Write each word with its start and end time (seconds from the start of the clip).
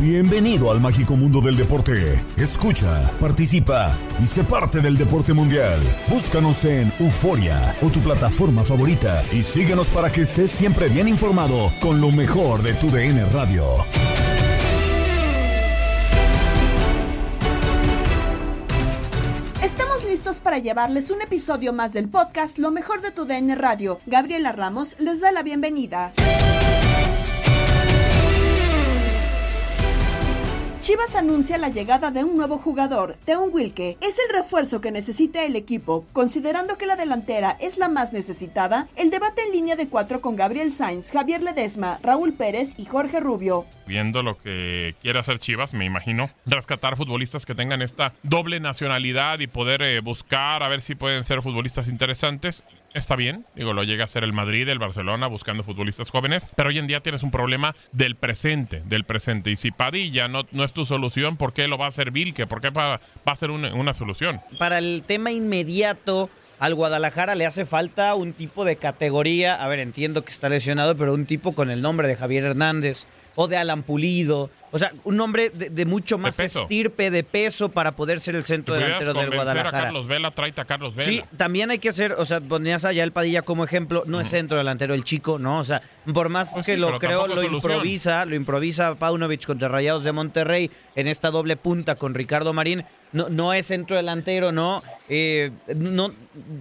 Bienvenido 0.00 0.70
al 0.70 0.78
mágico 0.78 1.16
mundo 1.16 1.40
del 1.40 1.56
deporte. 1.56 2.22
Escucha, 2.36 3.10
participa 3.18 3.96
y 4.22 4.26
sé 4.26 4.44
parte 4.44 4.82
del 4.82 4.98
deporte 4.98 5.32
mundial. 5.32 5.80
Búscanos 6.08 6.66
en 6.66 6.92
Euforia 7.00 7.74
o 7.80 7.88
tu 7.88 8.00
plataforma 8.00 8.62
favorita 8.62 9.22
y 9.32 9.42
síguenos 9.42 9.88
para 9.88 10.12
que 10.12 10.20
estés 10.20 10.50
siempre 10.50 10.90
bien 10.90 11.08
informado 11.08 11.72
con 11.80 12.02
lo 12.02 12.10
mejor 12.10 12.62
de 12.62 12.74
tu 12.74 12.90
DN 12.90 13.24
Radio. 13.30 13.64
Estamos 19.62 20.04
listos 20.04 20.40
para 20.40 20.58
llevarles 20.58 21.10
un 21.10 21.22
episodio 21.22 21.72
más 21.72 21.94
del 21.94 22.10
podcast 22.10 22.58
Lo 22.58 22.70
mejor 22.70 23.00
de 23.00 23.12
tu 23.12 23.24
DN 23.24 23.54
Radio. 23.54 23.98
Gabriela 24.04 24.52
Ramos 24.52 24.94
les 24.98 25.20
da 25.20 25.32
la 25.32 25.42
bienvenida. 25.42 26.12
Chivas 30.86 31.16
anuncia 31.16 31.58
la 31.58 31.68
llegada 31.68 32.12
de 32.12 32.22
un 32.22 32.36
nuevo 32.36 32.58
jugador, 32.58 33.16
Teun 33.24 33.50
Wilke. 33.52 33.98
Es 34.00 34.20
el 34.20 34.32
refuerzo 34.32 34.80
que 34.80 34.92
necesita 34.92 35.44
el 35.44 35.56
equipo, 35.56 36.06
considerando 36.12 36.78
que 36.78 36.86
la 36.86 36.94
delantera 36.94 37.56
es 37.58 37.76
la 37.76 37.88
más 37.88 38.12
necesitada. 38.12 38.86
El 38.94 39.10
debate 39.10 39.42
en 39.42 39.50
línea 39.50 39.74
de 39.74 39.88
cuatro 39.88 40.20
con 40.20 40.36
Gabriel 40.36 40.70
Sainz, 40.70 41.10
Javier 41.10 41.42
Ledesma, 41.42 41.98
Raúl 42.04 42.34
Pérez 42.34 42.74
y 42.76 42.84
Jorge 42.84 43.18
Rubio. 43.18 43.66
Viendo 43.88 44.22
lo 44.22 44.38
que 44.38 44.94
quiere 45.02 45.18
hacer 45.18 45.40
Chivas, 45.40 45.74
me 45.74 45.84
imagino, 45.84 46.30
rescatar 46.44 46.96
futbolistas 46.96 47.46
que 47.46 47.56
tengan 47.56 47.82
esta 47.82 48.14
doble 48.22 48.60
nacionalidad 48.60 49.40
y 49.40 49.48
poder 49.48 49.82
eh, 49.82 49.98
buscar 49.98 50.62
a 50.62 50.68
ver 50.68 50.82
si 50.82 50.94
pueden 50.94 51.24
ser 51.24 51.42
futbolistas 51.42 51.88
interesantes 51.88 52.62
está 52.98 53.16
bien. 53.16 53.46
Digo, 53.54 53.72
lo 53.72 53.84
llega 53.84 54.04
a 54.04 54.08
ser 54.08 54.24
el 54.24 54.32
Madrid, 54.32 54.68
el 54.68 54.78
Barcelona, 54.78 55.26
buscando 55.26 55.62
futbolistas 55.62 56.10
jóvenes. 56.10 56.50
Pero 56.56 56.70
hoy 56.70 56.78
en 56.78 56.86
día 56.86 57.00
tienes 57.00 57.22
un 57.22 57.30
problema 57.30 57.74
del 57.92 58.16
presente, 58.16 58.82
del 58.86 59.04
presente. 59.04 59.50
Y 59.50 59.56
si 59.56 59.70
Padilla 59.70 60.28
no, 60.28 60.46
no 60.52 60.64
es 60.64 60.72
tu 60.72 60.86
solución, 60.86 61.36
¿por 61.36 61.52
qué 61.52 61.68
lo 61.68 61.78
va 61.78 61.86
a 61.86 61.88
hacer 61.88 62.10
Vilke? 62.10 62.46
¿Por 62.46 62.60
qué 62.60 62.70
va, 62.70 63.00
va 63.26 63.32
a 63.32 63.36
ser 63.36 63.50
una 63.50 63.94
solución? 63.94 64.40
Para 64.58 64.78
el 64.78 65.02
tema 65.06 65.30
inmediato, 65.30 66.30
al 66.58 66.74
Guadalajara 66.74 67.34
le 67.34 67.46
hace 67.46 67.66
falta 67.66 68.14
un 68.14 68.32
tipo 68.32 68.64
de 68.64 68.76
categoría. 68.76 69.54
A 69.62 69.68
ver, 69.68 69.80
entiendo 69.80 70.24
que 70.24 70.30
está 70.30 70.48
lesionado, 70.48 70.96
pero 70.96 71.12
un 71.14 71.26
tipo 71.26 71.54
con 71.54 71.70
el 71.70 71.82
nombre 71.82 72.08
de 72.08 72.16
Javier 72.16 72.44
Hernández 72.44 73.06
o 73.34 73.48
de 73.48 73.56
Alan 73.56 73.82
Pulido. 73.82 74.50
O 74.76 74.78
sea, 74.78 74.92
un 75.04 75.16
nombre 75.16 75.48
de, 75.50 75.70
de 75.70 75.84
mucho 75.86 76.18
más 76.18 76.38
estirpe, 76.38 77.10
de 77.10 77.24
peso 77.24 77.70
para 77.70 77.96
poder 77.96 78.20
ser 78.20 78.34
el 78.34 78.44
centro 78.44 78.74
delantero 78.74 79.14
del 79.14 79.24
convencer 79.24 79.40
a 79.40 79.44
Guadalajara. 79.44 79.82
Carlos 79.84 80.06
Vela, 80.06 80.30
tráete 80.30 80.60
a 80.60 80.64
Carlos 80.66 80.94
Vela. 80.94 81.06
Sí, 81.06 81.22
también 81.36 81.70
hay 81.70 81.78
que 81.78 81.88
hacer, 81.88 82.12
o 82.12 82.24
sea, 82.26 82.40
ponías 82.40 82.84
allá 82.84 83.02
el 83.02 83.12
Padilla 83.12 83.40
como 83.42 83.64
ejemplo, 83.64 84.04
no 84.06 84.20
es 84.20 84.28
centro 84.28 84.58
delantero 84.58 84.92
el 84.92 85.02
chico, 85.02 85.38
¿no? 85.38 85.58
O 85.58 85.64
sea, 85.64 85.80
por 86.12 86.28
más 86.28 86.50
Pues 86.52 86.66
que 86.66 86.74
sí, 86.74 86.80
lo 86.80 86.98
creo, 86.98 87.26
lo 87.26 87.36
solución. 87.36 87.54
improvisa, 87.54 88.24
lo 88.26 88.34
improvisa 88.34 88.94
Paunovic 88.96 89.46
contra 89.46 89.68
Rayados 89.68 90.04
de 90.04 90.12
Monterrey 90.12 90.70
en 90.94 91.08
esta 91.08 91.30
doble 91.30 91.56
punta 91.56 91.94
con 91.94 92.14
Ricardo 92.14 92.52
Marín. 92.52 92.84
No, 93.12 93.28
no 93.30 93.52
es 93.54 93.66
centro 93.66 93.96
delantero, 93.96 94.50
¿no? 94.52 94.82
Eh, 95.08 95.50
no 95.74 96.12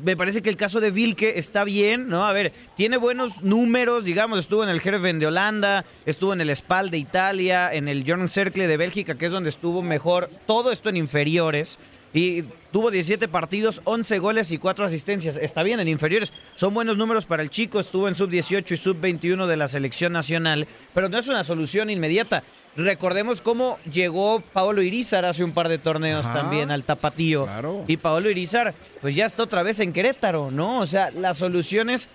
me 0.03 0.15
parece 0.15 0.41
que 0.41 0.49
el 0.49 0.55
caso 0.55 0.79
de 0.79 0.91
Vilke 0.91 1.37
está 1.37 1.63
bien, 1.65 2.07
¿no? 2.07 2.25
A 2.25 2.31
ver, 2.33 2.53
tiene 2.77 2.95
buenos 2.97 3.41
números, 3.41 4.05
digamos, 4.05 4.39
estuvo 4.39 4.63
en 4.63 4.69
el 4.69 4.79
Herven 4.81 5.19
de 5.19 5.25
Holanda, 5.27 5.83
estuvo 6.05 6.31
en 6.33 6.41
el 6.41 6.55
Spal 6.55 6.91
de 6.91 6.99
Italia, 6.99 7.73
en 7.73 7.87
el 7.87 8.04
Jorn 8.05 8.27
Cercle 8.27 8.67
de 8.67 8.77
Bélgica, 8.77 9.15
que 9.15 9.25
es 9.25 9.31
donde 9.31 9.49
estuvo 9.49 9.81
mejor, 9.81 10.29
todo 10.45 10.71
esto 10.71 10.89
en 10.89 10.97
inferiores. 10.97 11.79
Y 12.13 12.43
tuvo 12.71 12.91
17 12.91 13.27
partidos, 13.27 13.81
11 13.83 14.19
goles 14.19 14.49
y 14.53 14.57
4 14.57 14.85
asistencias. 14.85 15.35
Está 15.35 15.63
bien, 15.63 15.81
en 15.81 15.89
inferiores 15.89 16.31
son 16.55 16.73
buenos 16.73 16.95
números 16.95 17.25
para 17.25 17.43
el 17.43 17.49
chico. 17.49 17.77
Estuvo 17.77 18.07
en 18.07 18.15
sub-18 18.15 18.71
y 18.71 18.77
sub-21 18.77 19.45
de 19.47 19.57
la 19.57 19.67
selección 19.67 20.13
nacional, 20.13 20.65
pero 20.93 21.09
no 21.09 21.17
es 21.17 21.27
una 21.27 21.43
solución 21.43 21.89
inmediata. 21.89 22.43
Recordemos 22.77 23.41
cómo 23.41 23.79
llegó 23.91 24.39
Paolo 24.39 24.81
Irizar 24.81 25.25
hace 25.25 25.43
un 25.43 25.51
par 25.51 25.67
de 25.67 25.77
torneos 25.77 26.25
Ajá. 26.25 26.39
también 26.41 26.71
al 26.71 26.85
tapatío. 26.85 27.47
Claro. 27.47 27.83
Y 27.85 27.97
Paolo 27.97 28.29
Irizar, 28.29 28.73
pues 29.01 29.13
ya 29.13 29.25
está 29.25 29.43
otra 29.43 29.61
vez 29.63 29.81
en 29.81 29.91
Querétaro, 29.91 30.51
¿no? 30.51 30.79
O 30.79 30.85
sea, 30.85 31.11
las 31.11 31.37
soluciones 31.37 32.07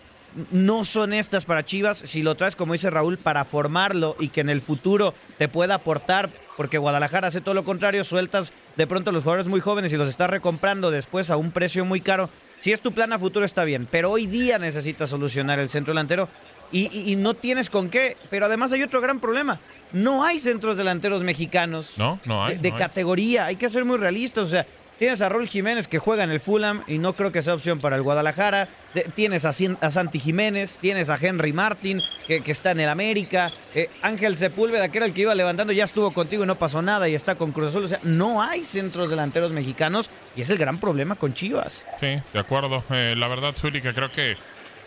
no 0.50 0.84
son 0.84 1.12
estas 1.12 1.44
para 1.44 1.64
Chivas. 1.64 1.98
Si 2.04 2.22
lo 2.22 2.34
traes, 2.36 2.56
como 2.56 2.72
dice 2.72 2.90
Raúl, 2.90 3.18
para 3.18 3.44
formarlo 3.44 4.16
y 4.20 4.28
que 4.28 4.40
en 4.40 4.50
el 4.50 4.60
futuro 4.60 5.14
te 5.38 5.48
pueda 5.48 5.74
aportar, 5.76 6.30
porque 6.56 6.78
Guadalajara 6.78 7.28
hace 7.28 7.40
todo 7.40 7.54
lo 7.54 7.64
contrario, 7.64 8.04
sueltas 8.04 8.52
de 8.76 8.86
pronto 8.86 9.10
a 9.10 9.12
los 9.12 9.22
jugadores 9.24 9.48
muy 9.48 9.60
jóvenes 9.60 9.92
y 9.92 9.96
los 9.96 10.08
estás 10.08 10.30
recomprando 10.30 10.90
después 10.90 11.30
a 11.30 11.36
un 11.36 11.50
precio 11.50 11.84
muy 11.84 12.00
caro. 12.00 12.30
Si 12.58 12.72
es 12.72 12.80
tu 12.80 12.92
plan 12.92 13.12
a 13.12 13.18
futuro 13.18 13.44
está 13.44 13.64
bien, 13.64 13.88
pero 13.90 14.10
hoy 14.10 14.26
día 14.26 14.58
necesitas 14.58 15.10
solucionar 15.10 15.58
el 15.58 15.68
centro 15.68 15.92
delantero 15.94 16.28
y, 16.72 16.88
y- 16.96 17.12
y 17.12 17.16
no 17.16 17.34
tienes 17.34 17.70
con 17.70 17.88
qué. 17.90 18.16
Pero 18.28 18.46
además 18.46 18.72
hay 18.72 18.82
otro 18.82 19.00
gran 19.00 19.18
problema. 19.20 19.58
No 19.92 20.24
hay 20.24 20.38
centros 20.38 20.76
delanteros 20.76 21.24
mexicanos 21.24 21.94
No, 21.98 22.20
no 22.24 22.44
hay. 22.44 22.56
de, 22.56 22.62
de 22.62 22.68
no 22.70 22.74
hay. 22.76 22.78
categoría. 22.80 23.46
Hay 23.46 23.56
que 23.56 23.68
ser 23.68 23.84
muy 23.84 23.96
realistas. 23.98 24.46
O 24.46 24.50
sea, 24.50 24.66
tienes 25.00 25.20
a 25.22 25.28
Raúl 25.28 25.48
Jiménez 25.48 25.88
que 25.88 25.98
juega 25.98 26.22
en 26.22 26.30
el 26.30 26.38
Fulham 26.38 26.84
y 26.86 26.98
no 26.98 27.16
creo 27.16 27.32
que 27.32 27.42
sea 27.42 27.54
opción 27.54 27.80
para 27.80 27.96
el 27.96 28.02
Guadalajara. 28.02 28.68
De- 28.94 29.02
tienes 29.14 29.44
a, 29.44 29.52
Santi 29.90 30.20
Jiménez, 30.20 30.78
tienes 30.78 31.10
a 31.10 31.16
Henry 31.20 31.52
Martin 31.52 32.00
que, 32.28 32.42
que 32.42 32.52
está 32.52 32.70
en 32.70 32.80
el 32.80 32.88
América. 32.88 33.50
Eh, 33.74 33.88
Ángel 34.02 34.36
Sepúlveda, 34.36 34.88
que 34.90 34.98
era 34.98 35.06
el 35.06 35.12
que 35.14 35.22
iba 35.22 35.34
levantando, 35.34 35.72
ya 35.72 35.84
estuvo 35.84 36.12
contigo 36.12 36.44
y 36.44 36.46
no 36.46 36.56
pasó 36.58 36.82
nada 36.82 37.08
y 37.08 37.14
está 37.16 37.34
con 37.34 37.50
Cruz 37.50 37.70
Azul. 37.70 37.84
O 37.84 37.88
sea, 37.88 37.98
no 38.04 38.42
hay 38.42 38.62
centros 38.62 39.10
delanteros 39.10 39.52
mexicanos 39.52 40.10
y 40.36 40.42
es 40.42 40.50
el 40.50 40.58
gran 40.58 40.78
problema 40.78 41.16
con 41.16 41.34
Chivas. 41.34 41.84
Sí, 41.98 42.20
de 42.32 42.38
acuerdo. 42.38 42.84
Eh, 42.90 43.14
la 43.16 43.26
verdad, 43.26 43.54
Zuli, 43.56 43.80
que 43.80 43.94
creo 43.94 44.12
que 44.12 44.36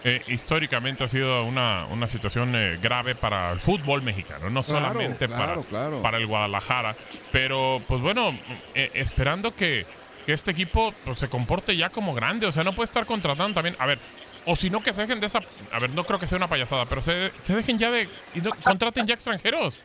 eh, 0.05 0.21
históricamente 0.27 1.05
ha 1.05 1.07
sido 1.07 1.43
una, 1.45 1.85
una 1.85 2.07
situación 2.07 2.53
eh, 2.55 2.77
grave 2.81 3.15
para 3.15 3.51
el 3.53 3.59
fútbol 3.61 4.01
mexicano, 4.01 4.49
no 4.49 4.61
Claro, 4.61 4.81
solamente 4.87 5.27
claro, 5.27 5.61
para, 5.63 5.67
claro. 5.69 6.01
para 6.01 6.17
el 6.17 6.27
Guadalajara. 6.27 6.95
Pero, 7.31 7.81
pues 7.87 8.01
bueno, 8.01 8.37
eh, 8.75 8.91
esperando 8.95 9.55
que, 9.55 9.85
que 10.25 10.33
este 10.33 10.51
equipo 10.51 10.93
pues, 11.05 11.19
se 11.19 11.27
comporte 11.29 11.75
ya 11.75 11.89
como 11.89 12.13
grande, 12.13 12.47
o 12.47 12.51
sea, 12.51 12.63
no 12.63 12.73
puede 12.73 12.85
estar 12.85 13.05
contratando 13.05 13.53
también. 13.53 13.75
A 13.79 13.85
ver, 13.85 13.99
o 14.45 14.55
si 14.55 14.69
no, 14.69 14.81
que 14.81 14.93
se 14.93 15.01
dejen 15.01 15.19
de 15.19 15.27
esa. 15.27 15.39
A 15.71 15.79
ver, 15.79 15.89
no 15.91 16.03
creo 16.05 16.19
que 16.19 16.27
sea 16.27 16.37
una 16.37 16.49
payasada, 16.49 16.85
pero 16.85 17.01
se, 17.01 17.31
se 17.43 17.55
dejen 17.55 17.77
ya 17.77 17.91
de. 17.91 18.09
Y 18.33 18.41
no- 18.41 18.51
contraten 18.63 19.05
ya 19.07 19.13
extranjeros. 19.13 19.79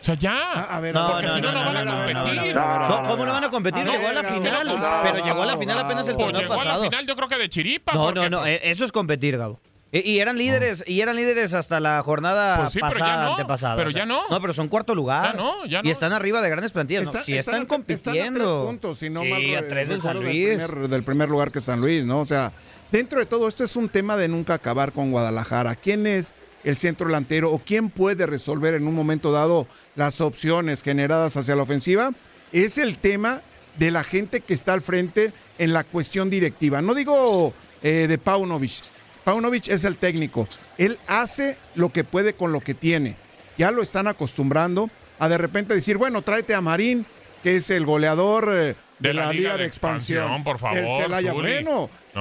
O 0.00 0.04
sea, 0.04 0.14
ya. 0.16 0.52
A, 0.52 0.76
a 0.76 0.80
ver, 0.80 0.94
No, 0.94 1.08
porque 1.12 1.26
no, 1.26 1.34
si 1.36 1.40
no, 1.40 1.52
no, 1.52 1.58
no, 1.60 1.64
van 1.66 1.76
a 1.76 1.84
no, 1.84 1.90
no, 1.90 1.96
no, 1.96 2.04
competir. 2.04 2.54
¿Cómo 3.08 3.24
no 3.24 3.32
van 3.32 3.44
a 3.44 3.48
competir? 3.50 3.84
Llegó 3.86 4.08
a 4.08 4.12
la 4.12 4.22
final, 4.22 4.78
pero 5.02 5.24
llegó 5.24 5.42
a 5.42 5.46
la 5.46 5.56
final 5.56 5.78
apenas 5.78 6.08
el 6.08 6.14
Pues 6.14 6.26
torneo 6.26 6.42
llegó 6.42 6.54
a 6.54 6.56
la 6.58 6.62
pasado. 6.64 6.84
final, 6.84 7.06
yo 7.06 7.16
creo 7.16 7.28
que 7.28 7.38
de 7.38 7.48
chiripa. 7.48 7.92
No, 7.94 8.12
no, 8.12 8.28
no, 8.28 8.40
pues, 8.40 8.50
eh, 8.52 8.60
eso 8.70 8.84
es 8.84 8.92
competir, 8.92 9.38
Gabo. 9.38 9.60
Y, 9.94 10.10
y 10.10 10.18
eran 10.18 10.36
líderes, 10.36 10.82
y 10.86 11.00
eran 11.00 11.14
líderes 11.16 11.54
hasta 11.54 11.78
la 11.78 12.02
jornada 12.02 12.56
Pues 12.62 12.72
sí, 12.72 12.78
pero 12.80 12.92
pasada, 12.92 13.24
no, 13.24 13.30
antepasada. 13.30 13.76
pero 13.76 13.88
o 13.88 13.92
sea, 13.92 14.00
ya 14.02 14.06
no. 14.06 14.22
No, 14.28 14.40
pero 14.40 14.52
son 14.52 14.68
cuarto 14.68 14.94
lugar. 14.94 15.32
Ya 15.36 15.42
no, 15.42 15.64
ya 15.66 15.82
no. 15.82 15.88
Y 15.88 15.92
están 15.92 16.12
arriba 16.12 16.42
de 16.42 16.50
grandes 16.50 16.72
plantillas. 16.72 17.04
Está- 17.04 17.18
no, 17.20 17.24
sí, 17.24 17.36
están, 17.36 17.54
a- 17.54 17.58
Están 17.58 17.64
a 17.64 17.68
compitiendo. 17.68 18.38
tres 18.60 18.66
puntos, 18.66 18.98
si 18.98 19.08
no 19.10 19.22
sí, 19.22 19.28
mal 19.30 19.64
a 19.64 19.68
tres 19.68 19.88
del 19.88 20.02
San 20.02 20.20
Luis. 20.20 20.58
Del 20.58 20.66
primer, 20.68 20.88
del 20.88 21.04
primer 21.04 21.28
lugar 21.30 21.52
que 21.52 21.60
San 21.60 21.80
Luis, 21.80 22.04
¿no? 22.04 22.18
O 22.20 22.26
sea, 22.26 22.52
dentro 22.90 23.20
de 23.20 23.26
todo 23.26 23.46
esto 23.46 23.62
es 23.64 23.76
un 23.76 23.88
tema 23.88 24.16
de 24.16 24.26
nunca 24.28 24.54
acabar 24.54 24.92
con 24.92 25.12
Guadalajara. 25.12 25.76
¿Quién 25.76 26.06
es 26.06 26.34
el 26.64 26.76
centro 26.76 27.06
delantero 27.06 27.52
o 27.52 27.58
quién 27.60 27.88
puede 27.90 28.26
resolver 28.26 28.74
en 28.74 28.88
un 28.88 28.94
momento 28.94 29.30
dado 29.30 29.66
las 29.94 30.20
opciones 30.20 30.82
generadas 30.82 31.36
hacia 31.36 31.54
la 31.54 31.62
ofensiva? 31.62 32.10
Es 32.52 32.78
el 32.78 32.98
tema 32.98 33.42
de 33.78 33.90
la 33.90 34.02
gente 34.02 34.40
que 34.40 34.54
está 34.54 34.72
al 34.72 34.80
frente 34.82 35.32
en 35.58 35.72
la 35.72 35.84
cuestión 35.84 36.30
directiva. 36.30 36.82
No 36.82 36.94
digo 36.94 37.52
eh, 37.82 38.06
de 38.08 38.18
Paunovic. 38.18 38.82
Paunovic 39.24 39.68
es 39.68 39.84
el 39.84 39.96
técnico. 39.96 40.48
Él 40.78 40.98
hace 41.06 41.56
lo 41.74 41.90
que 41.90 42.04
puede 42.04 42.34
con 42.34 42.52
lo 42.52 42.60
que 42.60 42.74
tiene. 42.74 43.16
Ya 43.56 43.70
lo 43.70 43.82
están 43.82 44.06
acostumbrando 44.06 44.90
a 45.18 45.28
de 45.28 45.38
repente 45.38 45.74
decir, 45.74 45.96
bueno, 45.96 46.22
tráete 46.22 46.54
a 46.54 46.60
Marín, 46.60 47.06
que 47.42 47.56
es 47.56 47.70
el 47.70 47.86
goleador 47.86 48.50
eh, 48.52 48.76
de, 48.98 49.14
la, 49.14 49.32
Liga, 49.32 49.56
de 49.56 49.64
Expansión. 49.64 50.44
por 50.44 50.58
favor, 50.58 50.78
El 50.78 51.02
Celaya. 51.02 51.32
Zuli. 51.32 51.66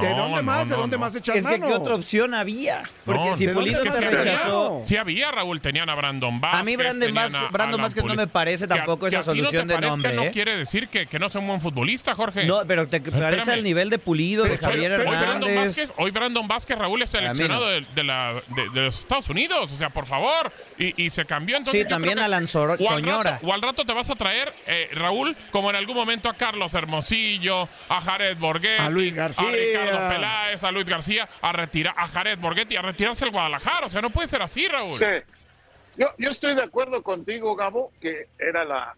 ¿De 0.01 0.10
dónde 0.16 0.38
no, 0.38 0.44
más? 0.44 0.69
¿De 0.69 0.75
dónde 0.75 0.98
no. 0.98 1.01
más 1.01 1.16
echas 1.16 1.36
Es 1.36 1.45
que 1.45 1.51
mano? 1.57 1.68
qué 1.68 1.74
otra 1.74 1.95
opción 1.95 2.34
había. 2.34 2.84
Porque 3.06 3.30
No, 3.30 3.36
si 3.36 3.45
¿de 3.45 3.54
dónde 3.54 3.72
Pulido 3.72 3.86
más 3.86 4.00
te 4.00 4.06
te 4.10 4.12
rechazó. 4.24 4.84
Sí 4.86 4.98
había, 4.98 5.31
Raúl, 5.31 5.62
tenían 5.62 5.90
a 5.90 5.95
Brandon 5.95 6.40
Vázquez. 6.42 6.60
A 6.60 6.63
mí 6.63 6.75
Brandon 6.75 7.13
Vázquez- 7.13 7.36
a 7.48 7.50
Brandon 7.50 7.81
Vázquez 7.81 8.04
no 8.06 8.16
me 8.16 8.28
parece 8.28 8.66
a- 8.66 8.68
tampoco 8.68 9.07
esa 9.07 9.19
a 9.19 9.22
ti 9.22 9.28
no 9.28 9.34
te 9.34 9.40
solución 9.40 9.68
de 9.68 9.80
nombre, 9.80 10.13
no 10.13 10.24
¿eh? 10.24 10.31
quiere 10.31 10.57
decir 10.57 10.88
que, 10.88 11.06
que 11.07 11.19
no 11.19 11.30
sea 11.30 11.42
un 11.42 11.48
buen 11.48 11.62
futbolista, 11.62 12.16
Jorge. 12.16 12.45
No, 12.45 12.62
pero 12.68 12.88
te 12.88 13.01
parece 13.01 13.51
al 13.51 13.63
nivel 13.63 13.90
de 13.90 14.00
Pulido, 14.00 14.44
de 14.44 14.51
Pero- 14.57 14.68
Javier 14.72 14.95
pero- 14.98 15.10
Hoy 15.10 15.16
Brandon, 15.18 15.50
Hernández. 15.50 15.78
Vázquez, 15.78 15.94
hoy 15.98 16.12
Brandon 16.12 16.48
Vázquez, 16.48 16.78
Raúl, 16.78 17.01
es 17.01 17.10
seleccionado 17.10 17.69
de, 17.69 17.86
de 17.94 18.04
la, 18.04 18.42
de, 18.56 18.69
de 18.74 18.81
los 18.81 19.00
Estados 19.00 19.30
Unidos. 19.30 19.72
O 19.72 19.78
sea, 19.78 19.90
por 19.90 20.06
favor. 20.06 20.51
Y, 20.78 21.04
y 21.06 21.10
se 21.10 21.25
cambió 21.25 21.56
entonces. 21.57 21.84
Sí, 21.84 21.88
también 21.88 22.13
creo 22.13 22.22
que- 22.24 22.25
Alan 22.25 22.48
Sor- 22.48 22.78
o 22.80 22.90
al 22.90 22.95
Soñora. 23.01 23.31
rato- 23.34 23.48
o 23.48 23.54
al 23.54 23.62
rato 23.62 23.86
te 23.86 23.94
vas 23.94 24.10
a 24.10 24.16
traer, 24.16 24.50
eh, 24.66 24.90
Raúl, 24.94 25.36
como 25.51 25.69
en 25.69 25.75
algún 25.75 25.95
momento 25.95 26.30
a 26.30 26.34
Carlos 26.36 26.74
Hermosillo, 26.74 27.69
a 27.90 28.01
Jared 28.01 28.38
Borghetti, 28.38 28.81
A 28.81 28.90
Luis 28.90 29.13
García. 29.13 29.45
A 29.83 29.91
Ricardo 29.91 30.15
Peláez, 30.15 30.63
a 30.63 30.71
Luis 30.71 30.85
García, 30.85 31.30
a 31.41 31.51
retirar, 31.51 31.94
a 31.97 32.07
Jared 32.07 32.39
Borghetti, 32.39 32.75
a 32.75 32.81
retirarse 32.81 33.25
el 33.25 33.31
Guadalajara. 33.31 33.88
O 33.88 33.89
sea, 33.89 34.01
no 34.01 34.09
puede 34.09 34.27
ser 34.27 34.41
así, 34.41 34.68
Raúl. 34.68 34.97
Sí. 34.97 35.06
Yo, 35.97 36.07
yo 36.18 36.31
estoy 36.31 36.56
de 36.56 36.63
acuerdo 36.63 37.03
contigo, 37.03 37.56
Gabo, 37.56 37.91
que 38.01 38.27
era 38.39 38.65
la, 38.65 38.95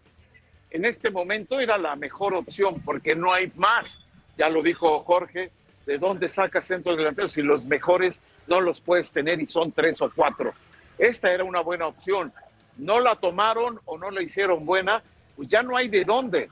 en 0.70 0.84
este 0.84 1.10
momento 1.10 1.60
era 1.60 1.78
la 1.78 1.96
mejor 1.96 2.34
opción, 2.34 2.80
porque 2.84 3.14
no 3.14 3.32
hay 3.32 3.52
más. 3.56 3.98
Ya 4.36 4.48
lo 4.48 4.62
dijo 4.62 5.00
Jorge, 5.04 5.50
¿de 5.86 5.98
dónde 5.98 6.28
sacas 6.28 6.66
centros 6.66 6.96
delanteros 6.96 7.32
si 7.32 7.42
los 7.42 7.64
mejores 7.64 8.20
no 8.46 8.60
los 8.60 8.80
puedes 8.80 9.10
tener 9.10 9.40
y 9.40 9.46
son 9.46 9.72
tres 9.72 10.02
o 10.02 10.10
cuatro? 10.14 10.52
Esta 10.98 11.32
era 11.32 11.44
una 11.44 11.60
buena 11.60 11.86
opción. 11.86 12.32
No 12.76 13.00
la 13.00 13.16
tomaron 13.16 13.80
o 13.84 13.96
no 13.96 14.10
la 14.10 14.22
hicieron 14.22 14.66
buena, 14.66 15.02
pues 15.34 15.48
ya 15.48 15.62
no 15.62 15.76
hay 15.76 15.88
de 15.88 16.04
dónde. 16.04 16.50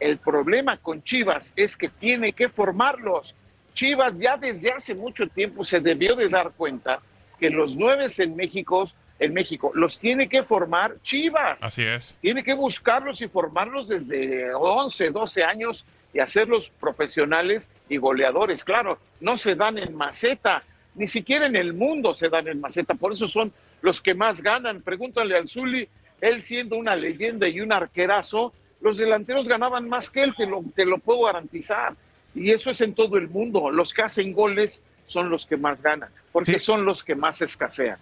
El 0.00 0.18
problema 0.18 0.78
con 0.78 1.02
Chivas 1.02 1.52
es 1.56 1.76
que 1.76 1.88
tiene 1.88 2.32
que 2.32 2.48
formarlos. 2.48 3.34
Chivas 3.76 4.14
ya 4.18 4.38
desde 4.38 4.72
hace 4.72 4.94
mucho 4.94 5.28
tiempo 5.28 5.62
se 5.62 5.80
debió 5.80 6.16
de 6.16 6.28
dar 6.28 6.50
cuenta 6.52 6.98
que 7.38 7.50
los 7.50 7.76
nueve 7.76 8.06
en 8.16 8.34
México, 8.34 8.88
en 9.18 9.34
México 9.34 9.70
los 9.74 9.98
tiene 9.98 10.28
que 10.30 10.42
formar 10.42 10.96
Chivas. 11.02 11.62
Así 11.62 11.82
es. 11.82 12.16
Tiene 12.22 12.42
que 12.42 12.54
buscarlos 12.54 13.20
y 13.20 13.28
formarlos 13.28 13.88
desde 13.88 14.54
11, 14.54 15.10
12 15.10 15.44
años 15.44 15.84
y 16.14 16.20
hacerlos 16.20 16.72
profesionales 16.80 17.68
y 17.90 17.98
goleadores. 17.98 18.64
Claro, 18.64 18.98
no 19.20 19.36
se 19.36 19.54
dan 19.54 19.76
en 19.76 19.94
maceta, 19.94 20.62
ni 20.94 21.06
siquiera 21.06 21.44
en 21.44 21.54
el 21.54 21.74
mundo 21.74 22.14
se 22.14 22.30
dan 22.30 22.48
en 22.48 22.58
maceta, 22.58 22.94
por 22.94 23.12
eso 23.12 23.28
son 23.28 23.52
los 23.82 24.00
que 24.00 24.14
más 24.14 24.40
ganan. 24.40 24.80
Pregúntale 24.80 25.36
al 25.36 25.48
Zuli, 25.48 25.86
él 26.22 26.42
siendo 26.42 26.76
una 26.76 26.96
leyenda 26.96 27.46
y 27.46 27.60
un 27.60 27.72
arquerazo, 27.72 28.54
los 28.80 28.96
delanteros 28.96 29.46
ganaban 29.46 29.86
más 29.86 30.08
que 30.08 30.22
él, 30.22 30.34
te 30.34 30.46
lo, 30.46 30.64
te 30.74 30.86
lo 30.86 30.96
puedo 30.96 31.24
garantizar. 31.24 31.94
Y 32.36 32.50
eso 32.52 32.70
es 32.70 32.80
en 32.82 32.94
todo 32.94 33.16
el 33.16 33.28
mundo. 33.28 33.70
Los 33.70 33.92
que 33.94 34.02
hacen 34.02 34.32
goles 34.34 34.82
son 35.06 35.30
los 35.30 35.46
que 35.46 35.56
más 35.56 35.80
ganan, 35.82 36.10
porque 36.32 36.52
Sí. 36.54 36.60
son 36.60 36.84
los 36.84 37.02
que 37.02 37.14
más 37.14 37.40
escasean. 37.40 37.98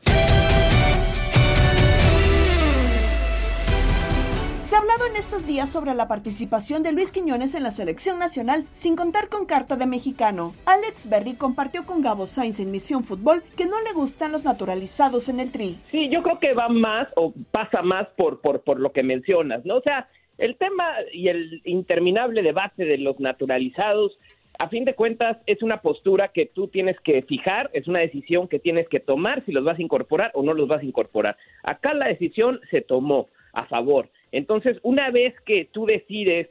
Se 4.59 4.77
ha 4.77 4.79
hablado 4.79 5.07
en 5.07 5.17
estos 5.17 5.47
días 5.47 5.69
sobre 5.71 5.95
la 5.95 6.09
participación 6.09 6.83
de 6.83 6.91
Luis 6.93 7.13
Quiñones 7.13 7.55
en 7.55 7.63
la 7.63 7.71
selección 7.71 8.19
nacional 8.19 8.65
sin 8.73 8.97
contar 8.97 9.29
con 9.29 9.45
carta 9.47 9.77
de 9.77 9.87
mexicano. 9.87 10.55
Alex 10.67 11.09
Berry 11.09 11.35
compartió 11.35 11.85
con 11.87 12.01
Gabo 12.01 12.27
Sainz 12.27 12.59
en 12.59 12.71
Misión 12.73 13.05
Fútbol 13.05 13.45
que 13.57 13.67
no 13.67 13.81
le 13.83 13.93
gustan 13.93 14.33
los 14.33 14.43
naturalizados 14.43 15.29
en 15.29 15.39
el 15.39 15.53
tri. 15.53 15.79
Sí, 15.93 16.09
yo 16.09 16.23
creo 16.23 16.41
que 16.41 16.55
va 16.55 16.69
más 16.71 17.07
o 17.15 17.33
pasa 17.53 17.83
más 17.83 18.09
por, 18.17 18.41
por, 18.41 18.63
por 18.63 18.81
lo 18.81 18.91
que 18.91 19.03
mencionas, 19.05 19.65
¿no? 19.67 19.77
O 19.77 19.83
sea, 19.83 20.09
el 20.39 20.57
tema 20.57 20.95
y 21.13 21.29
el 21.29 21.61
interminable 21.65 22.43
debate 22.43 22.85
de 22.85 22.99
los 22.99 23.21
naturalizados, 23.21 24.19
a 24.59 24.69
fin 24.69 24.85
de 24.85 24.95
cuentas, 24.95 25.39
es 25.47 25.63
una 25.63 25.81
postura 25.81 26.29
que 26.29 26.47
tú 26.47 26.69
tienes 26.69 26.99
que 27.01 27.23
fijar, 27.23 27.71
es 27.73 27.89
una 27.89 28.01
decisión 28.01 28.47
que 28.49 28.59
tienes 28.59 28.89
que 28.89 29.01
tomar 29.01 29.45
si 29.45 29.53
los 29.53 29.65
vas 29.65 29.79
a 29.79 29.83
incorporar 29.83 30.31
o 30.35 30.43
no 30.43 30.55
los 30.55 30.69
vas 30.69 30.81
a 30.81 30.87
incorporar. 30.87 31.37
Acá 31.63 31.93
la 31.95 32.09
decisión 32.09 32.61
se 32.71 32.81
tomó 32.81 33.29
a 33.53 33.67
favor. 33.67 34.09
Entonces, 34.33 34.79
una 34.83 35.11
vez 35.11 35.35
que 35.45 35.69
tú 35.71 35.87
decides 35.87 36.49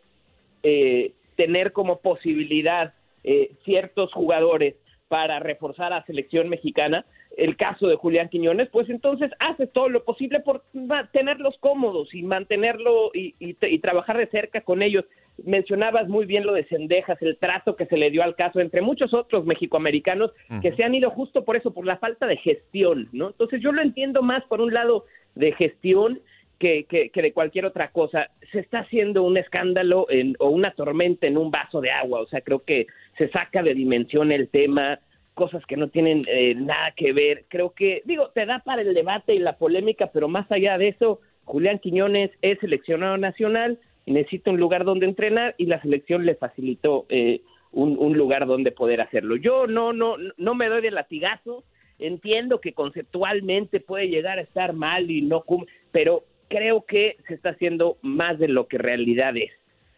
eh, 0.64 1.12
tener 1.36 1.72
como 1.72 2.00
posibilidad 2.00 2.94
eh, 3.24 3.52
ciertos 3.64 4.12
jugadores 4.14 4.76
para 5.08 5.40
reforzar 5.40 5.94
a 5.94 5.98
la 5.98 6.06
selección 6.06 6.50
mexicana, 6.50 7.06
el 7.38 7.58
caso 7.58 7.88
de 7.88 7.96
Julián 7.96 8.30
Quiñones, 8.30 8.70
pues 8.70 8.90
entonces 8.90 9.32
haces 9.40 9.72
todo 9.72 9.90
lo 9.90 10.04
posible 10.04 10.40
por 10.40 10.64
mantenerlos 10.74 11.58
cómodos 11.60 12.14
y 12.14 12.24
mantenerlo 12.24 13.12
y, 13.14 13.36
y, 13.40 13.56
y 13.60 13.80
trabajar 13.80 14.18
de 14.18 14.28
cerca 14.28 14.62
con 14.62 14.82
ellos. 14.82 15.06
Mencionabas 15.44 16.08
muy 16.08 16.26
bien 16.26 16.46
lo 16.46 16.54
de 16.54 16.66
Cendejas, 16.66 17.20
el 17.22 17.38
trato 17.38 17.76
que 17.76 17.88
se 17.88 17.98
le 17.98 18.12
dio 18.12 18.22
al 18.22 18.36
caso, 18.36 18.60
entre 18.60 18.82
muchos 18.82 19.16
otros 19.16 19.46
mexicoamericanos 19.46 20.32
que 20.62 20.74
se 20.74 20.84
han 20.84 20.94
ido 20.94 21.10
justo 21.10 21.44
por 21.44 21.56
eso, 21.56 21.74
por 21.74 21.88
la 21.88 21.98
falta 21.98 22.28
de 22.28 22.38
gestión, 22.38 23.10
¿no? 23.14 23.30
Entonces 23.30 23.60
yo 23.62 23.72
lo 23.72 23.82
entiendo 23.82 24.22
más 24.22 24.44
por 24.46 24.62
un 24.62 24.74
lado 24.74 25.06
de 25.34 25.52
gestión 25.54 26.22
que, 26.60 26.86
que, 26.86 27.10
que, 27.10 27.22
de 27.24 27.34
cualquier 27.34 27.66
otra 27.66 27.90
cosa. 27.90 28.30
Se 28.52 28.60
está 28.60 28.80
haciendo 28.80 29.24
un 29.24 29.38
escándalo 29.38 30.06
en, 30.10 30.36
o 30.40 30.50
una 30.50 30.72
tormenta 30.76 31.26
en 31.26 31.38
un 31.38 31.50
vaso 31.50 31.82
de 31.82 31.90
agua. 31.90 32.22
O 32.22 32.28
sea, 32.28 32.42
creo 32.42 32.64
que 32.64 32.86
se 33.18 33.28
saca 33.30 33.64
de 33.64 33.74
dimensión 33.74 34.32
el 34.32 34.50
tema, 34.50 35.00
cosas 35.34 35.66
que 35.66 35.78
no 35.78 35.88
tienen 35.88 36.26
eh, 36.28 36.56
nada 36.56 36.94
que 36.96 37.14
ver. 37.14 37.46
Creo 37.48 37.72
que, 37.72 38.02
digo, 38.06 38.30
te 38.30 38.46
da 38.46 38.60
para 38.60 38.82
el 38.82 38.94
debate 38.94 39.34
y 39.34 39.40
la 39.40 39.58
polémica, 39.58 40.08
pero 40.14 40.28
más 40.28 40.52
allá 40.52 40.78
de 40.78 40.90
eso, 40.90 41.20
Julián 41.46 41.80
Quiñones 41.80 42.32
es 42.42 42.60
seleccionado 42.60 43.18
nacional 43.18 43.80
y 44.06 44.12
necesita 44.12 44.52
un 44.52 44.60
lugar 44.60 44.84
donde 44.84 45.06
entrenar 45.06 45.56
y 45.58 45.66
la 45.66 45.82
selección 45.82 46.26
le 46.26 46.36
facilitó 46.36 47.06
eh, 47.10 47.42
un, 47.72 48.18
lugar 48.18 48.46
donde 48.46 48.72
poder 48.72 49.02
hacerlo. 49.02 49.36
Yo 49.36 49.68
no, 49.68 49.94
no, 49.94 50.16
no 50.38 50.56
me 50.56 50.68
doy 50.68 50.82
de 50.82 50.92
latigazo. 50.92 51.64
Entiendo 52.00 52.60
que 52.60 52.74
conceptualmente 52.74 53.80
puede 53.80 54.10
llegar 54.10 54.38
a 54.38 54.42
estar 54.42 54.74
mal 54.74 55.10
y 55.10 55.22
no 55.22 55.42
cum 55.42 55.66
pero 55.92 56.24
creo 56.50 56.86
que 56.86 57.18
se 57.28 57.36
está 57.36 57.50
haciendo 57.50 57.98
más 58.02 58.38
de 58.40 58.48
lo 58.48 58.68
que 58.68 58.78
realidad 58.78 59.38
es. 59.38 59.52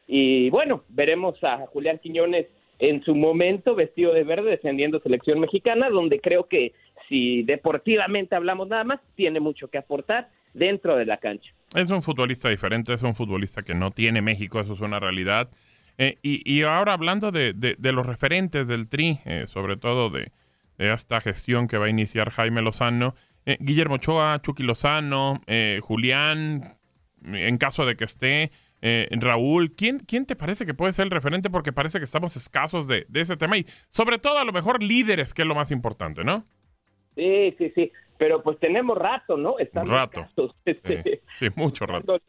Y 0.08 0.50
bueno, 0.50 0.84
veremos 0.89 1.42
a 1.44 1.65
Julián 1.68 2.00
Quiñones 2.00 2.48
en 2.79 3.03
su 3.03 3.15
momento 3.15 3.75
vestido 3.75 4.13
de 4.13 4.24
verde 4.24 4.51
defendiendo 4.51 5.00
selección 5.00 5.39
mexicana, 5.39 5.89
donde 5.89 6.20
creo 6.20 6.48
que 6.48 6.74
si 7.08 7.44
deportivamente 7.44 8.36
hablamos 8.36 8.67
nada 8.67 8.84
más, 8.84 9.00
tiene 9.15 9.39
mucho 9.39 9.70
que 9.70 9.77
aportar 9.77 10.29
dentro 10.53 10.96
de 10.96 11.05
la 11.05 11.17
cancha. 11.17 11.51
Es 11.75 11.91
un 11.91 12.01
futbolista 12.01 12.50
diferente, 12.50 12.94
es 12.94 13.03
un 13.03 13.15
futbolista 13.15 13.63
que 13.63 13.75
no 13.75 13.91
tiene 13.91 14.22
México, 14.22 14.60
eso 14.60 14.74
es 14.74 14.82
una 14.82 15.00
realidad. 15.00 15.50
Eh, 15.98 16.17
y, 16.22 16.62
ahora 16.63 16.94
hablando 16.94 17.32
de, 17.32 17.75
los 17.79 18.05
referentes 18.05 18.67
del 18.67 18.88
Tri, 18.88 19.20
eh, 19.25 19.46
sobre 19.48 19.77
todo 19.77 20.10
de, 20.10 20.32
esta 20.77 21.22
gestión 21.22 21.67
que 21.67 21.77
va 21.77 21.86
a 21.86 21.89
iniciar 21.89 22.32
Jaime 22.32 22.62
Lozano, 22.62 23.15
eh, 23.46 23.58
Guillermo 23.62 23.96
Ochoa, 23.96 24.41
Chucky 24.41 24.63
Lozano, 24.63 25.41
Julián, 25.82 26.77
en 27.24 27.58
caso 27.58 27.86
de 27.86 27.96
que 27.96 28.03
esté, 28.03 28.51
eh, 28.88 29.08
Raúl, 29.20 29.72
¿quién, 29.72 29.98
¿quién 29.98 30.27
te 30.27 30.36
parece 30.36 30.63
que 30.63 30.75
puede 30.75 30.94
ser 30.94 31.06
el 31.06 31.12
referente? 31.12 31.50
Porque 31.50 31.74
parece 31.74 31.98
que 31.98 32.06
estamos 32.06 32.36
escasos 32.36 32.88
de, 32.88 33.08
de, 33.10 33.22
ese 33.22 33.36
tema 33.36 33.58
y 33.58 33.63
sobre 33.89 34.20
todo 34.20 34.38
a 34.38 34.46
lo 34.46 34.54
mejor 34.54 34.84
líderes, 34.84 35.34
que 35.34 35.42
es 35.42 35.48
lo 35.48 35.56
más 35.56 35.72
importante, 35.72 36.24
¿no? 36.24 36.44
Sí, 37.15 37.56
sí, 37.58 37.72
sí. 37.74 37.92
Pero 38.20 38.44
pues 38.44 38.60
tenemos 38.60 38.96
rato, 38.96 39.38
¿no? 39.38 39.58
Estamos 39.58 39.89
rato. 39.89 40.27
Sí, 41.39 41.48
mucho 41.56 41.88
rato. 41.88 42.22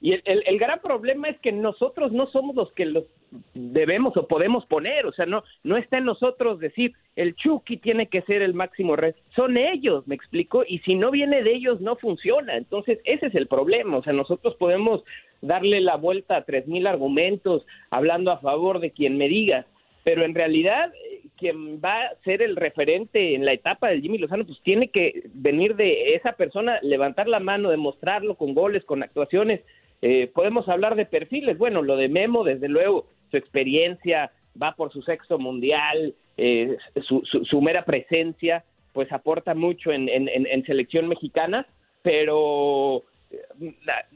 Y 0.00 0.14
el, 0.14 0.22
el, 0.24 0.58
gran 0.58 0.80
problema 0.80 1.28
es 1.28 1.38
que 1.40 1.52
nosotros 1.52 2.12
no 2.12 2.26
somos 2.28 2.56
los 2.56 2.72
que 2.72 2.86
los 2.86 3.04
debemos 3.52 4.16
o 4.16 4.26
podemos 4.26 4.64
poner, 4.64 5.04
o 5.04 5.12
sea, 5.12 5.26
no, 5.26 5.44
no 5.62 5.76
está 5.76 5.98
en 5.98 6.06
nosotros 6.06 6.58
decir 6.58 6.94
el 7.16 7.36
Chucky 7.36 7.76
tiene 7.76 8.08
que 8.08 8.22
ser 8.22 8.40
el 8.40 8.54
máximo 8.54 8.96
red, 8.96 9.14
son 9.36 9.58
ellos, 9.58 10.06
me 10.08 10.14
explico, 10.14 10.64
y 10.66 10.78
si 10.78 10.94
no 10.94 11.10
viene 11.10 11.42
de 11.42 11.52
ellos 11.52 11.82
no 11.82 11.96
funciona, 11.96 12.56
entonces 12.56 12.98
ese 13.04 13.26
es 13.26 13.34
el 13.34 13.46
problema, 13.46 13.98
o 13.98 14.02
sea, 14.02 14.14
nosotros 14.14 14.56
podemos 14.56 15.04
darle 15.40 15.80
la 15.80 15.96
vuelta 15.96 16.36
a 16.36 16.44
tres 16.44 16.66
mil 16.66 16.86
argumentos 16.86 17.66
hablando 17.90 18.30
a 18.30 18.38
favor 18.38 18.80
de 18.80 18.90
quien 18.90 19.16
me 19.16 19.28
diga, 19.28 19.66
pero 20.04 20.24
en 20.24 20.34
realidad 20.34 20.92
eh, 20.94 21.22
quien 21.36 21.80
va 21.80 22.04
a 22.04 22.14
ser 22.24 22.42
el 22.42 22.56
referente 22.56 23.34
en 23.34 23.44
la 23.44 23.52
etapa 23.52 23.88
del 23.88 24.02
Jimmy 24.02 24.18
Lozano, 24.18 24.44
pues 24.44 24.60
tiene 24.62 24.88
que 24.88 25.22
venir 25.32 25.76
de 25.76 26.14
esa 26.14 26.32
persona, 26.32 26.78
levantar 26.82 27.28
la 27.28 27.40
mano, 27.40 27.70
demostrarlo 27.70 28.34
con 28.34 28.54
goles, 28.54 28.84
con 28.84 29.02
actuaciones, 29.02 29.62
eh, 30.02 30.30
podemos 30.34 30.68
hablar 30.68 30.96
de 30.96 31.06
perfiles, 31.06 31.58
bueno, 31.58 31.82
lo 31.82 31.96
de 31.96 32.08
Memo, 32.08 32.44
desde 32.44 32.68
luego, 32.68 33.06
su 33.30 33.36
experiencia, 33.36 34.32
va 34.60 34.74
por 34.74 34.92
su 34.92 35.02
sexto 35.02 35.38
mundial, 35.38 36.14
eh, 36.36 36.76
su, 37.02 37.60
mera 37.60 37.84
presencia, 37.84 38.64
pues 38.92 39.12
aporta 39.12 39.54
mucho 39.54 39.92
en, 39.92 40.64
selección 40.64 41.06
mexicana, 41.06 41.66
pero 42.02 43.04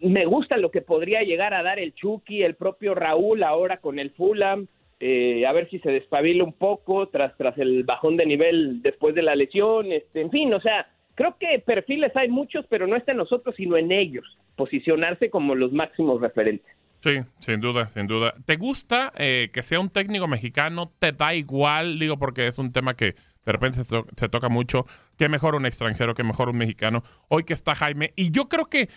me 0.03 0.27
gusta 0.27 0.57
lo 0.57 0.71
que 0.71 0.83
podría 0.83 1.23
llegar 1.23 1.55
a 1.55 1.63
dar 1.63 1.79
el 1.79 1.95
Chucky, 1.95 2.43
el 2.43 2.55
propio 2.55 2.95
Raúl 2.95 3.43
ahora 3.43 3.79
con 3.79 3.99
el 3.99 4.11
Fulham, 4.11 4.67
a 5.01 5.53
ver 5.53 5.69
si 5.71 5.79
se 5.81 5.91
despabila 5.91 6.45
un 6.45 6.55
poco 6.55 7.09
tras, 7.09 7.37
tras 7.37 7.59
el 7.59 7.85
bajón 7.85 8.17
de 8.17 8.27
nivel 8.27 8.83
después 8.83 9.15
de 9.15 9.23
la 9.23 9.37
lesión, 9.37 9.93
este, 9.93 10.21
en 10.21 10.31
fin, 10.31 10.53
o 10.55 10.61
sea, 10.61 10.89
creo 11.15 11.37
que 11.39 11.59
perfiles 11.59 12.15
hay 12.17 12.29
muchos, 12.29 12.67
pero 12.69 12.87
no 12.87 12.97
está 12.97 13.13
en 13.13 13.19
nosotros, 13.19 13.55
sino 13.57 13.77
en 13.77 13.93
ellos, 13.93 14.25
posicionarse 14.57 15.31
como 15.31 15.55
los 15.55 15.73
máximos 15.73 16.21
referentes. 16.21 16.75
Sí, 17.01 17.21
sin 17.39 17.61
duda, 17.61 17.89
sin 17.91 18.07
duda. 18.07 18.33
¿Te 18.47 18.57
gusta 18.57 19.13
eh, 19.19 19.51
que 19.53 19.63
sea 19.63 19.79
un 19.79 19.91
técnico 19.91 20.27
mexicano? 20.27 20.91
¿Te 20.99 21.13
da 21.13 21.35
igual? 21.35 21.99
Digo, 21.99 22.19
porque 22.19 22.47
es 22.47 22.59
un 22.59 22.73
tema 22.73 22.95
que 22.95 23.15
de 23.45 23.53
repente 23.53 23.85
se, 23.85 24.05
se 24.17 24.29
toca 24.29 24.49
mucho. 24.49 24.87
¿Qué 25.17 25.29
mejor 25.29 25.55
un 25.55 25.67
extranjero, 25.67 26.15
qué 26.15 26.25
mejor 26.25 26.49
un 26.49 26.59
mexicano? 26.59 27.03
Hoy 27.29 27.45
que 27.45 27.53
está 27.53 27.75
Jaime. 27.75 28.13
Y 28.17 28.31
yo 28.31 28.49
creo 28.49 28.67
que 28.67 28.89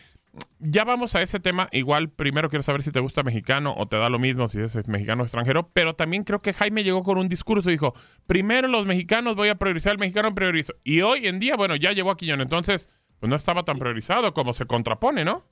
ya 0.60 0.84
vamos 0.84 1.16
a 1.16 1.22
ese 1.22 1.40
tema. 1.40 1.70
Igual 1.72 2.10
primero 2.10 2.50
quiero 2.50 2.64
saber 2.64 2.82
si 2.82 2.92
te 2.92 3.00
gusta 3.00 3.24
mexicano 3.24 3.74
o 3.78 3.88
te 3.88 3.98
da 3.98 4.10
lo 4.10 4.20
mismo 4.20 4.48
si 4.48 4.60
es 4.60 4.88
mexicano 4.88 5.24
o 5.24 5.26
extranjero. 5.26 5.70
Pero 5.74 5.96
también 5.96 6.24
creo 6.24 6.42
que 6.42 6.54
Jaime 6.54 6.84
llegó 6.84 7.04
con 7.04 7.18
un 7.18 7.28
discurso 7.28 7.70
dijo, 7.70 7.94
primero 8.26 8.68
los 8.68 8.86
mexicanos 8.86 9.36
voy 9.36 9.50
a 9.50 9.56
priorizar, 9.56 9.94
el 9.94 10.00
mexicano 10.00 10.34
priorizo. 10.34 10.74
Y 10.84 11.02
hoy 11.02 11.28
en 11.28 11.40
día, 11.40 11.56
bueno, 11.56 11.76
ya 11.76 11.92
llegó 11.92 12.12
a 12.12 12.18
Quillón. 12.18 12.42
Entonces, 12.42 12.90
pues 13.20 13.30
no 13.30 13.36
estaba 13.36 13.64
tan 13.64 13.80
priorizado 13.80 14.34
como 14.34 14.54
se 14.54 14.66
contrapone, 14.66 15.26
¿no? 15.26 15.44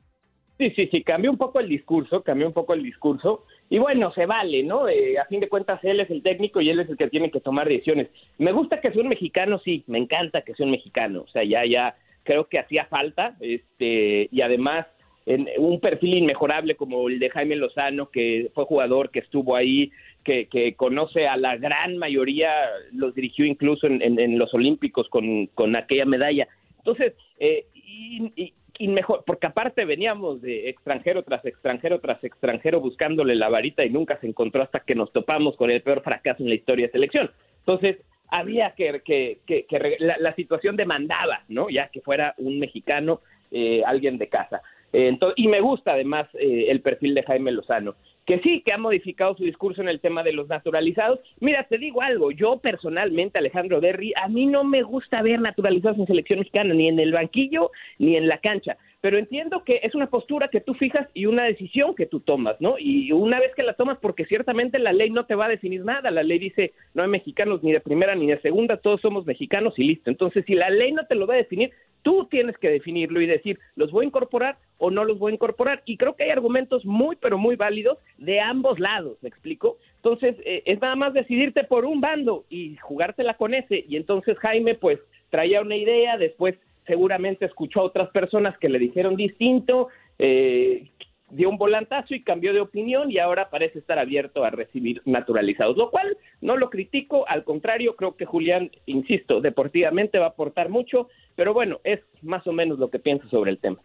Sí, 0.58 0.72
sí, 0.72 0.88
sí, 0.90 1.04
cambió 1.04 1.32
un 1.32 1.38
poco 1.38 1.60
el 1.60 1.68
discurso, 1.68 2.24
cambió 2.24 2.48
un 2.48 2.54
poco 2.54 2.74
el 2.74 2.84
discurso. 2.84 3.46
Y 3.69 3.79
bueno, 3.79 4.13
se 4.13 4.25
vale, 4.25 4.63
¿no? 4.63 4.88
Eh, 4.88 5.17
a 5.17 5.25
fin 5.25 5.39
de 5.39 5.50
cuentas, 5.50 5.84
él 5.84 6.00
es 6.00 6.10
el 6.12 6.22
técnico 6.22 6.62
y 6.62 6.69
él 6.69 6.79
es 6.79 6.89
el 6.89 6.98
que 6.98 7.07
tiene 7.07 7.31
que 7.31 7.39
tomar 7.39 7.67
decisiones. 7.67 8.10
Me 8.38 8.51
gusta 8.51 8.79
que 8.79 8.91
sea 8.91 9.01
un 9.01 9.10
mexicano, 9.10 9.60
sí, 9.63 9.84
me 9.88 9.98
encanta 9.98 10.41
que 10.41 10.53
sea 10.53 10.65
un 10.65 10.72
mexicano. 10.72 11.22
O 11.22 11.27
sea, 11.29 11.43
ya, 11.43 11.65
ya, 11.65 11.95
creo 12.24 12.48
que 12.48 12.60
hacía 12.60 12.86
falta, 12.86 13.36
este, 13.39 14.27
y 14.31 14.41
además 14.41 14.86
en 15.25 15.48
un 15.57 15.79
perfil 15.79 16.19
inmejorable 16.19 16.75
como 16.75 17.10
el 17.10 17.17
de 17.17 17.31
Jaime 17.31 17.55
Lozano, 17.55 18.10
que 18.12 18.51
fue 18.53 18.65
jugador, 18.65 19.10
que 19.10 19.19
estuvo 19.19 19.55
ahí, 19.55 19.91
que, 20.24 20.48
que 20.48 20.75
conoce 20.75 21.27
a 21.27 21.36
la 21.36 21.57
gran 21.57 21.98
mayoría, 21.98 22.51
los 22.93 23.15
dirigió 23.15 23.45
incluso 23.45 23.88
en, 23.88 24.38
los 24.38 24.53
Olímpicos 24.53 25.10
con, 25.10 25.48
con, 25.48 25.75
aquella 25.75 26.05
medalla. 26.05 26.48
Entonces, 26.77 27.13
eh, 27.39 27.65
y, 27.74 28.31
y, 28.36 28.53
mejor, 28.79 29.24
porque 29.25 29.48
aparte 29.48 29.86
veníamos 29.86 30.41
de 30.41 30.70
extranjero 30.70 31.24
tras 31.24 31.46
extranjero 31.46 32.00
tras 32.00 32.24
extranjero 32.24 32.82
buscándole 32.82 33.36
la 33.36 33.50
varita 33.50 33.86
y 33.86 33.89
nunca 33.89 34.20
se 34.20 34.27
encontró 34.27 34.63
hasta 34.63 34.82
que 34.82 34.96
nos 34.96 35.12
topamos 35.12 35.55
con 35.55 35.72
el 35.72 35.82
peor 35.82 36.01
fracaso 36.01 36.44
en 36.44 36.50
la 36.50 36.55
historia 36.55 36.88
de 36.88 36.91
selección. 36.91 37.32
Entonces, 37.60 37.98
había 38.27 38.72
que, 38.72 39.01
que, 39.05 39.39
que, 39.46 39.98
la, 40.00 40.36
situación 40.36 40.75
demandaba, 40.75 41.44
¿no? 41.48 41.70
Ya 41.70 41.89
que 41.89 42.01
fuera 42.01 42.34
un 42.38 42.60
mexicano, 42.60 43.22
eh, 43.51 43.82
alguien 43.86 44.17
de 44.17 44.27
casa. 44.27 44.62
Eh, 44.94 45.17
y 45.36 45.48
me 45.48 45.62
gusta 45.62 45.94
además 45.94 46.27
eh, 46.36 46.65
el 46.70 46.82
perfil 46.82 47.15
de 47.15 47.24
Jaime 47.24 47.51
Lozano, 47.51 47.96
que 48.25 48.39
sí, 48.39 48.62
que 48.65 48.74
ha 48.74 48.77
modificado 48.77 49.36
su 49.36 49.44
discurso 49.44 49.82
en 49.82 49.89
el 49.89 50.00
tema 50.00 50.24
de 50.24 50.34
los 50.34 50.48
naturalizados. 50.48 51.20
Mira, 51.39 51.63
te 51.63 51.77
digo 51.77 52.01
algo, 52.01 52.32
yo 52.32 52.58
personalmente, 52.58 53.38
Alejandro 53.38 53.82
Derry, 53.82 54.13
a 54.22 54.27
mí 54.27 54.46
no 54.46 54.63
me 54.63 54.84
gusta 54.84 55.22
ver 55.22 55.39
naturalizados 55.39 56.00
en 56.00 56.08
selección 56.08 56.39
mexicana, 56.39 56.74
ni 56.74 56.88
en 56.88 57.00
el 57.00 57.12
banquillo, 57.12 57.72
ni 58.00 58.15
en 58.15 58.27
la 58.27 58.39
cancha 58.39 58.77
pero 59.05 59.20
entiendo 59.20 59.63
que 59.63 59.82
es 59.84 59.94
una 59.94 60.08
postura 60.08 60.48
que 60.48 60.62
tú 60.62 60.74
fijas 60.74 61.08
y 61.13 61.27
una 61.27 61.44
decisión 61.44 61.94
que 61.94 62.08
tú 62.08 62.22
tomas, 62.22 62.60
¿no? 62.60 62.79
Y 62.79 63.12
una 63.12 63.39
vez 63.39 63.53
que 63.55 63.62
la 63.62 63.74
tomas, 63.75 64.00
porque 64.00 64.25
ciertamente 64.25 64.79
la 64.79 64.94
ley 64.94 65.12
no 65.12 65.27
te 65.27 65.36
va 65.36 65.46
a 65.46 65.50
definir 65.50 65.86
nada, 65.86 66.10
la 66.10 66.24
ley 66.24 66.39
dice 66.39 66.74
no 66.96 67.03
hay 67.03 67.10
mexicanos 67.10 67.62
ni 67.62 67.72
de 67.72 67.82
primera 67.82 68.15
ni 68.15 68.25
de 68.25 68.41
segunda, 68.41 68.77
todos 68.77 69.01
somos 69.01 69.27
mexicanos 69.27 69.75
y 69.77 69.84
listo. 69.84 70.10
Entonces, 70.10 70.44
si 70.48 70.55
la 70.55 70.72
ley 70.72 70.91
no 70.91 71.05
te 71.05 71.13
lo 71.13 71.27
va 71.27 71.36
a 71.36 71.38
definir, 71.38 71.70
tú 72.06 72.28
tienes 72.30 72.56
que 72.60 72.70
definirlo 72.70 73.20
y 73.20 73.26
decir, 73.26 73.58
¿los 73.76 73.92
voy 73.92 74.06
a 74.06 74.08
incorporar 74.08 74.60
o 74.78 74.92
no 74.92 75.04
los 75.04 75.18
voy 75.18 75.32
a 75.32 75.34
incorporar? 75.34 75.82
Y 75.86 75.98
creo 75.98 76.16
que 76.16 76.26
hay 76.26 76.30
argumentos 76.30 76.86
muy, 76.86 77.16
pero 77.16 77.40
muy 77.40 77.56
válidos 77.56 77.98
de 78.20 78.40
ambos 78.40 78.80
lados, 78.80 79.18
¿me 79.24 79.30
explico? 79.30 79.80
Entonces, 79.96 80.36
eh, 80.46 80.62
es 80.68 80.80
nada 80.80 80.96
más 80.96 81.16
decidirte 81.16 81.64
por 81.64 81.84
un 81.84 82.02
bando 82.02 82.46
y 82.48 82.76
jugártela 82.76 83.34
con 83.38 83.56
ese. 83.56 83.86
Y 83.90 83.96
entonces 83.96 84.38
Jaime, 84.38 84.76
pues, 84.76 85.00
traía 85.32 85.62
una 85.62 85.76
idea, 85.76 86.16
después 86.18 86.56
seguramente 86.86 87.46
escuchó 87.46 87.80
a 87.80 87.86
otras 87.86 88.10
personas 88.12 88.56
que 88.60 88.70
le 88.70 88.78
dijeron 88.78 89.16
distinto, 89.16 89.88
eh, 90.20 90.92
dio 91.29 91.50
un 91.50 91.58
volantazo 91.58 92.13
y 92.13 92.24
cambió 92.24 92.53
de 92.53 92.62
opinión 92.62 93.12
y 93.12 93.17
ahora 93.17 93.50
parece 93.50 93.79
estar 93.79 94.00
abierto 94.00 94.44
a 94.44 94.50
recibir 94.50 95.01
naturalizados, 95.05 95.77
lo 95.77 95.89
cual 95.89 96.17
no 96.41 96.58
lo 96.58 96.70
critico, 96.70 97.27
al 97.27 97.44
contrario, 97.44 97.96
creo 97.96 98.15
que 98.15 98.25
Julián, 98.25 98.72
insisto, 98.86 99.41
deportivamente 99.41 100.20
va 100.20 100.25
a 100.25 100.29
aportar 100.29 100.70
mucho, 100.70 101.10
pero 101.36 101.53
bueno, 101.53 101.79
es 101.84 102.00
más 102.22 102.46
o 102.48 102.53
menos 102.53 102.79
lo 102.79 102.89
que 102.89 103.00
pienso 103.00 103.27
sobre 103.29 103.51
el 103.51 103.60
tema. 103.60 103.79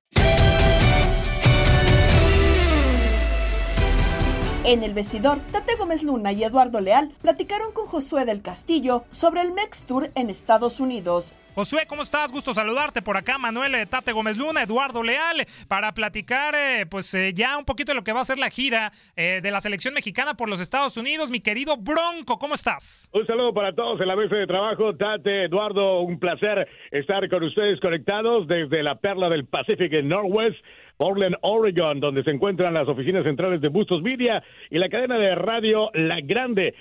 En 4.66 4.82
el 4.82 4.92
vestidor, 4.92 5.38
Tate 5.50 5.74
Gómez 5.78 6.04
Luna 6.04 6.32
y 6.32 6.44
Eduardo 6.44 6.80
Leal 6.80 7.10
platicaron 7.22 7.72
con 7.72 7.86
Josué 7.86 8.26
del 8.26 8.42
Castillo 8.42 9.04
sobre 9.08 9.40
el 9.40 9.52
Mex 9.52 9.86
Tour 9.86 10.10
en 10.14 10.28
Estados 10.28 10.80
Unidos. 10.80 11.34
Josué, 11.54 11.84
¿cómo 11.88 12.02
estás? 12.02 12.30
Gusto 12.30 12.54
saludarte 12.54 13.02
por 13.02 13.16
acá. 13.16 13.36
Manuel 13.36 13.74
eh, 13.74 13.86
Tate 13.86 14.12
Gómez 14.12 14.38
Luna, 14.38 14.62
Eduardo 14.62 15.02
Leal, 15.02 15.44
para 15.66 15.92
platicar 15.92 16.54
eh, 16.54 16.86
pues 16.88 17.12
eh, 17.14 17.32
ya 17.34 17.58
un 17.58 17.64
poquito 17.64 17.90
de 17.90 17.96
lo 17.96 18.04
que 18.04 18.12
va 18.12 18.20
a 18.20 18.24
ser 18.24 18.38
la 18.38 18.50
gira 18.50 18.92
de 19.16 19.50
la 19.50 19.60
selección 19.60 19.92
mexicana 19.94 20.34
por 20.34 20.48
los 20.48 20.60
Estados 20.60 20.96
Unidos. 20.96 21.30
Mi 21.30 21.40
querido 21.40 21.76
Bronco, 21.76 22.38
¿cómo 22.38 22.54
estás? 22.54 23.08
Un 23.12 23.26
saludo 23.26 23.52
para 23.52 23.74
todos 23.74 24.00
en 24.00 24.08
la 24.08 24.16
mesa 24.16 24.36
de 24.36 24.46
trabajo. 24.46 24.94
Tate, 24.96 25.44
Eduardo, 25.44 26.00
un 26.00 26.18
placer 26.18 26.68
estar 26.90 27.28
con 27.28 27.42
ustedes 27.42 27.80
conectados 27.80 28.46
desde 28.46 28.82
la 28.82 28.96
perla 28.96 29.28
del 29.28 29.44
Pacífico 29.46 29.96
en 29.96 30.08
Northwest. 30.08 30.56
Portland, 31.00 31.34
Oregon, 31.40 31.98
donde 31.98 32.22
se 32.24 32.30
encuentran 32.30 32.74
las 32.74 32.86
oficinas 32.86 33.24
centrales 33.24 33.62
de 33.62 33.68
Bustos 33.68 34.02
Media 34.02 34.42
y 34.68 34.76
la 34.76 34.90
cadena 34.90 35.16
de 35.16 35.34
radio 35.34 35.90
La 35.94 36.20
Grande. 36.20 36.74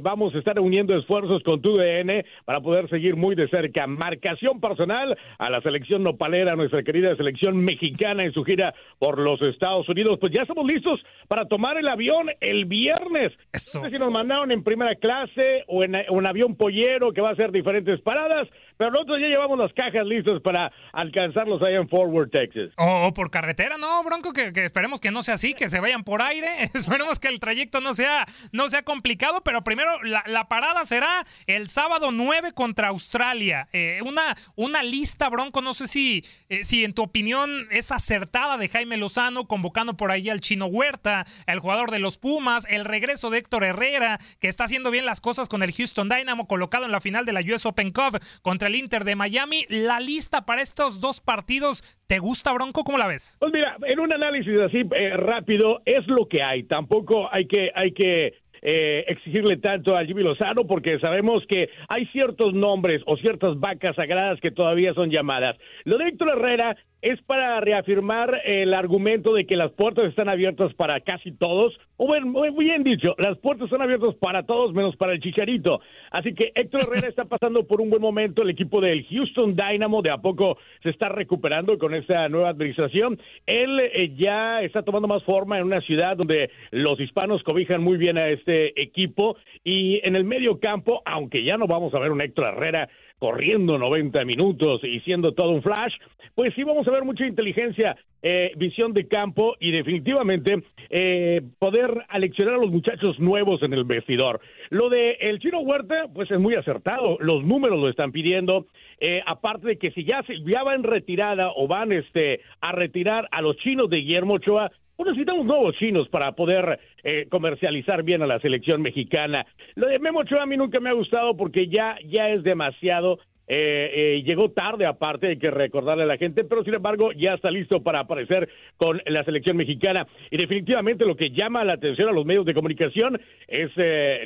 vamos 0.00 0.34
a 0.34 0.38
estar 0.38 0.58
uniendo 0.58 0.98
esfuerzos 0.98 1.40
con 1.44 1.62
tu 1.62 1.76
DN 1.76 2.24
para 2.44 2.60
poder 2.60 2.88
seguir 2.90 3.14
muy 3.14 3.36
de 3.36 3.48
cerca. 3.48 3.86
Marcación 3.86 4.60
personal 4.60 5.16
a 5.38 5.50
la 5.50 5.60
selección 5.60 6.02
nopalera, 6.02 6.56
nuestra 6.56 6.82
querida 6.82 7.14
selección 7.14 7.58
mexicana 7.58 8.24
en 8.24 8.32
su 8.32 8.42
gira 8.42 8.74
por 8.98 9.20
los 9.20 9.40
Estados 9.42 9.88
Unidos. 9.88 10.18
Pues 10.20 10.32
ya 10.32 10.42
estamos 10.42 10.66
listos 10.66 11.00
para 11.28 11.44
tomar 11.44 11.76
el 11.76 11.86
avión 11.86 12.28
el 12.40 12.64
viernes. 12.64 13.32
No 13.76 13.84
sé 13.84 13.90
si 13.90 13.98
nos 14.00 14.10
mandaron 14.10 14.50
en 14.50 14.64
primera 14.64 14.96
clase 14.96 15.62
o 15.68 15.84
en 15.84 15.94
un 16.08 16.26
avión 16.26 16.56
pollero 16.56 17.12
que 17.12 17.20
va 17.20 17.28
a 17.28 17.32
hacer 17.34 17.52
diferentes 17.52 18.00
paradas, 18.00 18.48
pero 18.76 18.90
nosotros 18.90 19.20
ya 19.20 19.28
llevamos 19.28 19.58
las 19.60 19.72
cajas 19.74 20.04
listas 20.06 20.40
para 20.40 20.72
alcanzarlos 20.92 21.62
allá 21.62 21.76
en 21.76 21.88
Forward, 21.88 22.30
Texas. 22.30 22.72
O 22.76 23.12
por 23.14 23.30
carretera, 23.30 23.59
¿no, 23.68 24.02
Bronco? 24.02 24.32
Que, 24.32 24.52
esperemos 24.54 25.00
que 25.00 25.10
no 25.10 25.22
sea 25.22 25.34
así, 25.34 25.54
que 25.54 25.68
se 25.68 25.80
vayan 25.80 26.02
por 26.02 26.22
aire. 26.22 26.48
esperemos 26.74 27.18
que 27.18 27.28
el 27.28 27.40
trayecto 27.40 27.80
no 27.80 27.94
sea, 27.94 28.26
no 28.52 28.68
sea 28.70 28.82
complicado, 28.82 29.42
pero 29.42 29.62
primero 29.62 30.02
la, 30.02 30.48
parada 30.48 30.84
será 30.84 31.26
el 31.46 31.68
sábado 31.68 32.10
9 32.10 32.52
contra 32.52 32.88
Australia. 32.88 33.68
Eh, 33.72 34.00
una, 34.04 34.36
una 34.56 34.82
lista, 34.82 35.28
Bronco, 35.28 35.60
no 35.60 35.74
sé 35.74 35.86
si, 35.86 36.24
eh, 36.48 36.64
si 36.64 36.84
en 36.84 36.94
tu 36.94 37.02
opinión 37.02 37.68
es 37.70 37.92
acertada 37.92 38.56
de 38.56 38.68
Jaime 38.68 38.96
Lozano, 38.96 39.46
convocando 39.46 39.96
por 39.96 40.10
ahí 40.10 40.30
al 40.30 40.40
Chino 40.40 40.66
Huerta, 40.66 41.26
el 41.46 41.60
jugador 41.60 41.90
de 41.90 41.98
los 41.98 42.18
Pumas, 42.18 42.66
el 42.68 42.84
regreso 42.84 43.30
de 43.30 43.38
Héctor 43.38 43.64
Herrera, 43.64 44.18
que 44.40 44.48
está 44.48 44.64
haciendo 44.64 44.90
bien 44.90 45.04
las 45.04 45.20
cosas 45.20 45.48
con 45.48 45.62
el 45.62 45.72
Houston 45.72 46.08
Dynamo, 46.08 46.48
colocado 46.48 46.86
en 46.86 46.92
la 46.92 47.00
final 47.00 47.26
de 47.26 47.32
la 47.32 47.40
US 47.40 47.66
Open 47.66 47.92
Cup 47.92 48.18
contra 48.42 48.68
el 48.68 48.76
Inter 48.76 49.04
de 49.04 49.16
Miami. 49.16 49.66
La 49.68 50.00
lista 50.00 50.46
para 50.46 50.62
estos 50.62 51.00
dos 51.00 51.20
partidos, 51.20 51.84
¿te 52.10 52.18
gusta, 52.18 52.52
Bronco? 52.52 52.82
¿Cómo 52.82 52.98
la 52.98 53.06
ves? 53.06 53.36
Pues 53.38 53.52
mira, 53.52 53.76
en 53.86 54.00
un 54.00 54.12
análisis 54.12 54.58
así 54.58 54.82
eh, 54.96 55.16
rápido, 55.16 55.80
es 55.84 56.04
lo 56.08 56.26
que 56.26 56.42
hay. 56.42 56.64
Tampoco 56.64 57.32
hay 57.32 57.46
que, 57.46 57.70
hay 57.72 57.92
que 57.92 58.34
eh, 58.62 59.04
exigirle 59.06 59.58
tanto 59.58 59.96
a 59.96 60.04
Jimmy 60.04 60.24
Lozano 60.24 60.66
porque 60.66 60.98
sabemos 60.98 61.46
que 61.46 61.70
hay 61.88 62.06
ciertos 62.06 62.52
nombres 62.52 63.00
o 63.06 63.16
ciertas 63.16 63.60
vacas 63.60 63.94
sagradas 63.94 64.40
que 64.40 64.50
todavía 64.50 64.92
son 64.92 65.10
llamadas. 65.10 65.56
Lo 65.84 65.98
de 65.98 66.08
Héctor 66.08 66.30
Herrera 66.30 66.76
es 67.02 67.20
para 67.22 67.60
reafirmar 67.60 68.42
el 68.44 68.74
argumento 68.74 69.32
de 69.32 69.46
que 69.46 69.56
las 69.56 69.72
puertas 69.72 70.06
están 70.06 70.28
abiertas 70.28 70.74
para 70.74 71.00
casi 71.00 71.32
todos, 71.32 71.78
o 71.96 72.06
bueno, 72.06 72.26
muy 72.26 72.64
bien 72.64 72.82
dicho, 72.82 73.14
las 73.18 73.38
puertas 73.38 73.66
están 73.66 73.82
abiertas 73.82 74.14
para 74.16 74.44
todos 74.44 74.74
menos 74.74 74.96
para 74.96 75.12
el 75.12 75.20
Chicharito. 75.20 75.80
Así 76.10 76.34
que 76.34 76.52
Héctor 76.54 76.82
Herrera 76.82 77.08
está 77.08 77.24
pasando 77.24 77.66
por 77.66 77.80
un 77.80 77.90
buen 77.90 78.02
momento, 78.02 78.42
el 78.42 78.50
equipo 78.50 78.80
del 78.80 79.06
Houston 79.06 79.56
Dynamo 79.56 80.02
de 80.02 80.10
a 80.10 80.18
poco 80.18 80.58
se 80.82 80.90
está 80.90 81.08
recuperando 81.08 81.78
con 81.78 81.94
esta 81.94 82.28
nueva 82.28 82.50
administración. 82.50 83.18
Él 83.46 83.80
eh, 83.80 84.14
ya 84.16 84.62
está 84.62 84.82
tomando 84.82 85.08
más 85.08 85.22
forma 85.24 85.58
en 85.58 85.64
una 85.64 85.80
ciudad 85.80 86.16
donde 86.16 86.50
los 86.70 87.00
hispanos 87.00 87.42
cobijan 87.42 87.82
muy 87.82 87.96
bien 87.96 88.18
a 88.18 88.28
este 88.28 88.80
equipo 88.80 89.36
y 89.64 90.00
en 90.06 90.16
el 90.16 90.24
medio 90.24 90.60
campo, 90.60 91.02
aunque 91.04 91.44
ya 91.44 91.56
no 91.56 91.66
vamos 91.66 91.94
a 91.94 91.98
ver 91.98 92.10
un 92.10 92.20
Héctor 92.20 92.54
Herrera 92.54 92.88
corriendo 93.20 93.78
90 93.78 94.24
minutos 94.24 94.80
y 94.82 94.98
siendo 95.00 95.32
todo 95.32 95.50
un 95.50 95.62
flash, 95.62 95.92
pues 96.34 96.54
sí 96.54 96.64
vamos 96.64 96.88
a 96.88 96.90
ver 96.90 97.04
mucha 97.04 97.26
inteligencia, 97.26 97.96
eh, 98.22 98.52
visión 98.56 98.92
de 98.94 99.06
campo 99.06 99.56
y 99.60 99.70
definitivamente 99.70 100.62
eh, 100.88 101.42
poder 101.58 102.06
aleccionar 102.08 102.54
a 102.54 102.58
los 102.58 102.70
muchachos 102.70 103.20
nuevos 103.20 103.62
en 103.62 103.74
el 103.74 103.84
vestidor. 103.84 104.40
Lo 104.70 104.88
de 104.88 105.12
el 105.20 105.38
Chino 105.38 105.60
Huerta, 105.60 106.06
pues 106.12 106.30
es 106.30 106.38
muy 106.40 106.54
acertado, 106.54 107.18
los 107.20 107.44
números 107.44 107.78
lo 107.78 107.88
están 107.88 108.10
pidiendo, 108.10 108.66
eh, 109.00 109.22
aparte 109.26 109.68
de 109.68 109.78
que 109.78 109.90
si 109.92 110.04
ya, 110.04 110.24
ya 110.46 110.62
va 110.62 110.76
retirada 110.78 111.50
o 111.54 111.68
van 111.68 111.92
este, 111.92 112.40
a 112.60 112.72
retirar 112.72 113.28
a 113.32 113.42
los 113.42 113.56
chinos 113.58 113.90
de 113.90 113.98
Guillermo 113.98 114.34
Ochoa, 114.34 114.70
pues 115.00 115.16
necesitamos 115.16 115.46
nuevos 115.46 115.74
chinos 115.76 116.10
para 116.10 116.32
poder 116.32 116.78
eh, 117.02 117.26
comercializar 117.30 118.02
bien 118.02 118.20
a 118.20 118.26
la 118.26 118.38
selección 118.38 118.82
mexicana. 118.82 119.46
Lo 119.74 119.86
de 119.86 119.98
Memo 119.98 120.18
Ochoa 120.18 120.42
a 120.42 120.46
mí 120.46 120.58
nunca 120.58 120.78
me 120.78 120.90
ha 120.90 120.92
gustado 120.92 121.38
porque 121.38 121.68
ya, 121.68 121.96
ya 122.06 122.28
es 122.28 122.42
demasiado. 122.42 123.18
Eh, 123.48 123.90
eh, 123.94 124.22
llegó 124.26 124.50
tarde 124.50 124.84
aparte, 124.84 125.28
hay 125.28 125.38
que 125.38 125.50
recordarle 125.50 126.02
a 126.02 126.06
la 126.06 126.18
gente, 126.18 126.44
pero 126.44 126.62
sin 126.64 126.74
embargo 126.74 127.12
ya 127.12 127.32
está 127.32 127.50
listo 127.50 127.82
para 127.82 128.00
aparecer 128.00 128.50
con 128.76 129.00
la 129.06 129.24
selección 129.24 129.56
mexicana. 129.56 130.06
Y 130.30 130.36
definitivamente 130.36 131.06
lo 131.06 131.16
que 131.16 131.30
llama 131.30 131.64
la 131.64 131.72
atención 131.72 132.10
a 132.10 132.12
los 132.12 132.26
medios 132.26 132.44
de 132.44 132.52
comunicación 132.52 133.18
es 133.48 133.70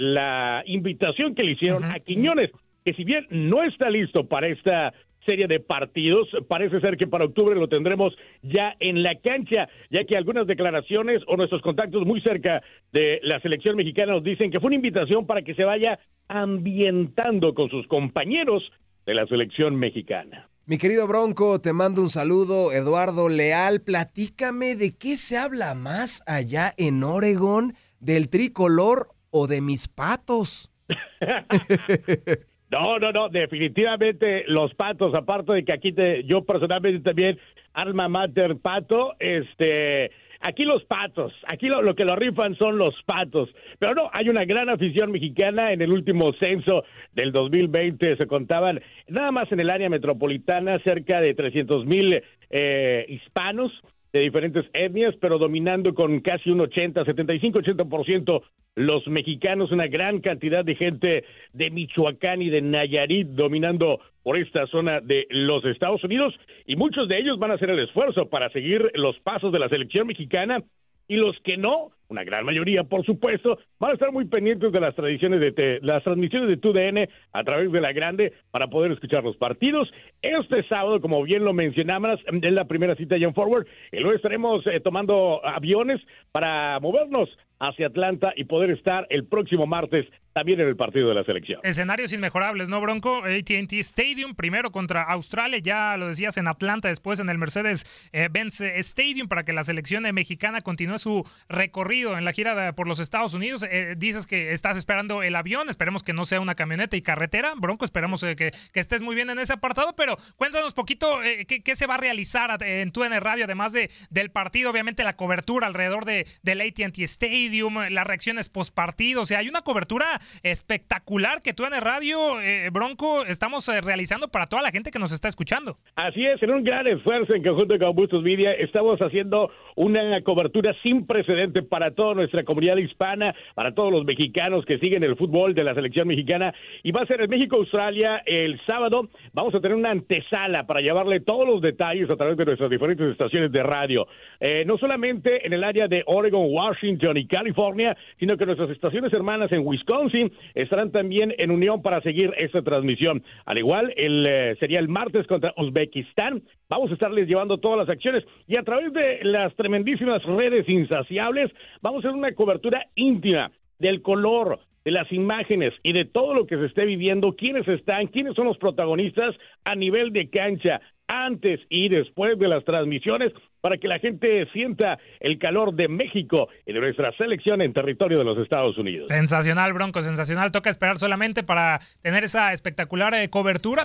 la 0.00 0.64
invitación 0.66 1.36
que 1.36 1.44
le 1.44 1.52
hicieron 1.52 1.84
a 1.84 2.00
Quiñones, 2.00 2.50
que 2.84 2.94
si 2.94 3.04
bien 3.04 3.28
no 3.30 3.62
está 3.62 3.90
listo 3.90 4.26
para 4.26 4.48
esta 4.48 4.92
serie 5.24 5.46
de 5.46 5.60
partidos. 5.60 6.28
Parece 6.48 6.80
ser 6.80 6.96
que 6.96 7.06
para 7.06 7.24
octubre 7.24 7.54
lo 7.54 7.68
tendremos 7.68 8.14
ya 8.42 8.74
en 8.80 9.02
la 9.02 9.14
cancha, 9.20 9.68
ya 9.90 10.04
que 10.04 10.16
algunas 10.16 10.46
declaraciones 10.46 11.22
o 11.26 11.36
nuestros 11.36 11.62
contactos 11.62 12.06
muy 12.06 12.20
cerca 12.20 12.62
de 12.92 13.20
la 13.22 13.40
selección 13.40 13.76
mexicana 13.76 14.12
nos 14.12 14.24
dicen 14.24 14.50
que 14.50 14.60
fue 14.60 14.68
una 14.68 14.76
invitación 14.76 15.26
para 15.26 15.42
que 15.42 15.54
se 15.54 15.64
vaya 15.64 15.98
ambientando 16.28 17.54
con 17.54 17.68
sus 17.70 17.86
compañeros 17.86 18.62
de 19.06 19.14
la 19.14 19.26
selección 19.26 19.76
mexicana. 19.76 20.48
Mi 20.66 20.78
querido 20.78 21.06
Bronco, 21.06 21.60
te 21.60 21.74
mando 21.74 22.00
un 22.00 22.08
saludo, 22.08 22.72
Eduardo 22.72 23.28
Leal. 23.28 23.82
Platícame 23.82 24.76
de 24.76 24.96
qué 24.96 25.18
se 25.18 25.36
habla 25.36 25.74
más 25.74 26.22
allá 26.26 26.72
en 26.78 27.02
Oregón, 27.02 27.74
del 28.00 28.30
tricolor 28.30 29.08
o 29.30 29.46
de 29.46 29.60
mis 29.60 29.88
patos. 29.88 30.72
No, 32.70 32.98
no, 32.98 33.12
no, 33.12 33.28
definitivamente 33.28 34.44
los 34.48 34.74
patos, 34.74 35.14
aparte 35.14 35.52
de 35.52 35.64
que 35.64 35.72
aquí 35.72 35.92
te, 35.92 36.24
yo 36.24 36.44
personalmente 36.44 37.00
también, 37.00 37.38
alma 37.72 38.08
mater 38.08 38.56
pato, 38.56 39.14
este, 39.18 40.10
aquí 40.40 40.64
los 40.64 40.82
patos, 40.84 41.32
aquí 41.46 41.68
lo, 41.68 41.94
que 41.94 42.04
lo 42.04 42.16
rifan 42.16 42.56
son 42.56 42.78
los 42.78 42.94
patos, 43.04 43.50
pero 43.78 43.94
no, 43.94 44.10
hay 44.12 44.28
una 44.28 44.44
gran 44.44 44.70
afición 44.70 45.12
mexicana, 45.12 45.72
en 45.72 45.82
el 45.82 45.92
último 45.92 46.32
censo 46.34 46.84
del 47.12 47.32
2020 47.32 48.16
se 48.16 48.26
contaban, 48.26 48.80
nada 49.08 49.30
más 49.30 49.52
en 49.52 49.60
el 49.60 49.70
área 49.70 49.90
metropolitana, 49.90 50.78
cerca 50.80 51.20
de 51.20 51.34
300 51.34 51.86
mil 51.86 52.22
eh, 52.50 53.06
hispanos, 53.08 53.72
de 54.14 54.20
diferentes 54.20 54.64
etnias, 54.72 55.12
pero 55.20 55.38
dominando 55.38 55.92
con 55.92 56.20
casi 56.20 56.48
un 56.48 56.60
80, 56.60 57.04
75, 57.04 57.58
80% 57.58 58.42
los 58.76 59.04
mexicanos, 59.08 59.72
una 59.72 59.88
gran 59.88 60.20
cantidad 60.20 60.64
de 60.64 60.76
gente 60.76 61.24
de 61.52 61.70
Michoacán 61.70 62.40
y 62.40 62.48
de 62.48 62.62
Nayarit 62.62 63.26
dominando 63.30 63.98
por 64.22 64.38
esta 64.38 64.68
zona 64.68 65.00
de 65.00 65.26
los 65.30 65.64
Estados 65.64 66.04
Unidos 66.04 66.32
y 66.64 66.76
muchos 66.76 67.08
de 67.08 67.18
ellos 67.18 67.40
van 67.40 67.50
a 67.50 67.54
hacer 67.54 67.70
el 67.70 67.80
esfuerzo 67.80 68.28
para 68.30 68.50
seguir 68.50 68.88
los 68.94 69.18
pasos 69.18 69.52
de 69.52 69.58
la 69.58 69.68
selección 69.68 70.06
mexicana 70.06 70.62
y 71.08 71.16
los 71.16 71.38
que 71.40 71.56
no, 71.56 71.90
una 72.08 72.24
gran 72.24 72.44
mayoría, 72.44 72.84
por 72.84 73.04
supuesto, 73.04 73.58
van 73.80 73.90
a 73.90 73.94
estar 73.94 74.12
muy 74.12 74.26
pendientes 74.26 74.72
de 74.72 74.80
las 74.80 74.94
tradiciones 74.94 75.40
de 75.40 75.80
las 75.82 76.02
transmisiones 76.04 76.48
de 76.48 76.56
TUDN 76.56 77.08
a 77.32 77.44
través 77.44 77.72
de 77.72 77.80
la 77.80 77.92
grande 77.92 78.32
para 78.50 78.68
poder 78.68 78.92
escuchar 78.92 79.24
los 79.24 79.36
partidos. 79.36 79.90
Este 80.22 80.62
sábado, 80.68 81.00
como 81.00 81.22
bien 81.22 81.44
lo 81.44 81.52
mencionabas, 81.52 82.20
es 82.26 82.52
la 82.52 82.66
primera 82.66 82.94
cita 82.94 83.16
ya 83.16 83.26
en 83.26 83.34
Forward, 83.34 83.66
y 83.92 83.98
luego 83.98 84.16
estaremos 84.16 84.66
eh, 84.66 84.80
tomando 84.80 85.44
aviones 85.44 86.00
para 86.32 86.78
movernos 86.80 87.28
hacia 87.58 87.86
Atlanta 87.86 88.32
y 88.36 88.44
poder 88.44 88.70
estar 88.70 89.06
el 89.10 89.26
próximo 89.26 89.66
martes 89.66 90.06
también 90.34 90.60
en 90.60 90.66
el 90.66 90.76
partido 90.76 91.08
de 91.08 91.14
la 91.14 91.22
selección. 91.22 91.60
Escenarios 91.62 92.12
inmejorables, 92.12 92.68
¿no, 92.68 92.80
Bronco? 92.80 93.22
ATT 93.24 93.72
Stadium, 93.74 94.34
primero 94.34 94.72
contra 94.72 95.04
Australia, 95.04 95.60
ya 95.62 95.96
lo 95.96 96.08
decías 96.08 96.36
en 96.36 96.48
Atlanta, 96.48 96.88
después 96.88 97.20
en 97.20 97.28
el 97.28 97.38
Mercedes-Benz 97.38 98.60
eh, 98.60 98.78
Stadium 98.80 99.28
para 99.28 99.44
que 99.44 99.52
la 99.52 99.62
selección 99.62 100.02
mexicana 100.12 100.60
continúe 100.60 100.98
su 100.98 101.24
recorrido 101.48 102.18
en 102.18 102.24
la 102.24 102.32
gira 102.32 102.72
por 102.72 102.88
los 102.88 102.98
Estados 102.98 103.32
Unidos. 103.32 103.64
Eh, 103.70 103.94
dices 103.96 104.26
que 104.26 104.52
estás 104.52 104.76
esperando 104.76 105.22
el 105.22 105.36
avión, 105.36 105.68
esperemos 105.68 106.02
que 106.02 106.12
no 106.12 106.24
sea 106.24 106.40
una 106.40 106.56
camioneta 106.56 106.96
y 106.96 107.02
carretera. 107.02 107.54
Bronco, 107.56 107.84
esperamos 107.84 108.20
eh, 108.24 108.34
que, 108.34 108.50
estés 108.74 109.02
muy 109.02 109.14
bien 109.14 109.30
en 109.30 109.38
ese 109.38 109.52
apartado, 109.52 109.94
pero 109.94 110.16
cuéntanos 110.36 110.74
poquito 110.74 111.20
qué, 111.46 111.76
se 111.76 111.86
va 111.86 111.94
a 111.94 111.98
realizar 111.98 112.60
en 112.64 112.90
tu 112.90 113.04
en 113.04 113.12
radio, 113.20 113.44
además 113.44 113.72
de, 113.72 113.88
del 114.10 114.32
partido, 114.32 114.70
obviamente 114.70 115.04
la 115.04 115.14
cobertura 115.14 115.68
alrededor 115.68 116.04
de, 116.04 116.26
del 116.42 116.60
ATT 116.60 116.98
Stadium, 116.98 117.76
las 117.90 118.04
reacciones 118.04 118.48
post 118.48 118.74
partido, 118.74 119.22
o 119.22 119.26
sea, 119.26 119.38
hay 119.38 119.48
una 119.48 119.62
cobertura 119.62 120.20
espectacular 120.42 121.42
que 121.42 121.54
tú 121.54 121.64
en 121.64 121.74
el 121.74 121.80
radio, 121.80 122.40
eh, 122.40 122.70
Bronco, 122.72 123.24
estamos 123.26 123.68
eh, 123.68 123.80
realizando 123.80 124.28
para 124.28 124.46
toda 124.46 124.62
la 124.62 124.70
gente 124.70 124.90
que 124.90 124.98
nos 124.98 125.12
está 125.12 125.28
escuchando. 125.28 125.76
Así 125.96 126.24
es, 126.24 126.42
en 126.42 126.50
un 126.50 126.64
gran 126.64 126.86
esfuerzo 126.86 127.34
en 127.34 127.42
conjunto 127.42 127.78
con 127.78 127.94
Bustos 127.94 128.22
Media, 128.22 128.52
estamos 128.52 129.00
haciendo 129.00 129.50
una 129.76 130.20
cobertura 130.22 130.74
sin 130.82 131.06
precedente 131.06 131.62
para 131.62 131.92
toda 131.92 132.14
nuestra 132.14 132.44
comunidad 132.44 132.76
hispana, 132.76 133.34
para 133.54 133.74
todos 133.74 133.92
los 133.92 134.04
mexicanos 134.04 134.64
que 134.64 134.78
siguen 134.78 135.02
el 135.02 135.16
fútbol 135.16 135.54
de 135.54 135.64
la 135.64 135.74
selección 135.74 136.08
mexicana. 136.08 136.54
Y 136.82 136.92
va 136.92 137.02
a 137.02 137.06
ser 137.06 137.20
en 137.20 137.30
México-Australia 137.30 138.22
el 138.26 138.60
sábado. 138.66 139.08
Vamos 139.32 139.54
a 139.54 139.60
tener 139.60 139.76
una 139.76 139.90
antesala 139.90 140.66
para 140.66 140.80
llevarle 140.80 141.20
todos 141.20 141.46
los 141.46 141.60
detalles 141.60 142.10
a 142.10 142.16
través 142.16 142.36
de 142.36 142.44
nuestras 142.44 142.70
diferentes 142.70 143.10
estaciones 143.10 143.52
de 143.52 143.62
radio. 143.62 144.06
Eh, 144.40 144.64
no 144.66 144.78
solamente 144.78 145.46
en 145.46 145.52
el 145.52 145.64
área 145.64 145.88
de 145.88 146.02
Oregon, 146.06 146.46
Washington 146.48 147.16
y 147.16 147.26
California, 147.26 147.96
sino 148.18 148.36
que 148.36 148.46
nuestras 148.46 148.70
estaciones 148.70 149.12
hermanas 149.12 149.50
en 149.52 149.66
Wisconsin, 149.66 150.13
estarán 150.54 150.90
también 150.90 151.34
en 151.38 151.50
unión 151.50 151.82
para 151.82 152.00
seguir 152.00 152.32
esta 152.36 152.62
transmisión. 152.62 153.22
Al 153.44 153.58
igual, 153.58 153.92
el, 153.96 154.26
eh, 154.26 154.56
sería 154.60 154.78
el 154.78 154.88
martes 154.88 155.26
contra 155.26 155.54
Uzbekistán. 155.56 156.42
Vamos 156.68 156.90
a 156.90 156.94
estarles 156.94 157.28
llevando 157.28 157.58
todas 157.58 157.78
las 157.78 157.88
acciones 157.88 158.24
y 158.46 158.56
a 158.56 158.62
través 158.62 158.92
de 158.92 159.20
las 159.22 159.54
tremendísimas 159.56 160.22
redes 160.24 160.68
insaciables, 160.68 161.50
vamos 161.82 162.04
a 162.04 162.08
hacer 162.08 162.18
una 162.18 162.32
cobertura 162.32 162.86
íntima 162.94 163.50
del 163.78 164.02
color, 164.02 164.60
de 164.84 164.90
las 164.90 165.10
imágenes 165.12 165.72
y 165.82 165.92
de 165.92 166.04
todo 166.04 166.34
lo 166.34 166.46
que 166.46 166.56
se 166.56 166.66
esté 166.66 166.84
viviendo, 166.84 167.34
quiénes 167.36 167.66
están, 167.68 168.06
quiénes 168.08 168.34
son 168.34 168.46
los 168.46 168.58
protagonistas 168.58 169.34
a 169.64 169.74
nivel 169.74 170.12
de 170.12 170.28
cancha, 170.28 170.80
antes 171.08 171.60
y 171.68 171.88
después 171.88 172.38
de 172.38 172.48
las 172.48 172.64
transmisiones 172.64 173.32
para 173.60 173.78
que 173.78 173.88
la 173.88 173.98
gente 173.98 174.46
sienta 174.52 174.98
el 175.20 175.38
calor 175.38 175.74
de 175.74 175.88
México 175.88 176.48
y 176.66 176.72
de 176.72 176.80
nuestra 176.80 177.12
selección 177.16 177.62
en 177.62 177.72
territorio 177.72 178.18
de 178.18 178.24
los 178.24 178.38
Estados 178.38 178.76
Unidos. 178.78 179.08
Sensacional, 179.08 179.72
Bronco, 179.72 180.02
sensacional. 180.02 180.52
Toca 180.52 180.70
esperar 180.70 180.98
solamente 180.98 181.42
para 181.42 181.80
tener 182.02 182.24
esa 182.24 182.52
espectacular 182.52 183.14
eh, 183.14 183.28
cobertura. 183.30 183.84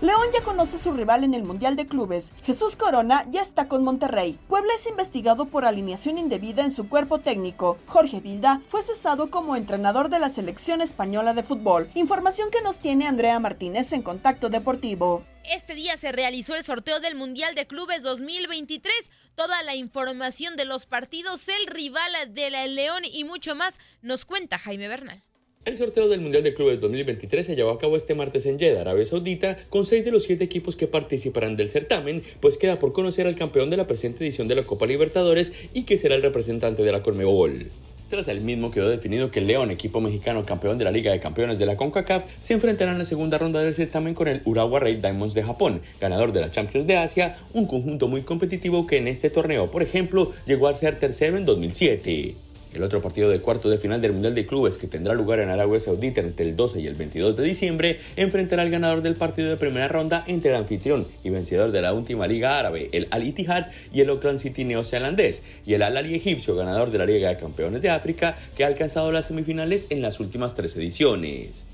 León 0.00 0.28
ya 0.32 0.42
conoce 0.42 0.76
a 0.76 0.78
su 0.78 0.92
rival 0.92 1.24
en 1.24 1.34
el 1.34 1.42
Mundial 1.42 1.76
de 1.76 1.86
Clubes. 1.86 2.32
Jesús 2.42 2.74
Corona 2.74 3.26
ya 3.30 3.42
está 3.42 3.68
con 3.68 3.84
Monterrey. 3.84 4.38
Puebla 4.48 4.72
es 4.74 4.86
investigado 4.86 5.44
por 5.44 5.66
alineación 5.66 6.16
indebida 6.16 6.64
en 6.64 6.72
su 6.72 6.88
cuerpo 6.88 7.18
técnico. 7.18 7.78
Jorge 7.86 8.20
Vilda 8.20 8.62
fue 8.66 8.80
cesado 8.80 9.30
como 9.30 9.56
entrenador 9.56 10.08
de 10.08 10.18
la 10.18 10.30
selección 10.30 10.80
española 10.80 11.34
de 11.34 11.42
fútbol. 11.42 11.90
Información 11.94 12.48
que 12.50 12.62
nos 12.62 12.80
tiene 12.80 13.06
Andrea 13.06 13.38
Martínez 13.40 13.92
en 13.92 14.00
Contacto 14.00 14.48
Deportivo. 14.48 15.22
Este 15.44 15.74
día 15.74 15.98
se 15.98 16.12
realizó 16.12 16.54
el 16.54 16.64
sorteo 16.64 17.00
del 17.00 17.14
Mundial 17.14 17.54
de 17.54 17.66
Clubes 17.66 18.02
2023. 18.02 19.10
Toda 19.34 19.62
la 19.64 19.74
información 19.74 20.56
de 20.56 20.64
los 20.64 20.86
partidos, 20.86 21.46
el 21.48 21.66
rival 21.66 22.12
de 22.30 22.48
la 22.48 22.66
León 22.66 23.02
y 23.04 23.24
mucho 23.24 23.54
más 23.54 23.78
nos 24.00 24.24
cuenta 24.24 24.58
Jaime 24.58 24.88
Bernal. 24.88 25.22
El 25.66 25.76
sorteo 25.76 26.08
del 26.08 26.22
Mundial 26.22 26.42
de 26.42 26.54
Clubes 26.54 26.80
2023 26.80 27.44
se 27.44 27.54
llevó 27.54 27.68
a 27.68 27.78
cabo 27.78 27.94
este 27.94 28.14
martes 28.14 28.46
en 28.46 28.58
Jeddah, 28.58 28.80
Arabia 28.80 29.04
Saudita, 29.04 29.58
con 29.68 29.84
seis 29.84 30.06
de 30.06 30.10
los 30.10 30.22
siete 30.22 30.42
equipos 30.42 30.74
que 30.74 30.86
participarán 30.86 31.54
del 31.56 31.68
certamen, 31.68 32.22
pues 32.40 32.56
queda 32.56 32.78
por 32.78 32.94
conocer 32.94 33.26
al 33.26 33.34
campeón 33.34 33.68
de 33.68 33.76
la 33.76 33.86
presente 33.86 34.24
edición 34.24 34.48
de 34.48 34.54
la 34.54 34.62
Copa 34.62 34.86
Libertadores 34.86 35.52
y 35.74 35.82
que 35.82 35.98
será 35.98 36.14
el 36.14 36.22
representante 36.22 36.82
de 36.82 36.92
la 36.92 37.02
Conmebol. 37.02 37.66
Tras 38.08 38.28
el 38.28 38.40
mismo 38.40 38.70
quedó 38.70 38.88
definido 38.88 39.30
que 39.30 39.40
el 39.40 39.48
León, 39.48 39.70
equipo 39.70 40.00
mexicano 40.00 40.46
campeón 40.46 40.78
de 40.78 40.84
la 40.84 40.92
Liga 40.92 41.12
de 41.12 41.20
Campeones 41.20 41.58
de 41.58 41.66
la 41.66 41.76
CONCACAF, 41.76 42.24
se 42.40 42.54
enfrentará 42.54 42.92
en 42.92 42.98
la 42.98 43.04
segunda 43.04 43.36
ronda 43.36 43.60
del 43.60 43.74
certamen 43.74 44.14
con 44.14 44.28
el 44.28 44.40
Urawa 44.46 44.80
Red 44.80 45.00
Diamonds 45.00 45.34
de 45.34 45.42
Japón, 45.42 45.82
ganador 46.00 46.32
de 46.32 46.40
la 46.40 46.50
Champions 46.50 46.86
de 46.86 46.96
Asia, 46.96 47.36
un 47.52 47.66
conjunto 47.66 48.08
muy 48.08 48.22
competitivo 48.22 48.86
que 48.86 48.96
en 48.96 49.08
este 49.08 49.28
torneo, 49.28 49.70
por 49.70 49.82
ejemplo, 49.82 50.32
llegó 50.46 50.68
a 50.68 50.74
ser 50.74 50.98
tercero 50.98 51.36
en 51.36 51.44
2007. 51.44 52.34
El 52.72 52.82
otro 52.82 53.00
partido 53.00 53.28
de 53.28 53.40
cuarto 53.40 53.68
de 53.68 53.78
final 53.78 54.00
del 54.00 54.12
Mundial 54.12 54.34
de 54.34 54.46
Clubes 54.46 54.76
que 54.76 54.86
tendrá 54.86 55.14
lugar 55.14 55.40
en 55.40 55.48
Arabia 55.48 55.80
Saudita 55.80 56.20
entre 56.20 56.48
el 56.48 56.56
12 56.56 56.80
y 56.80 56.86
el 56.86 56.94
22 56.94 57.36
de 57.36 57.42
diciembre 57.42 57.98
enfrentará 58.16 58.62
al 58.62 58.70
ganador 58.70 59.02
del 59.02 59.16
partido 59.16 59.48
de 59.48 59.56
primera 59.56 59.88
ronda 59.88 60.22
entre 60.26 60.50
el 60.50 60.56
anfitrión 60.56 61.06
y 61.24 61.30
vencedor 61.30 61.72
de 61.72 61.82
la 61.82 61.92
última 61.92 62.26
liga 62.26 62.58
árabe, 62.58 62.88
el 62.92 63.08
Al 63.10 63.24
Ittihad 63.24 63.68
y 63.92 64.00
el 64.00 64.10
Auckland 64.10 64.38
City 64.38 64.64
neozelandés, 64.64 65.44
y 65.66 65.74
el 65.74 65.82
Al 65.82 65.96
Ali 65.96 66.14
egipcio, 66.14 66.54
ganador 66.54 66.90
de 66.90 66.98
la 66.98 67.06
Liga 67.06 67.28
de 67.28 67.36
Campeones 67.36 67.82
de 67.82 67.90
África, 67.90 68.36
que 68.56 68.64
ha 68.64 68.68
alcanzado 68.68 69.10
las 69.10 69.26
semifinales 69.26 69.86
en 69.90 70.02
las 70.02 70.20
últimas 70.20 70.54
tres 70.54 70.76
ediciones. 70.76 71.69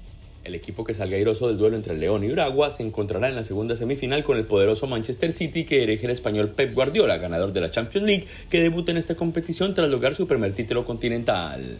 El 0.46 0.54
equipo 0.54 0.84
que 0.84 0.94
salga 0.94 1.16
airoso 1.16 1.48
del 1.48 1.58
duelo 1.58 1.74
entre 1.74 1.98
León 1.98 2.22
y 2.22 2.30
Uragua 2.30 2.70
se 2.70 2.84
encontrará 2.84 3.28
en 3.28 3.34
la 3.34 3.42
segunda 3.42 3.74
semifinal 3.74 4.22
con 4.22 4.36
el 4.36 4.44
poderoso 4.44 4.86
Manchester 4.86 5.32
City 5.32 5.64
que 5.64 5.80
dirige 5.80 6.06
el 6.06 6.12
español 6.12 6.50
Pep 6.50 6.72
Guardiola, 6.72 7.18
ganador 7.18 7.52
de 7.52 7.62
la 7.62 7.72
Champions 7.72 8.06
League, 8.06 8.28
que 8.48 8.60
debuta 8.60 8.92
en 8.92 8.96
esta 8.96 9.16
competición 9.16 9.74
tras 9.74 9.90
lograr 9.90 10.14
su 10.14 10.28
primer 10.28 10.52
título 10.52 10.84
continental. 10.84 11.78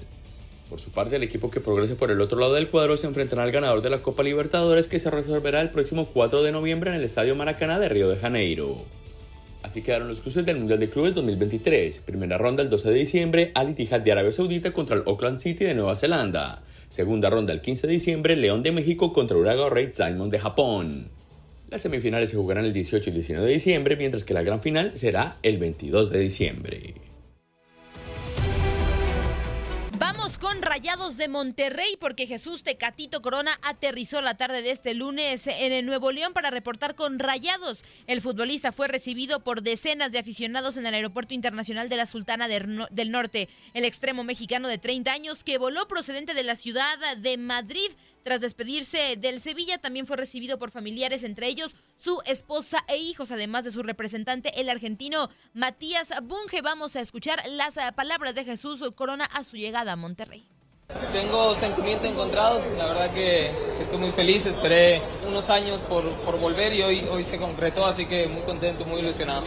Por 0.69 0.81
su 0.81 0.91
parte, 0.91 1.15
el 1.15 1.23
equipo 1.23 1.49
que 1.49 1.61
progrese 1.61 1.95
por 1.95 2.11
el 2.11 2.21
otro 2.21 2.41
lado 2.41 2.55
del 2.55 2.69
cuadro 2.69 2.97
se 2.97 3.07
enfrentará 3.07 3.45
al 3.45 3.53
ganador 3.53 3.83
de 3.83 3.91
la 3.91 4.03
Copa 4.03 4.25
Libertadores 4.25 4.89
que 4.89 4.99
se 4.99 5.13
resolverá 5.13 5.61
el 5.61 5.71
próximo 5.71 6.07
4 6.13 6.43
de 6.43 6.51
noviembre 6.51 6.91
en 6.91 6.97
el 6.97 7.05
Estadio 7.05 7.37
Maracaná 7.37 7.79
de 7.79 7.89
Río 7.89 8.09
de 8.09 8.17
Janeiro. 8.17 8.79
Así 9.63 9.83
quedaron 9.83 10.09
los 10.09 10.21
cruces 10.21 10.45
del 10.45 10.59
Mundial 10.59 10.81
de 10.81 10.91
Clubes 10.91 11.15
2023. 11.15 12.01
Primera 12.01 12.37
ronda 12.37 12.65
el 12.65 12.71
12 12.71 12.91
de 12.91 12.99
diciembre, 12.99 13.53
Al 13.55 13.71
Ittihad 13.71 14.01
de 14.01 14.11
Arabia 14.11 14.33
Saudita 14.33 14.73
contra 14.73 14.97
el 14.97 15.05
Auckland 15.07 15.39
City 15.39 15.65
de 15.65 15.75
Nueva 15.75 15.95
Zelanda. 15.95 16.63
Segunda 16.97 17.29
ronda 17.29 17.53
el 17.53 17.61
15 17.61 17.87
de 17.87 17.93
diciembre, 17.93 18.37
León 18.37 18.63
de 18.63 18.73
México 18.73 19.13
contra 19.13 19.37
Uraga 19.37 19.69
Red 19.69 19.95
Diamond 19.95 20.33
de 20.33 20.39
Japón. 20.39 21.09
Las 21.69 21.83
semifinales 21.83 22.31
se 22.31 22.39
jugarán 22.39 22.65
el 22.65 22.73
18 22.73 23.11
y 23.11 23.13
19 23.13 23.47
de 23.47 23.53
diciembre, 23.53 23.97
mientras 23.97 24.25
que 24.25 24.33
la 24.33 24.43
gran 24.43 24.63
final 24.63 24.93
será 24.97 25.37
el 25.43 25.59
22 25.59 26.11
de 26.11 26.19
diciembre. 26.21 26.95
Vamos 29.99 30.37
con 30.37 30.61
Rayados 30.61 31.17
de 31.17 31.27
Monterrey 31.27 31.97
porque 31.99 32.27
Jesús 32.27 32.63
Tecatito 32.63 33.23
Corona 33.23 33.59
aterrizó 33.63 34.21
la 34.21 34.37
tarde 34.37 34.61
de 34.61 34.71
este 34.71 34.93
lunes 34.93 35.47
en 35.47 35.73
el 35.73 35.87
Nuevo 35.87 36.13
León 36.13 36.35
para 36.35 36.51
reportar 36.51 36.95
con 36.95 37.19
Rayados. 37.19 37.83
El 38.07 38.21
futbolista 38.21 38.73
fue 38.73 38.89
recibido 38.89 39.43
por 39.43 39.63
decenas 39.63 40.13
de 40.13 40.19
aficionados 40.19 40.77
en 40.77 40.85
el 40.85 40.93
Aeropuerto 40.93 41.33
Internacional 41.33 41.89
de 41.89 41.97
la 41.97 42.05
Sultana 42.05 42.47
del 42.47 43.11
Norte. 43.11 43.49
El 43.73 43.87
extremo 43.87 44.23
mexicano 44.23 44.69
de 44.69 44.77
30 44.77 45.13
años 45.13 45.45
que 45.45 45.57
voló 45.57 45.89
procedente 45.89 46.35
de 46.35 46.45
la 46.45 46.57
ciudad 46.57 47.17
de 47.17 47.39
Madrid 47.39 47.91
tras 48.27 48.41
despedirse 48.41 49.15
del 49.17 49.41
Sevilla, 49.41 49.79
también 49.79 50.05
fue 50.05 50.17
recibido 50.17 50.59
por 50.59 50.73
familiares, 50.73 51.23
entre 51.23 51.47
ellos 51.47 51.77
su 51.95 52.21
esposa 52.27 52.85
e 52.89 52.97
hijos, 52.97 53.31
además 53.31 53.63
de 53.63 53.71
su 53.71 53.85
representante, 53.85 54.61
el 54.61 54.69
argentino 54.69 55.31
Matías 55.55 56.09
Bunge. 56.25 56.61
Vamos 56.61 56.97
a 56.97 57.01
escuchar 57.01 57.41
las 57.51 57.77
palabras 57.95 58.35
de 58.35 58.45
Jesús 58.45 58.83
Corona 58.97 59.27
a 59.27 59.45
su 59.45 59.57
llegada 59.57 59.93
a 59.93 59.97
Monterrey. 59.97 60.45
Tengo 61.13 61.55
sentimientos 61.55 62.11
encontrados, 62.11 62.65
la 62.77 62.87
verdad 62.87 63.15
que 63.15 63.53
estoy 63.81 63.99
muy 63.99 64.11
feliz, 64.11 64.45
esperé 64.45 65.03
unos 65.29 65.49
años 65.49 65.81
por, 65.83 66.11
por 66.23 66.37
volver 66.41 66.75
y 66.75 66.83
hoy, 66.83 67.07
hoy 67.09 67.23
se 67.23 67.39
concretó, 67.39 67.87
así 67.87 68.07
que 68.07 68.27
muy 68.27 68.43
contento, 68.43 68.85
muy 68.87 69.03
ilusionado. 69.03 69.45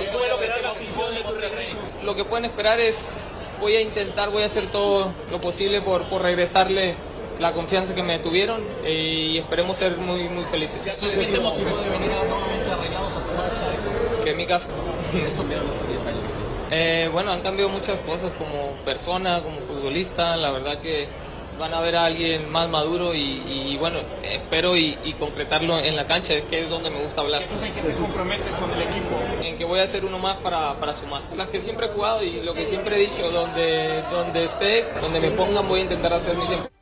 Lo 2.05 2.15
que 2.15 2.23
pueden 2.23 2.45
esperar 2.45 2.79
es, 2.79 3.27
voy 3.59 3.75
a 3.75 3.81
intentar, 3.81 4.29
voy 4.29 4.43
a 4.43 4.45
hacer 4.45 4.71
todo 4.71 5.11
lo 5.31 5.41
posible 5.41 5.81
por, 5.81 6.07
por 6.07 6.21
regresarle 6.21 6.95
la 7.39 7.53
confianza 7.53 7.95
que 7.95 8.03
me 8.03 8.19
tuvieron 8.19 8.61
eh, 8.83 9.31
y 9.31 9.37
esperemos 9.37 9.77
ser 9.77 9.97
muy, 9.97 10.27
muy 10.29 10.43
felices. 10.45 10.81
Que 14.23 14.31
en 14.31 14.37
mi 14.37 14.45
caso. 14.45 14.69
Eh, 16.71 17.09
bueno, 17.11 17.31
han 17.31 17.41
cambiado 17.41 17.67
muchas 17.69 17.99
cosas 18.01 18.31
como 18.33 18.73
persona, 18.85 19.41
como 19.41 19.57
futbolista. 19.61 20.37
La 20.37 20.51
verdad 20.51 20.77
que 20.81 21.07
van 21.57 21.73
a 21.73 21.81
ver 21.81 21.95
a 21.95 22.05
alguien 22.05 22.51
más 22.51 22.69
maduro 22.69 23.15
y, 23.15 23.75
bueno, 23.79 24.01
espero 24.23 24.77
y, 24.77 24.93
concretarlo 25.17 25.79
en 25.79 25.95
la 25.95 26.05
cancha, 26.05 26.35
que 26.47 26.61
es 26.61 26.69
donde 26.69 26.91
me 26.91 27.01
gusta 27.01 27.21
hablar. 27.21 27.41
en 27.41 27.73
que 27.73 27.81
te 27.81 27.93
comprometes 27.95 28.55
con 28.55 28.71
el 28.71 28.83
equipo? 28.83 29.19
En 29.41 29.57
que 29.57 29.65
voy 29.65 29.79
a 29.79 29.87
ser 29.87 30.05
uno 30.05 30.19
más 30.19 30.37
para, 30.37 30.75
para 30.75 30.93
sumar. 30.93 31.23
Las 31.35 31.49
que 31.49 31.59
siempre 31.59 31.87
he 31.87 31.89
jugado 31.89 32.21
y 32.21 32.41
lo 32.43 32.53
que 32.53 32.65
siempre 32.65 32.97
he 32.97 32.99
dicho, 32.99 33.31
donde, 33.31 34.03
donde 34.11 34.43
esté, 34.43 34.85
donde 35.01 35.19
me 35.19 35.31
pongan, 35.31 35.67
voy 35.67 35.79
a 35.79 35.83
intentar 35.83 36.13
hacer 36.13 36.35
mi 36.35 36.45
siempre. 36.45 36.78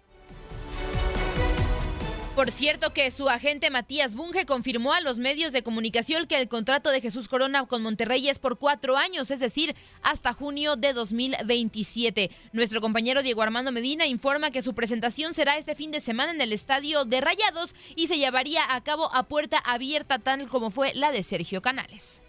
Por 2.38 2.52
cierto 2.52 2.94
que 2.94 3.10
su 3.10 3.30
agente 3.30 3.72
Matías 3.72 4.16
Bunge 4.16 4.46
confirmó 4.46 4.94
a 4.94 5.02
los 5.02 5.18
medios 5.18 5.54
de 5.54 5.64
comunicación 5.64 6.28
que 6.28 6.38
el 6.38 6.48
contrato 6.48 6.92
de 6.92 7.02
Jesús 7.02 7.28
Corona 7.28 7.66
con 7.66 7.82
Monterrey 7.82 8.30
es 8.30 8.38
por 8.38 8.60
cuatro 8.60 8.96
años, 8.96 9.32
es 9.32 9.40
decir, 9.40 9.76
hasta 10.04 10.34
junio 10.34 10.76
de 10.76 10.94
2027. 10.94 12.30
Nuestro 12.54 12.80
compañero 12.80 13.24
Diego 13.24 13.42
Armando 13.42 13.72
Medina 13.72 14.06
informa 14.06 14.52
que 14.52 14.62
su 14.62 14.76
presentación 14.76 15.34
será 15.34 15.58
este 15.58 15.74
fin 15.74 15.90
de 15.90 16.00
semana 16.00 16.32
en 16.32 16.40
el 16.40 16.54
estadio 16.54 17.06
de 17.06 17.22
Rayados 17.22 17.74
y 17.96 18.06
se 18.06 18.20
llevaría 18.20 18.72
a 18.72 18.84
cabo 18.84 19.10
a 19.16 19.24
puerta 19.24 19.58
abierta 19.58 20.20
tal 20.20 20.48
como 20.48 20.70
fue 20.70 20.94
la 20.94 21.12
de 21.12 21.24
Sergio 21.24 21.64
Canales. 21.64 22.22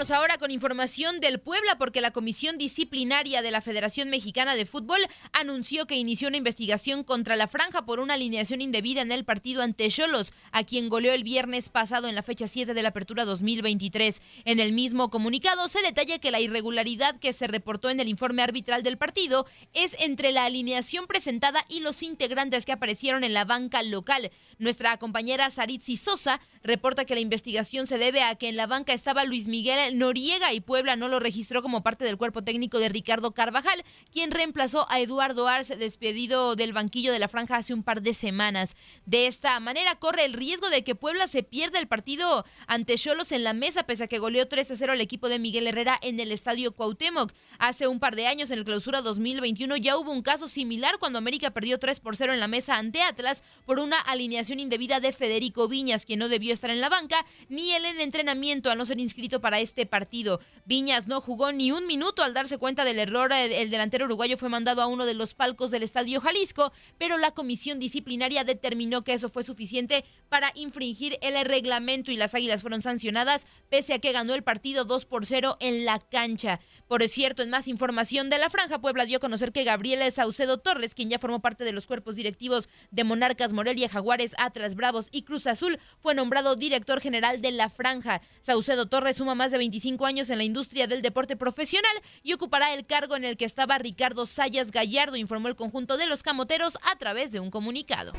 Vámonos 0.00 0.18
ahora 0.18 0.38
con 0.38 0.50
información 0.50 1.20
del 1.20 1.40
Puebla 1.40 1.76
porque 1.76 2.00
la 2.00 2.10
Comisión 2.10 2.56
Disciplinaria 2.56 3.42
de 3.42 3.50
la 3.50 3.60
Federación 3.60 4.08
Mexicana 4.08 4.56
de 4.56 4.64
Fútbol 4.64 4.98
anunció 5.34 5.86
que 5.86 5.96
inició 5.96 6.28
una 6.28 6.38
investigación 6.38 7.04
contra 7.04 7.36
la 7.36 7.48
franja 7.48 7.84
por 7.84 8.00
una 8.00 8.14
alineación 8.14 8.62
indebida 8.62 9.02
en 9.02 9.12
el 9.12 9.26
partido 9.26 9.60
ante 9.60 9.90
Cholos, 9.90 10.32
a 10.52 10.64
quien 10.64 10.88
goleó 10.88 11.12
el 11.12 11.22
viernes 11.22 11.68
pasado 11.68 12.08
en 12.08 12.14
la 12.14 12.22
fecha 12.22 12.48
7 12.48 12.72
de 12.72 12.82
la 12.82 12.88
apertura 12.88 13.26
2023. 13.26 14.22
En 14.46 14.58
el 14.58 14.72
mismo 14.72 15.10
comunicado 15.10 15.68
se 15.68 15.82
detalla 15.82 16.18
que 16.18 16.30
la 16.30 16.40
irregularidad 16.40 17.18
que 17.18 17.34
se 17.34 17.46
reportó 17.46 17.90
en 17.90 18.00
el 18.00 18.08
informe 18.08 18.40
arbitral 18.40 18.82
del 18.82 18.96
partido 18.96 19.44
es 19.74 19.94
entre 20.00 20.32
la 20.32 20.46
alineación 20.46 21.08
presentada 21.08 21.62
y 21.68 21.80
los 21.80 22.02
integrantes 22.02 22.64
que 22.64 22.72
aparecieron 22.72 23.22
en 23.22 23.34
la 23.34 23.44
banca 23.44 23.82
local. 23.82 24.30
Nuestra 24.58 24.96
compañera 24.96 25.50
Saritzi 25.50 25.98
Sosa 25.98 26.40
reporta 26.62 27.04
que 27.04 27.14
la 27.14 27.20
investigación 27.20 27.86
se 27.86 27.98
debe 27.98 28.22
a 28.22 28.34
que 28.36 28.48
en 28.48 28.56
la 28.56 28.66
banca 28.66 28.94
estaba 28.94 29.24
Luis 29.24 29.46
Miguel 29.46 29.89
Noriega 29.98 30.52
y 30.52 30.60
Puebla 30.60 30.96
no 30.96 31.08
lo 31.08 31.20
registró 31.20 31.62
como 31.62 31.82
parte 31.82 32.04
del 32.04 32.16
cuerpo 32.16 32.42
técnico 32.42 32.78
de 32.78 32.88
Ricardo 32.88 33.32
Carvajal, 33.32 33.84
quien 34.12 34.30
reemplazó 34.30 34.86
a 34.90 35.00
Eduardo 35.00 35.48
Arce, 35.48 35.76
despedido 35.76 36.56
del 36.56 36.72
banquillo 36.72 37.12
de 37.12 37.18
la 37.18 37.28
franja 37.28 37.56
hace 37.56 37.74
un 37.74 37.82
par 37.82 38.02
de 38.02 38.14
semanas. 38.14 38.76
De 39.06 39.26
esta 39.26 39.58
manera 39.60 39.94
corre 39.96 40.24
el 40.24 40.32
riesgo 40.32 40.70
de 40.70 40.84
que 40.84 40.94
Puebla 40.94 41.28
se 41.28 41.42
pierda 41.42 41.78
el 41.78 41.88
partido 41.88 42.44
ante 42.66 42.96
Cholos 42.96 43.32
en 43.32 43.44
la 43.44 43.52
mesa, 43.52 43.84
pese 43.84 44.04
a 44.04 44.08
que 44.08 44.18
goleó 44.18 44.48
3 44.48 44.70
a 44.70 44.76
0 44.76 44.92
al 44.92 45.00
equipo 45.00 45.28
de 45.28 45.38
Miguel 45.38 45.66
Herrera 45.66 45.98
en 46.02 46.20
el 46.20 46.32
estadio 46.32 46.72
Cuauhtémoc. 46.72 47.32
Hace 47.58 47.88
un 47.88 48.00
par 48.00 48.16
de 48.16 48.26
años, 48.26 48.50
en 48.50 48.58
el 48.58 48.64
clausura 48.64 49.02
2021, 49.02 49.76
ya 49.76 49.96
hubo 49.96 50.12
un 50.12 50.22
caso 50.22 50.48
similar 50.48 50.98
cuando 50.98 51.18
América 51.18 51.50
perdió 51.50 51.78
3 51.78 52.00
por 52.00 52.16
0 52.16 52.32
en 52.32 52.40
la 52.40 52.48
mesa 52.48 52.76
ante 52.76 53.02
Atlas 53.02 53.42
por 53.66 53.78
una 53.78 53.98
alineación 54.00 54.60
indebida 54.60 55.00
de 55.00 55.12
Federico 55.12 55.68
Viñas, 55.68 56.04
quien 56.04 56.18
no 56.18 56.28
debió 56.28 56.52
estar 56.52 56.70
en 56.70 56.80
la 56.80 56.88
banca, 56.88 57.24
ni 57.48 57.72
él 57.72 57.84
en 57.84 58.00
entrenamiento 58.00 58.70
al 58.70 58.78
no 58.78 58.84
ser 58.84 58.98
inscrito 58.98 59.40
para 59.40 59.60
este 59.60 59.79
partido. 59.86 60.40
Viñas 60.64 61.08
no 61.08 61.20
jugó 61.20 61.52
ni 61.52 61.72
un 61.72 61.86
minuto 61.86 62.22
al 62.22 62.34
darse 62.34 62.58
cuenta 62.58 62.84
del 62.84 62.98
error. 62.98 63.32
El 63.32 63.70
delantero 63.70 64.04
uruguayo 64.04 64.36
fue 64.36 64.48
mandado 64.48 64.82
a 64.82 64.86
uno 64.86 65.04
de 65.06 65.14
los 65.14 65.34
palcos 65.34 65.70
del 65.70 65.82
Estadio 65.82 66.20
Jalisco, 66.20 66.72
pero 66.98 67.18
la 67.18 67.32
comisión 67.32 67.78
disciplinaria 67.78 68.44
determinó 68.44 69.02
que 69.02 69.14
eso 69.14 69.28
fue 69.28 69.42
suficiente 69.42 70.04
para 70.28 70.52
infringir 70.54 71.18
el 71.22 71.44
reglamento 71.44 72.12
y 72.12 72.16
las 72.16 72.34
Águilas 72.34 72.62
fueron 72.62 72.82
sancionadas, 72.82 73.46
pese 73.68 73.94
a 73.94 73.98
que 73.98 74.12
ganó 74.12 74.34
el 74.34 74.44
partido 74.44 74.84
2 74.84 75.06
por 75.06 75.26
0 75.26 75.56
en 75.60 75.84
la 75.84 75.98
cancha. 75.98 76.60
Por 76.86 77.06
cierto, 77.08 77.42
en 77.42 77.50
más 77.50 77.68
información 77.68 78.30
de 78.30 78.38
la 78.38 78.50
franja, 78.50 78.80
Puebla 78.80 79.06
dio 79.06 79.18
a 79.18 79.20
conocer 79.20 79.52
que 79.52 79.64
Gabriel 79.64 80.00
Saucedo 80.12 80.58
Torres, 80.58 80.94
quien 80.94 81.10
ya 81.10 81.18
formó 81.18 81.40
parte 81.40 81.64
de 81.64 81.72
los 81.72 81.86
cuerpos 81.86 82.16
directivos 82.16 82.68
de 82.90 83.04
Monarcas, 83.04 83.52
Morelia, 83.52 83.88
Jaguares, 83.88 84.34
Atlas, 84.38 84.74
Bravos 84.74 85.08
y 85.10 85.22
Cruz 85.22 85.46
Azul, 85.46 85.78
fue 85.98 86.14
nombrado 86.14 86.56
director 86.56 87.00
general 87.00 87.40
de 87.40 87.50
la 87.50 87.68
franja. 87.68 88.20
Saucedo 88.40 88.88
Torres 88.88 89.16
suma 89.16 89.34
más 89.34 89.50
de 89.50 89.58
25 89.60 90.06
años 90.06 90.30
en 90.30 90.38
la 90.38 90.44
industria 90.44 90.86
del 90.86 91.02
deporte 91.02 91.36
profesional 91.36 91.92
y 92.22 92.32
ocupará 92.32 92.72
el 92.72 92.86
cargo 92.86 93.14
en 93.14 93.26
el 93.26 93.36
que 93.36 93.44
estaba 93.44 93.76
Ricardo 93.76 94.24
Sayas 94.24 94.70
Gallardo, 94.70 95.16
informó 95.16 95.48
el 95.48 95.54
conjunto 95.54 95.98
de 95.98 96.06
los 96.06 96.22
camoteros 96.22 96.78
a 96.90 96.96
través 96.96 97.30
de 97.30 97.40
un 97.40 97.50
comunicado. 97.50 98.14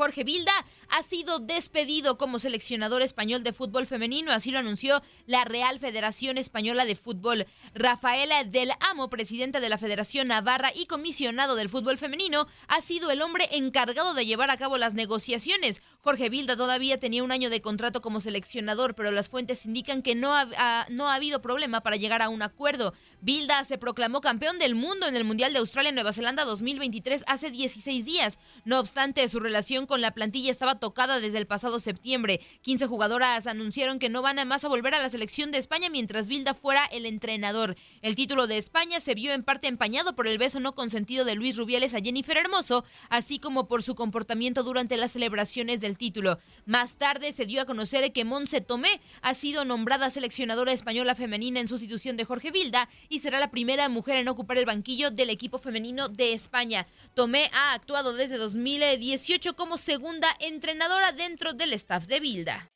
Jorge 0.00 0.24
Vilda 0.24 0.54
ha 0.88 1.02
sido 1.02 1.40
despedido 1.40 2.16
como 2.16 2.38
seleccionador 2.38 3.02
español 3.02 3.44
de 3.44 3.52
fútbol 3.52 3.86
femenino, 3.86 4.32
así 4.32 4.50
lo 4.50 4.58
anunció 4.58 5.02
la 5.26 5.44
Real 5.44 5.78
Federación 5.78 6.38
Española 6.38 6.86
de 6.86 6.96
Fútbol. 6.96 7.46
Rafaela 7.74 8.44
del 8.44 8.70
Amo, 8.90 9.10
presidenta 9.10 9.60
de 9.60 9.68
la 9.68 9.76
Federación 9.76 10.28
Navarra 10.28 10.70
y 10.74 10.86
comisionado 10.86 11.54
del 11.54 11.68
fútbol 11.68 11.98
femenino, 11.98 12.46
ha 12.66 12.80
sido 12.80 13.10
el 13.10 13.20
hombre 13.20 13.46
encargado 13.52 14.14
de 14.14 14.24
llevar 14.24 14.50
a 14.50 14.56
cabo 14.56 14.78
las 14.78 14.94
negociaciones. 14.94 15.82
Jorge 16.02 16.30
Vilda 16.30 16.56
todavía 16.56 16.98
tenía 16.98 17.22
un 17.22 17.30
año 17.30 17.50
de 17.50 17.60
contrato 17.60 18.00
como 18.00 18.20
seleccionador, 18.20 18.94
pero 18.94 19.10
las 19.10 19.28
fuentes 19.28 19.66
indican 19.66 20.00
que 20.02 20.14
no 20.14 20.34
ha, 20.34 20.86
no 20.88 21.08
ha 21.08 21.14
habido 21.14 21.42
problema 21.42 21.82
para 21.82 21.96
llegar 21.96 22.22
a 22.22 22.30
un 22.30 22.40
acuerdo. 22.40 22.94
Vilda 23.22 23.62
se 23.64 23.76
proclamó 23.76 24.22
campeón 24.22 24.58
del 24.58 24.74
mundo 24.74 25.06
en 25.06 25.14
el 25.14 25.24
Mundial 25.24 25.52
de 25.52 25.58
Australia-Nueva 25.58 26.14
Zelanda 26.14 26.46
2023 26.46 27.24
hace 27.26 27.50
16 27.50 28.06
días. 28.06 28.38
No 28.64 28.80
obstante, 28.80 29.28
su 29.28 29.40
relación 29.40 29.84
con 29.84 30.00
la 30.00 30.12
plantilla 30.12 30.50
estaba 30.50 30.78
tocada 30.78 31.20
desde 31.20 31.36
el 31.36 31.46
pasado 31.46 31.80
septiembre. 31.80 32.40
15 32.62 32.86
jugadoras 32.86 33.46
anunciaron 33.46 33.98
que 33.98 34.08
no 34.08 34.22
van 34.22 34.38
a 34.38 34.46
más 34.46 34.64
a 34.64 34.68
volver 34.68 34.94
a 34.94 35.02
la 35.02 35.10
selección 35.10 35.50
de 35.50 35.58
España 35.58 35.90
mientras 35.90 36.28
Vilda 36.28 36.54
fuera 36.54 36.86
el 36.86 37.04
entrenador. 37.04 37.76
El 38.00 38.14
título 38.14 38.46
de 38.46 38.56
España 38.56 39.00
se 39.00 39.14
vio 39.14 39.34
en 39.34 39.44
parte 39.44 39.68
empañado 39.68 40.16
por 40.16 40.26
el 40.26 40.38
beso 40.38 40.58
no 40.58 40.72
consentido 40.72 41.26
de 41.26 41.34
Luis 41.34 41.58
Rubiales 41.58 41.92
a 41.92 42.00
Jennifer 42.00 42.38
Hermoso, 42.38 42.84
así 43.10 43.38
como 43.38 43.68
por 43.68 43.82
su 43.82 43.94
comportamiento 43.94 44.62
durante 44.62 44.96
las 44.96 45.12
celebraciones 45.12 45.82
del 45.82 45.89
título. 45.96 46.38
Más 46.66 46.96
tarde 46.96 47.32
se 47.32 47.46
dio 47.46 47.62
a 47.62 47.66
conocer 47.66 48.12
que 48.12 48.24
Monse 48.24 48.60
Tomé 48.60 49.00
ha 49.22 49.34
sido 49.34 49.64
nombrada 49.64 50.10
seleccionadora 50.10 50.72
española 50.72 51.14
femenina 51.14 51.60
en 51.60 51.68
sustitución 51.68 52.16
de 52.16 52.24
Jorge 52.24 52.50
Vilda 52.50 52.88
y 53.08 53.20
será 53.20 53.40
la 53.40 53.50
primera 53.50 53.88
mujer 53.88 54.16
en 54.16 54.28
ocupar 54.28 54.58
el 54.58 54.66
banquillo 54.66 55.10
del 55.10 55.30
equipo 55.30 55.58
femenino 55.58 56.08
de 56.08 56.32
España. 56.32 56.86
Tomé 57.14 57.50
ha 57.52 57.74
actuado 57.74 58.14
desde 58.14 58.38
2018 58.38 59.54
como 59.54 59.76
segunda 59.76 60.28
entrenadora 60.40 61.12
dentro 61.12 61.52
del 61.52 61.72
staff 61.72 62.06
de 62.06 62.20
Vilda. 62.20 62.70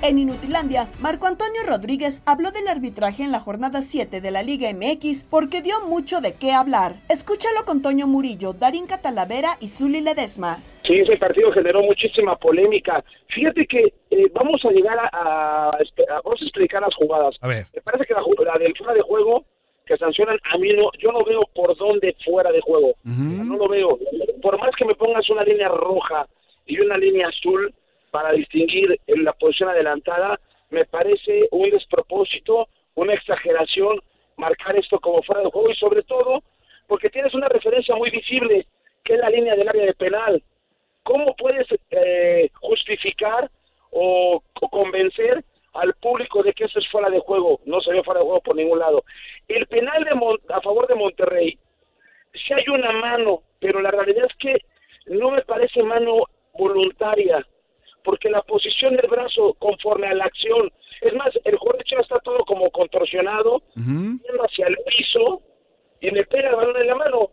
En 0.00 0.16
Inutilandia, 0.16 0.88
Marco 1.00 1.26
Antonio 1.26 1.62
Rodríguez 1.66 2.22
habló 2.24 2.52
del 2.52 2.68
arbitraje 2.68 3.24
en 3.24 3.32
la 3.32 3.40
jornada 3.40 3.82
7 3.82 4.20
de 4.20 4.30
la 4.30 4.44
Liga 4.44 4.68
MX 4.72 5.24
porque 5.28 5.60
dio 5.60 5.74
mucho 5.88 6.20
de 6.20 6.34
qué 6.34 6.52
hablar. 6.52 6.94
Escúchalo 7.08 7.64
con 7.66 7.82
Toño 7.82 8.06
Murillo, 8.06 8.52
Darín 8.52 8.86
Catalavera 8.86 9.56
y 9.60 9.66
Zuli 9.66 10.00
Ledesma. 10.00 10.62
Sí, 10.86 11.00
ese 11.00 11.16
partido 11.16 11.50
generó 11.50 11.82
muchísima 11.82 12.36
polémica. 12.36 13.04
Fíjate 13.34 13.66
que 13.66 13.92
eh, 14.10 14.30
vamos 14.32 14.64
a 14.64 14.70
llegar 14.70 14.98
a, 15.12 15.72
Vamos 16.24 16.40
a 16.40 16.44
explicar 16.44 16.80
las 16.80 16.94
jugadas. 16.94 17.34
A 17.40 17.48
ver. 17.48 17.66
Me 17.74 17.82
parece 17.82 18.06
que 18.06 18.14
la, 18.14 18.22
la 18.22 18.58
del 18.58 18.76
fuera 18.76 18.94
de 18.94 19.02
juego 19.02 19.44
que 19.84 19.96
sancionan, 19.96 20.38
a 20.44 20.58
mí 20.58 20.68
no, 20.74 20.90
yo 21.00 21.10
no 21.10 21.24
veo 21.24 21.40
por 21.54 21.76
dónde 21.76 22.14
fuera 22.24 22.52
de 22.52 22.60
juego. 22.60 22.94
No 23.02 23.56
lo 23.56 23.68
veo. 23.68 23.98
Por 24.40 24.60
más 24.60 24.70
que 24.76 24.84
me 24.84 24.94
pongas 24.94 25.28
una 25.30 25.42
línea 25.42 25.68
roja 25.68 26.28
y 26.66 26.78
una 26.78 26.96
línea 26.96 27.28
azul, 27.28 27.74
para 28.10 28.32
distinguir 28.32 29.00
en 29.06 29.24
la 29.24 29.32
posición 29.32 29.70
adelantada, 29.70 30.38
me 30.70 30.84
parece 30.84 31.48
un 31.50 31.70
despropósito, 31.70 32.68
una 32.94 33.14
exageración 33.14 34.00
marcar 34.36 34.76
esto 34.76 34.98
como 35.00 35.22
fuera 35.22 35.42
de 35.42 35.50
juego 35.50 35.70
y 35.70 35.74
sobre 35.74 36.02
todo 36.02 36.42
porque 36.86 37.10
tienes 37.10 37.34
una 37.34 37.48
referencia 37.48 37.94
muy 37.94 38.10
visible 38.10 38.66
que 39.04 39.14
es 39.14 39.20
la 39.20 39.30
línea 39.30 39.54
del 39.54 39.68
área 39.68 39.84
de 39.84 39.94
penal. 39.94 40.42
¿Cómo 41.02 41.34
puedes 41.36 41.66
eh, 41.90 42.50
justificar 42.60 43.50
o, 43.90 44.42
convencer 44.70 45.44
al 45.74 45.94
público 45.94 46.42
de 46.42 46.52
que 46.52 46.64
eso 46.64 46.78
es 46.78 46.88
fuera 46.88 47.08
de 47.10 47.20
juego? 47.20 47.60
No 47.64 47.80
se 47.80 47.92
ve 47.92 48.02
fuera 48.02 48.20
de 48.20 48.26
juego 48.26 48.40
por 48.40 48.56
ningún 48.56 48.78
lado. 48.78 49.04
El 49.48 49.66
penal 49.66 50.04
de 50.04 50.54
a 50.54 50.60
favor 50.60 50.86
de 50.86 50.94
Monterrey, 50.94 51.58
sí 52.32 52.54
hay 52.54 52.68
una 52.68 52.92
mano, 52.92 53.42
pero 53.60 53.80
la 53.80 53.90
realidad 53.90 54.26
es 54.28 54.36
que 54.36 54.56
no 55.06 55.30
me 55.30 55.42
parece 55.42 55.82
mano 55.82 56.24
voluntaria 56.52 57.46
porque 58.08 58.30
la 58.30 58.40
posición 58.40 58.96
del 58.96 59.06
brazo 59.06 59.54
conforme 59.58 60.06
a 60.06 60.14
la 60.14 60.24
acción, 60.24 60.72
es 61.02 61.12
más, 61.12 61.28
el 61.44 61.58
jugador 61.58 61.84
de 61.84 62.00
está 62.00 62.18
todo 62.20 62.38
como 62.46 62.70
contorsionado, 62.70 63.60
yendo 63.76 64.42
hacia 64.42 64.66
el 64.66 64.78
piso, 64.86 65.42
y 66.00 66.10
le 66.10 66.24
pega 66.24 66.48
el 66.48 66.56
balón 66.56 66.76
en 66.78 66.86
la 66.86 66.94
mano 66.94 67.28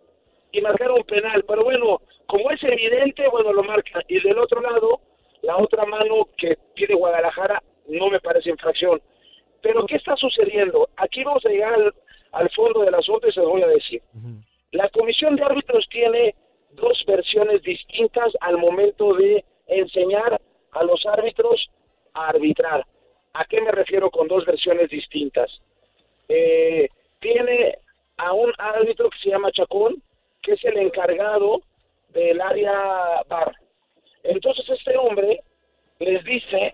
y 0.52 0.60
marcaron 0.60 0.98
un 0.98 1.06
penal. 1.06 1.46
Pero 1.48 1.64
bueno, 1.64 2.02
como 2.26 2.52
es 2.52 2.62
evidente, 2.62 3.26
bueno, 3.30 3.54
lo 3.54 3.64
marca. 3.64 4.02
Y 4.10 4.20
del 4.20 4.38
otro 4.38 4.60
lado, 4.60 5.00
la 5.44 5.56
otra 5.56 5.86
mano 5.86 6.28
que 6.38 6.58
pide 6.74 6.94
Guadalajara 6.94 7.64
no 7.88 8.10
me 8.10 8.20
parece 8.20 8.50
infracción. 8.50 9.02
Pero 9.62 9.86
¿qué 9.86 9.96
está 9.96 10.18
sucediendo? 10.18 10.90
Aquí 10.98 11.24
vamos 11.24 11.46
a 11.46 11.50
llegar 11.52 11.94
al, 12.34 12.50
fondo 12.50 12.82
del 12.82 12.96
asunto 12.96 13.30
y 13.30 13.32
se 13.32 13.40
lo 13.40 13.52
voy 13.52 13.62
a 13.62 13.68
decir. 13.68 14.02
La 14.74 14.90
comisión 14.90 15.38
de 15.38 15.44
árbitros 15.44 15.88
tiene 15.90 16.36
dos 16.72 17.02
versiones 17.08 17.62
distintas 17.62 18.34
al 18.42 18.58
momento 18.58 19.14
de 19.14 19.46
enseñar 19.68 20.42
a 20.76 20.84
los 20.84 21.06
árbitros 21.06 21.70
a 22.14 22.30
arbitrar. 22.30 22.86
¿A 23.34 23.46
qué 23.46 23.62
me 23.62 23.72
refiero 23.72 24.10
con 24.12 24.28
dos 24.28 24.46
versiones 24.46 24.90
distintas? 24.90 25.50
Eh, 26.30 26.88
tiene 27.20 27.78
a 28.18 28.34
un 28.34 28.54
árbitro 28.58 29.10
que 29.10 29.18
se 29.20 29.30
llama 29.30 29.52
Chacón, 29.52 30.02
que 30.42 30.54
es 30.54 30.64
el 30.64 30.78
encargado 30.78 31.62
del 32.10 32.40
área 32.40 33.24
bar. 33.28 33.56
Entonces 34.24 34.70
este 34.70 34.98
hombre 34.98 35.42
les 36.00 36.24
dice 36.24 36.74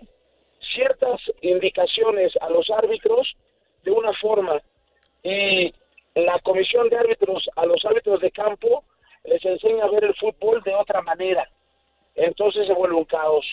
ciertas 0.74 1.20
indicaciones 1.40 2.32
a 2.40 2.48
los 2.50 2.70
árbitros 2.70 3.34
de 3.82 3.90
una 3.90 4.12
forma 4.14 4.60
y 5.22 5.72
la 6.14 6.38
comisión 6.40 6.88
de 6.88 6.96
árbitros 6.96 7.48
a 7.56 7.66
los 7.66 7.84
árbitros 7.84 8.20
de 8.20 8.30
campo 8.30 8.84
les 9.24 9.44
enseña 9.44 9.84
a 9.84 9.90
ver 9.90 10.04
el 10.04 10.14
fútbol 10.14 10.62
de 10.62 10.74
otra 10.74 11.02
manera. 11.02 11.48
Entonces 12.14 12.66
se 12.66 12.74
vuelve 12.74 12.96
un 12.96 13.04
caos 13.04 13.44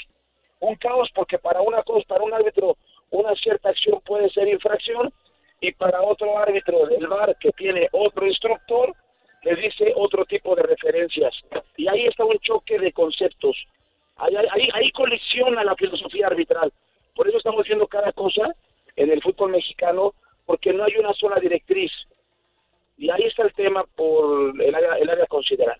un 0.59 0.75
caos 0.75 1.09
porque 1.13 1.37
para 1.37 1.61
una 1.61 1.83
cosa, 1.83 2.05
para 2.07 2.23
un 2.23 2.33
árbitro 2.33 2.77
una 3.11 3.33
cierta 3.35 3.69
acción 3.69 4.01
puede 4.05 4.29
ser 4.29 4.47
infracción 4.47 5.11
y 5.61 5.71
para 5.73 6.01
otro 6.01 6.37
árbitro 6.37 6.85
del 6.85 7.07
VAR 7.07 7.35
que 7.39 7.51
tiene 7.51 7.87
otro 7.91 8.27
instructor 8.27 8.93
le 9.43 9.55
dice 9.55 9.93
otro 9.95 10.25
tipo 10.25 10.55
de 10.55 10.63
referencias. 10.63 11.33
Y 11.77 11.87
ahí 11.87 12.05
está 12.05 12.25
un 12.25 12.37
choque 12.39 12.77
de 12.77 12.91
conceptos. 12.91 13.55
Ahí, 14.17 14.35
ahí, 14.35 14.69
ahí 14.73 14.91
colisiona 14.91 15.63
la 15.63 15.75
filosofía 15.75 16.27
arbitral. 16.27 16.71
Por 17.15 17.27
eso 17.27 17.37
estamos 17.37 17.65
viendo 17.65 17.87
cada 17.87 18.11
cosa 18.11 18.53
en 18.95 19.09
el 19.09 19.21
fútbol 19.21 19.51
mexicano, 19.51 20.13
porque 20.45 20.73
no 20.73 20.83
hay 20.83 20.95
una 20.97 21.13
sola 21.13 21.39
directriz. 21.39 21.91
Y 22.97 23.09
ahí 23.09 23.23
está 23.23 23.43
el 23.43 23.53
tema 23.53 23.85
por 23.95 24.61
el 24.61 24.75
área, 24.75 24.95
el 24.95 25.09
área 25.09 25.25
considerar. 25.27 25.79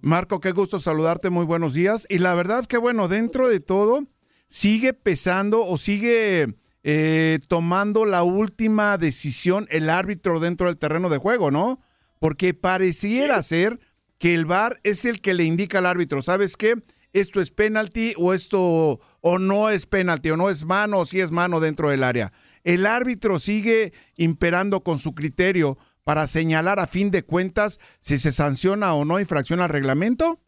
Marco, 0.00 0.40
qué 0.40 0.52
gusto 0.52 0.78
saludarte, 0.80 1.30
muy 1.30 1.44
buenos 1.44 1.74
días. 1.74 2.06
Y 2.08 2.18
la 2.18 2.34
verdad 2.34 2.66
que 2.66 2.78
bueno, 2.78 3.08
dentro 3.08 3.48
de 3.48 3.60
todo, 3.60 4.06
sigue 4.46 4.92
pesando 4.92 5.64
o 5.64 5.76
sigue 5.76 6.54
eh, 6.84 7.38
tomando 7.48 8.04
la 8.04 8.22
última 8.22 8.96
decisión 8.96 9.66
el 9.70 9.90
árbitro 9.90 10.40
dentro 10.40 10.66
del 10.66 10.78
terreno 10.78 11.08
de 11.08 11.18
juego, 11.18 11.50
¿no? 11.50 11.80
Porque 12.20 12.54
pareciera 12.54 13.42
ser 13.42 13.80
que 14.18 14.34
el 14.34 14.46
VAR 14.46 14.80
es 14.84 15.04
el 15.04 15.20
que 15.20 15.34
le 15.34 15.44
indica 15.44 15.78
al 15.78 15.86
árbitro, 15.86 16.22
¿sabes 16.22 16.56
qué? 16.56 16.74
esto 17.12 17.40
es 17.40 17.50
penalti 17.50 18.14
o 18.16 18.34
esto 18.34 19.00
o 19.20 19.38
no 19.38 19.70
es 19.70 19.86
penalti 19.86 20.30
o 20.30 20.36
no 20.36 20.50
es 20.50 20.64
mano 20.64 21.00
o 21.00 21.04
si 21.04 21.20
es 21.20 21.30
mano 21.30 21.60
dentro 21.60 21.90
del 21.90 22.04
área. 22.04 22.32
El 22.64 22.86
árbitro 22.86 23.38
sigue 23.38 23.92
imperando 24.16 24.82
con 24.82 24.98
su 24.98 25.14
criterio 25.14 25.78
para 26.08 26.26
señalar 26.26 26.78
a 26.78 26.86
fin 26.86 27.10
de 27.10 27.22
cuentas 27.22 27.78
si 27.98 28.16
se 28.16 28.32
sanciona 28.32 28.94
o 28.94 29.04
no 29.04 29.20
infracción 29.20 29.60
al 29.60 29.68
reglamento. 29.68 30.38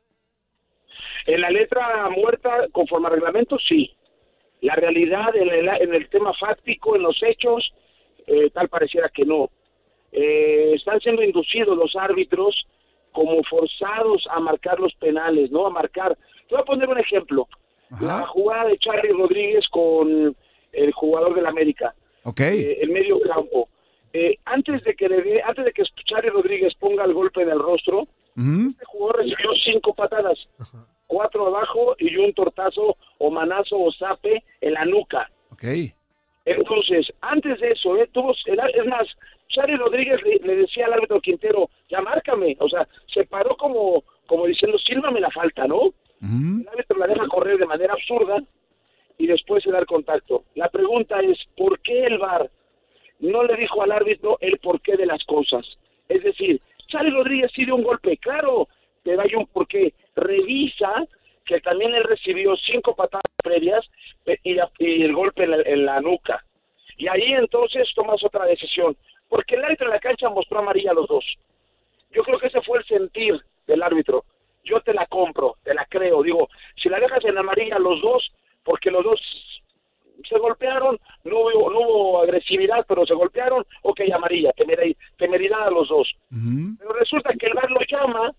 En 1.27 1.43
la 1.43 1.51
letra 1.51 2.09
muerta, 2.09 2.67
conforme 2.73 3.09
al 3.09 3.13
reglamento, 3.17 3.59
sí. 3.69 3.95
La 4.63 4.75
realidad 4.75 5.37
en 5.37 5.51
el, 5.51 5.69
en 5.69 5.95
el 5.95 6.09
tema 6.09 6.33
fáctico, 6.33 6.97
en 6.97 7.03
los 7.03 7.23
hechos, 7.23 7.75
eh, 8.27 8.49
tal 8.55 8.71
pareciera 8.71 9.11
que 9.11 9.27
no. 9.27 9.51
Eh, 10.13 10.73
están 10.77 10.99
siendo 11.01 11.23
inducidos 11.23 11.77
los 11.77 11.95
árbitros 11.95 12.67
como 13.13 13.43
forzados 13.43 14.27
a 14.31 14.41
marcar 14.41 14.81
los 14.81 14.95
penales, 14.95 15.51
¿no? 15.51 15.67
A 15.67 15.71
marcar. 15.71 16.17
Te 16.49 16.55
voy 16.55 16.63
a 16.63 16.65
poner 16.65 16.89
un 16.89 17.01
ejemplo. 17.01 17.47
La 18.01 18.27
jugada 18.29 18.65
de 18.65 18.79
Charlie 18.79 19.13
Rodríguez 19.13 19.69
con 19.69 20.35
el 20.73 20.93
jugador 20.93 21.35
del 21.35 21.45
América. 21.45 21.95
Eh, 22.39 22.79
el 22.81 22.89
medio 22.89 23.21
campo. 23.21 23.69
Eh, 24.13 24.39
antes 24.45 24.83
de 24.85 24.95
que 24.95 25.09
le 25.09 25.43
antes 25.43 25.65
de 25.65 25.73
que 25.73 25.83
Charlie 26.05 26.31
Rodríguez 26.31 26.75
ponga 26.79 27.05
el 27.05 27.15
golpe 27.15 27.43
en 27.43 27.51
el 27.51 27.59
rostro, 27.61 28.09
este 28.71 28.85
jugador 28.87 29.19
recibió 29.19 29.51
cinco 29.65 29.95
patadas, 29.95 30.39
cuatro 31.07 31.47
abajo 31.49 31.95
y 31.99 32.17
un 32.17 32.33
tortazo 32.33 32.97
o 33.19 33.31
manazo 33.31 33.79
o 33.79 33.93
zape 33.93 34.43
en 34.61 34.73
la 34.75 34.85
nuca. 34.85 35.31
Ok. 35.53 35.65
Entonces, 36.45 37.07
antes 37.21 37.61
de 37.61 37.73
eso, 37.73 37.97
¿eh? 37.97 38.09
tuvo, 38.13 38.35
el- 38.47 38.61
es 38.75 38.87
más, 38.87 39.07
Charlie 39.49 39.77
Rodríguez 39.77 40.21
le, 40.23 40.37
le 40.47 40.57
decía 40.57 40.87
al 40.87 40.95
árbitro 40.95 41.21
Quintero, 41.21 41.69
ya 41.89 42.01
márcame, 42.01 42.57
o 42.61 42.69
sea, 42.69 42.89
se 43.13 43.25
paró 43.25 43.57
como, 43.57 44.03
como 44.27 44.47
diciendo, 44.47 44.79
sílvame 44.79 45.21
la 45.21 45.31
falta, 45.31 45.67
¿no? 45.67 45.93
El 46.63 46.69
árbitro 46.69 46.99
la 46.99 47.07
deja 47.07 47.27
correr 47.29 47.59
de 47.59 47.67
manera 47.67 47.93
absurda 47.95 48.39
y 49.19 49.27
después 49.27 49.63
se 49.63 49.71
da 49.71 49.79
el 49.81 49.87
contacto. 49.87 50.45
La 50.55 50.69
pregunta 50.69 51.21
es, 51.21 51.39
¿por 51.57 51.79
qué 51.81 52.05
el 52.05 52.19
VAR 52.19 52.51
no 53.21 53.45
le 53.45 53.57
dijo 53.57 53.83
al 53.83 53.93
árbitro 53.93 54.39
el 54.41 54.59
porqué 54.59 54.97
de 54.97 55.07
las 55.07 55.25
cosas? 55.25 55.67
Es 56.09 56.23
decir, 56.23 56.61
Charlie 56.89 57.11
Rodríguez 57.13 57.51
sí 57.55 57.65
dio 57.65 57.77
un 57.77 57.85
golpe, 57.85 58.17
claro, 58.17 58.69
pero 59.03 59.23
hay 59.23 59.35
un 59.35 59.47
porqué. 59.47 59.95
Revisa 60.17 61.07
que 61.45 61.61
también 61.61 61.95
él 61.95 62.05
recibió 62.05 62.55
cinco 62.57 62.95
patadas 62.95 63.25
previas 63.43 63.85
eh, 64.27 64.39
y 64.45 65.03
el 65.03 65.13
golpe 65.13 65.45
en 65.45 65.51
la, 65.51 65.57
en 65.65 65.85
la 65.85 66.01
nuca. 66.01 66.45
Y 66.97 67.09
ahí 67.09 67.33
entonces 67.33 67.89
tomas 67.95 68.23
otra 68.23 68.45
decisión. 68.45 68.97
Porque 69.29 69.55
el 69.55 69.65
árbitro 69.65 69.87
en 69.87 69.93
la 69.93 70.01
cancha 70.01 70.29
mostró 70.29 70.59
amarilla 70.59 70.91
a 70.91 70.95
los 70.95 71.09
dos. 71.09 71.25
Yo 72.11 72.23
creo 72.23 72.39
que 72.39 72.49
ese 72.49 72.61
fue 72.63 72.79
el 72.79 72.85
sentir 72.85 73.41
del 73.67 73.83
árbitro. 73.83 74.25
Yo 74.65 74.81
te 74.81 74.93
la 74.93 75.07
compro, 75.07 75.57
te 75.63 75.73
la 75.73 75.87
creo. 75.87 76.23
Digo, 76.23 76.49
si 76.77 76.89
la 76.89 77.01
dejas 77.01 77.25
en 77.25 77.39
amarilla 77.39 77.77
a 77.77 77.81
los 77.81 78.01
dos, 78.03 78.31
porque 78.65 78.91
los 78.91 79.05
dos 79.05 79.21
se 80.29 80.39
golpearon, 80.39 80.99
no 81.25 81.39
hubo, 81.41 81.71
no 81.71 81.81
hubo 81.81 82.23
agresividad, 82.23 82.85
pero 82.89 83.05
se 83.07 83.15
golpearon, 83.15 83.65
ok, 83.83 84.01
amarilla, 84.13 84.53
temer- 84.55 84.97
temeridad 85.17 85.67
a 85.67 85.71
los 85.71 85.89
dos. 85.89 86.09
Pero 86.77 86.93
resulta 86.93 87.33
que 87.35 87.47
el 87.47 87.55
VAR 87.55 87.71
lo 87.71 87.81
llama 87.89 88.33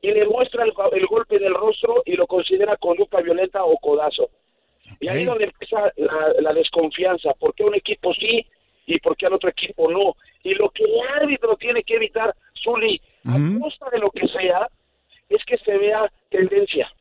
y 0.00 0.10
le 0.12 0.26
muestra 0.26 0.64
el, 0.64 0.72
el 0.92 1.06
golpe 1.06 1.36
en 1.36 1.44
el 1.44 1.54
rostro 1.54 2.02
y 2.04 2.12
lo 2.16 2.26
considera 2.26 2.76
conducta 2.76 3.20
violenta 3.20 3.64
o 3.64 3.76
codazo. 3.78 4.28
Y 5.00 5.08
ahí 5.08 5.20
es 5.22 5.26
donde 5.26 5.44
empieza 5.44 5.92
la, 5.96 6.34
la 6.40 6.52
desconfianza. 6.52 7.32
¿Por 7.34 7.54
qué 7.54 7.64
un 7.64 7.74
equipo 7.74 8.12
sí 8.14 8.44
y 8.86 8.98
por 8.98 9.16
qué 9.16 9.26
al 9.26 9.32
otro 9.32 9.48
equipo 9.48 9.90
no? 9.90 10.14
Y 10.42 10.54
lo 10.54 10.68
que 10.70 10.84
el 10.84 11.00
árbitro 11.22 11.56
tiene 11.56 11.82
que 11.82 11.94
evitar, 11.94 12.34
Zuli, 12.62 13.00
a 13.24 13.36
costa 13.62 13.88
de 13.90 13.98
lo 13.98 14.10
que 14.10 14.28
sea, 14.28 14.68
es 15.30 15.42
que 15.46 15.56
se 15.58 15.78
vea 15.78 16.10
tendencia. 16.28 16.92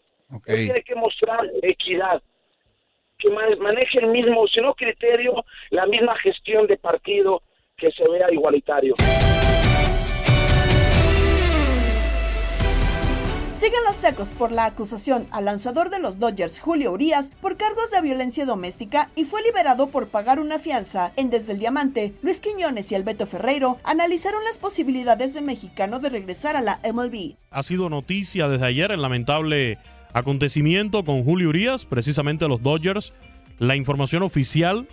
Tiene 0.65 0.81
que 0.83 0.95
mostrar 0.95 1.41
equidad. 1.61 2.21
Que 3.23 3.29
maneje 3.29 3.99
el 3.99 4.07
mismo, 4.07 4.45
si 4.47 4.59
no 4.59 4.73
criterio, 4.73 5.45
la 5.69 5.85
misma 5.85 6.13
gestión 6.17 6.67
de 6.67 6.75
partido 6.75 7.41
que 7.77 7.89
se 7.91 8.03
vea 8.09 8.29
igualitario. 8.29 8.95
Siguen 13.47 13.79
los 13.87 13.95
secos 13.95 14.31
por 14.31 14.51
la 14.51 14.65
acusación 14.65 15.25
al 15.31 15.45
lanzador 15.45 15.89
de 15.89 16.01
los 16.01 16.19
Dodgers, 16.19 16.59
Julio 16.59 16.91
Urias, 16.91 17.31
por 17.39 17.55
cargos 17.55 17.91
de 17.91 18.01
violencia 18.01 18.45
doméstica 18.45 19.09
y 19.15 19.23
fue 19.23 19.41
liberado 19.41 19.87
por 19.87 20.09
pagar 20.09 20.41
una 20.41 20.59
fianza. 20.59 21.13
En 21.15 21.29
Desde 21.29 21.53
el 21.53 21.59
Diamante, 21.59 22.13
Luis 22.23 22.41
Quiñones 22.41 22.91
y 22.91 22.95
Alberto 22.95 23.25
Ferreiro 23.25 23.77
analizaron 23.85 24.43
las 24.43 24.59
posibilidades 24.59 25.33
de 25.33 25.41
mexicano 25.41 25.99
de 25.99 26.09
regresar 26.09 26.57
a 26.57 26.61
la 26.61 26.81
MLB. 26.93 27.37
Ha 27.51 27.63
sido 27.63 27.89
noticia 27.89 28.49
desde 28.49 28.65
ayer 28.65 28.91
el 28.91 29.01
lamentable 29.01 29.77
acontecimiento 30.13 31.03
con 31.03 31.23
Julio 31.23 31.49
Urias, 31.49 31.85
precisamente 31.85 32.47
los 32.47 32.61
Dodgers. 32.61 33.13
La 33.59 33.75
información 33.75 34.23
oficial, 34.23 34.87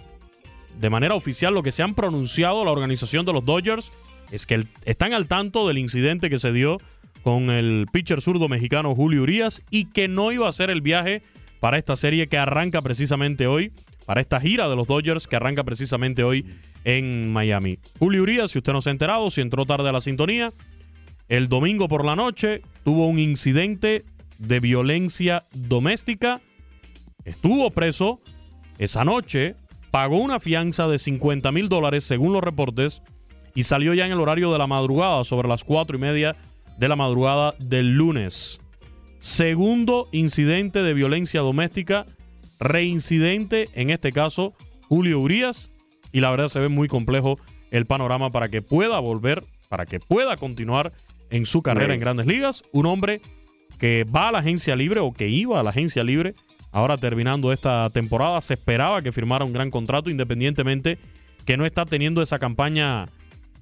de 0.79 0.91
manera 0.91 1.15
oficial, 1.15 1.55
lo 1.55 1.63
que 1.63 1.73
se 1.73 1.83
han 1.83 1.95
pronunciado 1.95 2.65
la 2.65 2.71
organización 2.71 3.25
de 3.27 3.33
los 3.33 3.45
Dodgers 3.45 3.93
es 4.31 4.47
que 4.47 4.65
están 4.85 5.13
al 5.13 5.27
tanto 5.27 5.67
del 5.67 5.79
incidente 5.79 6.31
que 6.31 6.39
se 6.39 6.53
dio 6.53 6.79
con 7.23 7.51
el 7.51 7.87
pitcher 7.93 8.21
zurdo 8.21 8.49
mexicano 8.49 8.95
Julio 8.95 9.23
Urias 9.23 9.63
y 9.71 9.87
que 9.87 10.09
no 10.09 10.33
iba 10.33 10.47
a 10.47 10.51
hacer 10.51 10.71
el 10.71 10.81
viaje 10.81 11.23
para 11.59 11.77
esta 11.77 11.97
serie 11.97 12.27
que 12.27 12.39
arranca 12.39 12.81
precisamente 12.81 13.47
hoy, 13.47 13.73
para 14.07 14.21
esta 14.21 14.41
gira 14.41 14.69
de 14.69 14.77
los 14.77 14.87
Dodgers 14.87 15.27
que 15.27 15.37
arranca 15.37 15.65
precisamente 15.65 16.25
hoy 16.25 16.47
en 16.85 17.31
Miami. 17.33 17.79
Julio 17.99 18.23
Urias, 18.23 18.53
si 18.53 18.59
usted 18.59 18.73
no 18.73 18.81
se 18.81 18.91
ha 18.91 18.93
enterado, 18.93 19.31
si 19.31 19.43
entró 19.43 19.67
tarde 19.67 19.89
a 19.91 19.93
la 19.93 20.01
sintonía, 20.01 20.53
el 21.29 21.49
domingo 21.49 21.89
por 21.89 22.05
la 22.05 22.17
noche 22.17 22.63
tuvo 22.85 23.07
un 23.07 23.19
incidente 23.19 24.05
de 24.41 24.59
violencia 24.59 25.45
doméstica, 25.53 26.41
estuvo 27.25 27.71
preso 27.71 28.21
esa 28.79 29.05
noche, 29.05 29.55
pagó 29.91 30.17
una 30.17 30.41
fianza 30.41 30.89
de 30.89 30.99
50 30.99 31.53
mil 31.53 31.69
dólares 31.69 32.05
según 32.05 32.33
los 32.33 32.43
reportes 32.43 33.03
y 33.55 33.65
salió 33.65 33.95
ya 33.95 34.07
en 34.07 34.13
el 34.13 34.21
horario 34.21 34.51
de 34.51 34.59
la 34.59 34.67
madrugada, 34.67 35.23
sobre 35.25 35.47
las 35.47 35.63
cuatro 35.63 35.97
y 35.97 36.01
media 36.01 36.37
de 36.79 36.89
la 36.89 36.97
madrugada 36.97 37.55
del 37.59 37.95
lunes. 37.95 38.59
Segundo 39.19 40.09
incidente 40.13 40.83
de 40.83 40.95
violencia 40.95 41.43
doméstica, 41.43 42.07
reincidente, 42.59 43.69
en 43.75 43.91
este 43.91 44.13
caso, 44.13 44.55
Julio 44.89 45.21
Urias. 45.21 45.71
Y 46.13 46.21
la 46.21 46.31
verdad 46.31 46.49
se 46.49 46.61
ve 46.61 46.69
muy 46.69 46.89
complejo 46.89 47.39
el 47.71 47.87
panorama 47.87 48.33
para 48.33 48.49
que 48.49 48.63
pueda 48.63 48.99
volver, 48.99 49.45
para 49.69 49.85
que 49.85 50.01
pueda 50.01 50.39
continuar 50.39 50.93
en 51.29 51.45
su 51.45 51.63
carrera 51.63 51.93
en 51.93 52.01
grandes 52.01 52.27
ligas. 52.27 52.63
Un 52.73 52.87
hombre 52.87 53.21
que 53.81 54.05
va 54.05 54.29
a 54.29 54.33
la 54.33 54.39
agencia 54.39 54.77
libre 54.77 55.01
o 55.01 55.13
que 55.13 55.29
iba 55.29 55.59
a 55.59 55.63
la 55.63 55.71
agencia 55.71 56.05
libre. 56.05 56.35
Ahora 56.71 56.99
terminando 56.99 57.53
esta 57.53 57.89
temporada, 57.91 58.41
se 58.43 58.55
esperaba 58.55 59.03
que 59.03 59.11
firmara 59.11 59.45
un 59.45 59.53
gran 59.53 59.71
contrato, 59.71 60.11
independientemente 60.11 60.99
que 61.47 61.57
no 61.57 61.65
está 61.65 61.87
teniendo 61.87 62.23
esa 62.23 62.39
campaña 62.39 63.07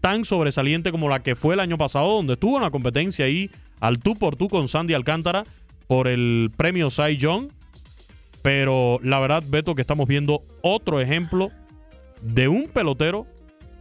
tan 0.01 0.25
sobresaliente 0.25 0.91
como 0.91 1.09
la 1.09 1.23
que 1.23 1.37
fue 1.37 1.55
el 1.55 1.61
año 1.61 1.79
pasado, 1.79 2.13
donde 2.13 2.37
tuvo 2.37 2.57
una 2.57 2.71
competencia 2.71 3.25
ahí 3.25 3.51
al 3.81 4.01
tú 4.01 4.17
por 4.17 4.37
tú 4.37 4.49
con 4.49 4.69
Sandy 4.69 4.93
Alcántara 4.93 5.45
por 5.87 6.09
el 6.09 6.51
premio 6.57 6.91
Cy 6.91 7.17
Young. 7.17 7.49
Pero 8.43 9.01
la 9.03 9.21
verdad, 9.21 9.43
Beto, 9.47 9.75
que 9.75 9.83
estamos 9.83 10.09
viendo 10.09 10.43
otro 10.63 11.01
ejemplo 11.01 11.51
de 12.23 12.49
un 12.49 12.69
pelotero 12.69 13.27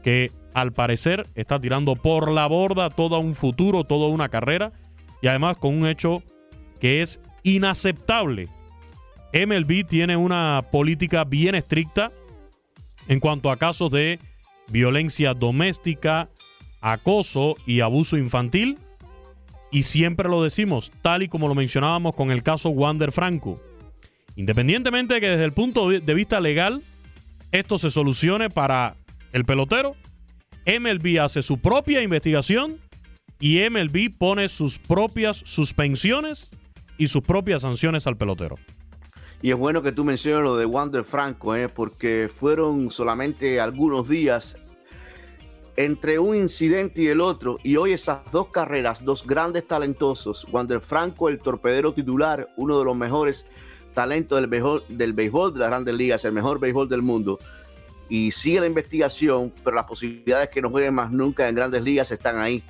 que 0.04 0.32
al 0.54 0.71
parecer 0.71 1.28
está 1.36 1.60
tirando 1.60 1.95
por 1.95 2.32
la 2.32 2.47
borda 2.47 2.89
todo 2.91 3.19
un 3.19 3.36
futuro, 3.36 3.84
toda 3.84 4.08
una 4.08 4.30
carrera 4.30 4.71
y 5.21 5.27
además 5.27 5.58
con 5.58 5.75
un 5.75 5.88
hecho 5.88 6.23
que 6.80 7.01
es 7.01 7.21
inaceptable. 7.43 8.49
MLB 9.34 9.86
tiene 9.86 10.15
una 10.15 10.65
política 10.71 11.23
bien 11.23 11.56
estricta 11.56 12.12
en 13.08 13.19
cuanto 13.19 13.51
a 13.51 13.58
casos 13.58 13.91
de 13.91 14.19
violencia 14.69 15.34
doméstica, 15.34 16.30
acoso 16.82 17.56
y 17.65 17.82
abuso 17.82 18.17
infantil. 18.17 18.77
Y 19.71 19.84
siempre 19.84 20.30
lo 20.30 20.43
decimos, 20.43 20.91
tal 21.01 21.23
y 21.23 21.27
como 21.27 21.47
lo 21.47 21.56
mencionábamos 21.56 22.15
con 22.15 22.32
el 22.32 22.43
caso 22.43 22.69
Wander 22.69 23.12
Franco. 23.12 23.62
Independientemente 24.36 25.15
de 25.15 25.21
que 25.21 25.30
desde 25.30 25.45
el 25.45 25.51
punto 25.51 25.89
de 25.89 26.13
vista 26.13 26.39
legal 26.39 26.82
esto 27.51 27.77
se 27.77 27.89
solucione 27.89 28.49
para 28.49 28.95
el 29.34 29.45
pelotero, 29.45 29.95
MLB 30.65 31.19
hace 31.21 31.41
su 31.41 31.60
propia 31.60 32.01
investigación 32.01 32.80
y 33.39 33.60
MLB 33.69 34.17
pone 34.17 34.50
sus 34.50 34.80
propias 34.80 35.38
suspensiones 35.38 36.47
y 36.97 37.08
sus 37.08 37.21
propias 37.21 37.62
sanciones 37.62 38.08
al 38.08 38.17
pelotero. 38.17 38.56
Y 39.41 39.52
es 39.52 39.58
bueno 39.58 39.84
que 39.84 39.91
tú 39.91 40.04
menciones 40.04 40.43
lo 40.43 40.58
de 40.58 40.65
Wander 40.65 41.04
Franco, 41.04 41.56
¿eh? 41.56 41.69
porque 41.69 42.30
fueron 42.34 42.89
solamente 42.89 43.60
algunos 43.60 44.10
días 44.10 44.56
entre 45.76 46.17
un 46.17 46.36
incidente 46.36 47.04
y 47.04 47.08
el 47.08 47.21
otro, 47.21 47.58
y 47.63 47.76
hoy 47.76 47.93
esas 47.93 48.19
dos 48.32 48.47
carreras, 48.47 49.06
dos 49.06 49.23
grandes 49.26 49.67
talentosos, 49.67 50.47
Wander 50.52 50.82
Franco, 50.82 51.30
el 51.30 51.38
torpedero 51.38 51.93
titular, 51.93 52.50
uno 52.58 52.80
de 52.80 52.86
los 52.86 52.97
mejores 52.97 53.45
talentos 53.93 54.39
del 54.39 54.47
béisbol, 54.47 54.84
del 54.89 55.13
béisbol 55.13 55.53
de 55.53 55.59
las 55.59 55.70
grandes 55.70 55.93
ligas, 55.93 56.26
el 56.26 56.32
mejor 56.32 56.59
béisbol 56.59 56.89
del 56.89 57.03
mundo, 57.03 57.38
y 58.09 58.32
sigue 58.32 58.59
la 58.59 58.66
investigación, 58.66 59.53
pero 59.64 59.76
las 59.76 59.86
posibilidades 59.86 60.49
que 60.49 60.64
no 60.64 60.72
jueguen 60.72 60.95
más 60.95 61.11
nunca 61.11 61.47
en 61.47 61.53
grandes 61.53 61.84
ligas 61.84 62.09
están 62.11 62.39
ahí. 62.39 62.64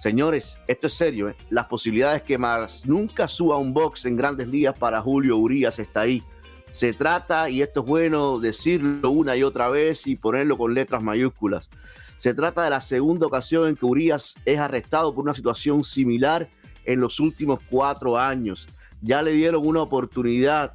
Señores, 0.00 0.58
esto 0.68 0.86
es 0.86 0.94
serio. 0.94 1.28
¿eh? 1.30 1.36
Las 1.50 1.66
posibilidades 1.66 2.22
que 2.22 2.38
más 2.38 2.86
nunca 2.86 3.28
suba 3.28 3.56
un 3.56 3.72
box 3.72 4.04
en 4.06 4.16
grandes 4.16 4.48
ligas 4.48 4.78
para 4.78 5.00
Julio 5.00 5.36
Urias 5.36 5.78
está 5.78 6.02
ahí. 6.02 6.22
Se 6.70 6.92
trata, 6.92 7.48
y 7.48 7.62
esto 7.62 7.80
es 7.80 7.86
bueno 7.86 8.38
decirlo 8.38 9.10
una 9.10 9.34
y 9.36 9.42
otra 9.42 9.68
vez 9.70 10.06
y 10.06 10.16
ponerlo 10.16 10.58
con 10.58 10.74
letras 10.74 11.02
mayúsculas. 11.02 11.70
Se 12.18 12.34
trata 12.34 12.64
de 12.64 12.70
la 12.70 12.80
segunda 12.80 13.26
ocasión 13.26 13.68
en 13.68 13.76
que 13.76 13.86
Urias 13.86 14.34
es 14.44 14.58
arrestado 14.58 15.14
por 15.14 15.24
una 15.24 15.34
situación 15.34 15.84
similar 15.84 16.48
en 16.84 17.00
los 17.00 17.18
últimos 17.18 17.60
cuatro 17.70 18.18
años. 18.18 18.68
Ya 19.00 19.22
le 19.22 19.32
dieron 19.32 19.66
una 19.66 19.82
oportunidad 19.82 20.74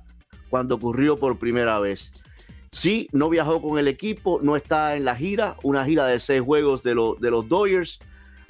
cuando 0.50 0.76
ocurrió 0.76 1.18
por 1.18 1.38
primera 1.38 1.80
vez. 1.80 2.12
Sí, 2.72 3.08
no 3.12 3.30
viajó 3.30 3.62
con 3.62 3.78
el 3.78 3.88
equipo, 3.88 4.40
no 4.42 4.56
está 4.56 4.96
en 4.96 5.06
la 5.06 5.16
gira, 5.16 5.58
una 5.64 5.86
gira 5.86 6.06
de 6.08 6.20
seis 6.20 6.42
juegos 6.42 6.84
de, 6.84 6.96
lo- 6.96 7.16
de 7.20 7.30
los 7.30 7.48
Dodgers. 7.48 8.00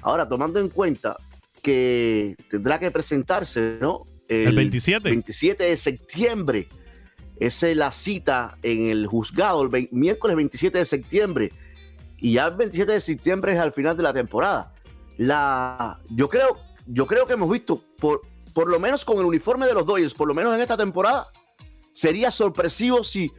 Ahora, 0.02 0.28
tomando 0.28 0.60
en 0.60 0.70
cuenta 0.70 1.16
que 1.62 2.36
tendrá 2.50 2.80
que 2.80 2.92
presentarse, 2.92 3.78
¿no? 3.80 4.04
El 4.28 4.56
27. 4.56 5.10
27 5.10 5.64
de 5.64 5.78
septiembre. 5.78 6.70
Esa 7.40 7.70
es 7.70 7.78
la 7.78 7.92
cita 7.92 8.58
en 8.62 8.88
el 8.88 9.08
juzgado, 9.08 9.64
el 9.64 9.90
miércoles 9.92 10.36
27 10.36 10.78
de 10.78 10.86
septiembre. 10.86 11.52
Y 12.18 12.34
ya 12.34 12.48
el 12.48 12.56
27 12.56 12.94
de 12.94 13.02
septiembre 13.02 13.54
es 13.54 13.60
al 13.60 13.74
final 13.74 13.98
de 13.98 14.04
la 14.04 14.14
temporada. 14.14 14.74
La, 15.18 16.00
yo, 16.10 16.30
creo, 16.30 16.60
yo 16.86 17.08
creo 17.08 17.26
que 17.26 17.34
hemos 17.34 17.52
visto, 17.52 17.84
por, 17.98 18.22
por 18.54 18.70
lo 18.70 18.80
menos 18.80 19.04
con 19.04 19.18
el 19.18 19.26
uniforme 19.26 19.66
de 19.66 19.74
los 19.74 19.86
Dodgers, 19.86 20.14
por 20.14 20.28
lo 20.28 20.34
menos 20.34 20.54
en 20.54 20.62
esta 20.62 20.78
temporada, 20.78 21.28
sería 21.94 22.32
sorpresivo 22.32 23.04
si 23.04 23.32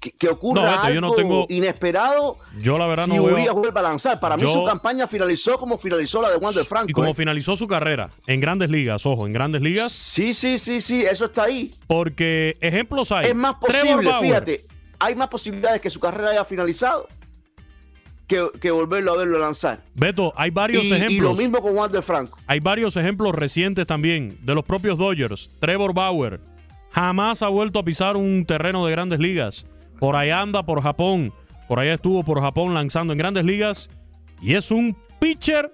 que, 0.00 0.12
que 0.12 0.28
ocurra 0.28 0.62
No, 0.62 0.70
Beto, 0.70 0.82
yo 0.82 0.86
algo 0.88 1.00
no 1.00 1.12
tengo- 1.14 1.46
inesperado 1.48 2.36
Yo 2.60 2.76
la 2.78 2.86
verdad 2.86 3.04
si 3.06 3.10
no 3.14 3.24
veo- 3.24 3.54
vuelve 3.54 3.78
a 3.80 3.82
lanzar. 3.82 4.20
Para 4.20 4.36
mí 4.36 4.42
Yo- 4.42 4.52
su 4.52 4.64
campaña 4.64 5.06
finalizó 5.08 5.58
como 5.58 5.78
finalizó 5.78 6.20
la 6.22 6.30
de 6.30 6.36
Wander 6.36 6.64
Franco. 6.64 6.90
Y 6.90 6.92
como 6.92 7.10
¿eh? 7.10 7.14
finalizó 7.14 7.56
su 7.56 7.66
carrera 7.66 8.10
en 8.26 8.40
grandes 8.40 8.70
ligas, 8.70 9.06
ojo, 9.06 9.26
en 9.26 9.32
grandes 9.32 9.62
ligas. 9.62 9.92
Sí, 9.92 10.34
sí, 10.34 10.58
sí, 10.58 10.80
sí, 10.80 11.02
eso 11.02 11.26
está 11.26 11.44
ahí. 11.44 11.74
Porque 11.86 12.56
ejemplos 12.60 13.10
hay. 13.12 13.26
Es 13.26 13.34
más 13.34 13.54
posible, 13.56 14.10
fíjate, 14.20 14.66
hay 14.98 15.14
más 15.14 15.28
posibilidades 15.28 15.80
que 15.80 15.90
su 15.90 16.00
carrera 16.00 16.30
haya 16.30 16.44
finalizado 16.44 17.08
que, 18.26 18.48
que 18.60 18.70
volverlo 18.70 19.12
a 19.12 19.16
verlo 19.18 19.38
lanzar. 19.38 19.82
Beto, 19.94 20.32
hay 20.36 20.50
varios 20.50 20.84
y, 20.84 20.88
y 20.88 20.92
ejemplos. 20.94 21.32
lo 21.32 21.36
mismo 21.36 21.60
con 21.60 21.76
Wander 21.76 22.02
Franco. 22.02 22.38
Hay 22.46 22.60
varios 22.60 22.96
ejemplos 22.96 23.34
recientes 23.34 23.86
también 23.86 24.38
de 24.42 24.54
los 24.54 24.64
propios 24.64 24.96
Dodgers. 24.98 25.50
Trevor 25.60 25.92
Bauer 25.92 26.40
jamás 26.90 27.42
ha 27.42 27.48
vuelto 27.48 27.78
a 27.78 27.84
pisar 27.84 28.16
un 28.16 28.46
terreno 28.46 28.86
de 28.86 28.92
grandes 28.92 29.18
ligas. 29.18 29.66
Por 30.04 30.16
allá 30.16 30.42
anda 30.42 30.62
por 30.62 30.82
Japón. 30.82 31.32
Por 31.66 31.80
allá 31.80 31.94
estuvo 31.94 32.22
por 32.24 32.38
Japón 32.42 32.74
lanzando 32.74 33.14
en 33.14 33.18
grandes 33.18 33.42
ligas. 33.46 33.88
Y 34.42 34.52
es 34.52 34.70
un 34.70 34.94
pitcher, 35.18 35.72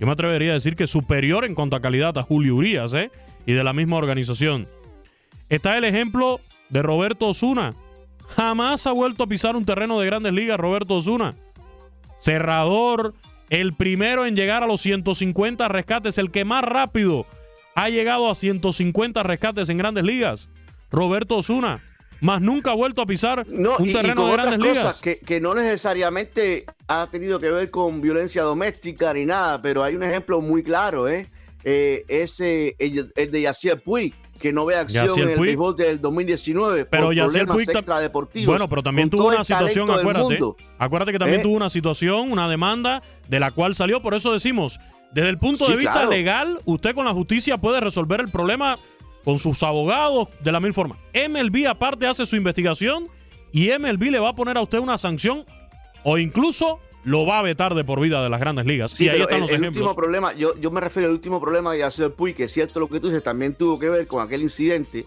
yo 0.00 0.06
me 0.08 0.12
atrevería 0.14 0.50
a 0.50 0.54
decir 0.54 0.74
que 0.74 0.88
superior 0.88 1.44
en 1.44 1.54
cuanto 1.54 1.76
a 1.76 1.80
calidad 1.80 2.18
a 2.18 2.24
Julio 2.24 2.56
Urias, 2.56 2.92
¿eh? 2.92 3.12
Y 3.46 3.52
de 3.52 3.62
la 3.62 3.72
misma 3.72 3.98
organización. 3.98 4.66
Está 5.48 5.78
el 5.78 5.84
ejemplo 5.84 6.40
de 6.70 6.82
Roberto 6.82 7.28
Osuna. 7.28 7.76
Jamás 8.30 8.88
ha 8.88 8.90
vuelto 8.90 9.22
a 9.22 9.28
pisar 9.28 9.54
un 9.54 9.64
terreno 9.64 10.00
de 10.00 10.06
grandes 10.06 10.32
ligas 10.32 10.58
Roberto 10.58 10.96
Osuna. 10.96 11.36
Cerrador, 12.18 13.14
el 13.48 13.74
primero 13.74 14.26
en 14.26 14.34
llegar 14.34 14.64
a 14.64 14.66
los 14.66 14.80
150 14.80 15.68
rescates, 15.68 16.18
el 16.18 16.32
que 16.32 16.44
más 16.44 16.64
rápido 16.64 17.26
ha 17.76 17.90
llegado 17.90 18.28
a 18.28 18.34
150 18.34 19.22
rescates 19.22 19.68
en 19.68 19.78
grandes 19.78 20.02
ligas. 20.02 20.50
Roberto 20.90 21.36
Osuna, 21.36 21.80
más 22.20 22.40
nunca 22.40 22.70
ha 22.70 22.74
vuelto 22.74 23.02
a 23.02 23.06
pisar 23.06 23.46
No, 23.48 23.76
un 23.78 23.88
y 23.88 23.92
terreno 23.92 24.26
de 24.26 24.32
grandes 24.32 24.58
cosas 24.58 24.74
ligas. 24.76 25.00
que, 25.00 25.18
que 25.18 25.40
no 25.40 25.54
necesariamente 25.54 26.64
ha 26.88 27.08
tenido 27.10 27.38
que 27.38 27.50
ver 27.50 27.70
con 27.70 28.00
violencia 28.00 28.42
doméstica 28.42 29.12
ni 29.14 29.24
nada, 29.26 29.60
pero 29.62 29.82
hay 29.82 29.94
un 29.96 30.02
ejemplo 30.02 30.40
muy 30.40 30.62
claro, 30.62 31.08
¿eh? 31.08 31.26
Eh, 31.64 32.04
ese, 32.08 32.74
el, 32.78 33.12
el 33.14 33.30
de 33.30 33.42
Yacier 33.42 33.82
Puig, 33.82 34.14
que 34.40 34.50
no 34.50 34.64
ve 34.64 34.76
acción 34.76 35.06
Yacier 35.08 35.24
en 35.26 35.30
el 35.32 35.36
Puig. 35.36 35.46
béisbol 35.48 35.76
del 35.76 36.00
2019 36.00 36.86
Pero 36.86 37.04
por 37.06 37.14
Yacier 37.14 37.44
problemas 37.44 37.66
Puig 37.66 37.76
extradeportivos. 37.76 38.46
Bueno, 38.46 38.66
pero 38.68 38.82
también 38.82 39.10
tuvo 39.10 39.28
una 39.28 39.44
situación, 39.44 39.90
acuérdate. 39.90 40.38
Acuérdate 40.78 41.12
que 41.12 41.18
también 41.18 41.40
¿Eh? 41.40 41.42
tuvo 41.42 41.56
una 41.56 41.68
situación, 41.68 42.32
una 42.32 42.48
demanda 42.48 43.02
de 43.28 43.40
la 43.40 43.50
cual 43.50 43.74
salió, 43.74 44.00
por 44.00 44.14
eso 44.14 44.32
decimos, 44.32 44.80
desde 45.12 45.28
el 45.28 45.36
punto 45.36 45.66
Sí, 45.66 45.72
de 45.72 45.76
vista 45.76 45.92
claro. 45.92 46.10
legal, 46.10 46.60
usted 46.64 46.94
con 46.94 47.04
la 47.04 47.12
justicia 47.12 47.58
puede 47.58 47.80
resolver 47.80 48.20
el 48.20 48.30
problema 48.30 48.78
con 49.24 49.38
sus 49.38 49.62
abogados 49.62 50.28
de 50.42 50.52
la 50.52 50.60
misma 50.60 50.74
forma. 50.74 50.96
MLB 51.14 51.66
aparte 51.68 52.06
hace 52.06 52.24
su 52.26 52.36
investigación 52.36 53.06
y 53.52 53.68
MLB 53.70 54.10
le 54.10 54.18
va 54.20 54.30
a 54.30 54.34
poner 54.34 54.56
a 54.56 54.62
usted 54.62 54.78
una 54.78 54.96
sanción 54.98 55.44
o 56.04 56.18
incluso 56.18 56.80
lo 57.04 57.24
va 57.26 57.38
a 57.38 57.42
vetar 57.42 57.74
de 57.74 57.82
por 57.84 57.98
vida 58.00 58.22
de 58.22 58.28
las 58.28 58.40
grandes 58.40 58.66
ligas. 58.66 58.92
Sí, 58.92 59.04
y 59.04 59.08
ahí 59.08 59.20
están 59.22 59.36
el, 59.36 59.40
los 59.42 59.50
el 59.50 59.56
ejemplos. 59.60 59.82
último 59.84 59.96
problema, 59.96 60.32
yo, 60.34 60.54
yo 60.60 60.70
me 60.70 60.80
refiero 60.80 61.08
al 61.08 61.14
último 61.14 61.40
problema 61.40 61.72
de 61.72 61.78
Yacier 61.80 62.12
Puig, 62.12 62.34
que 62.36 62.44
es 62.44 62.52
cierto 62.52 62.78
lo 62.80 62.88
que 62.88 63.00
tú 63.00 63.08
dices, 63.08 63.22
también 63.22 63.54
tuvo 63.54 63.78
que 63.78 63.88
ver 63.88 64.06
con 64.06 64.22
aquel 64.22 64.42
incidente 64.42 65.04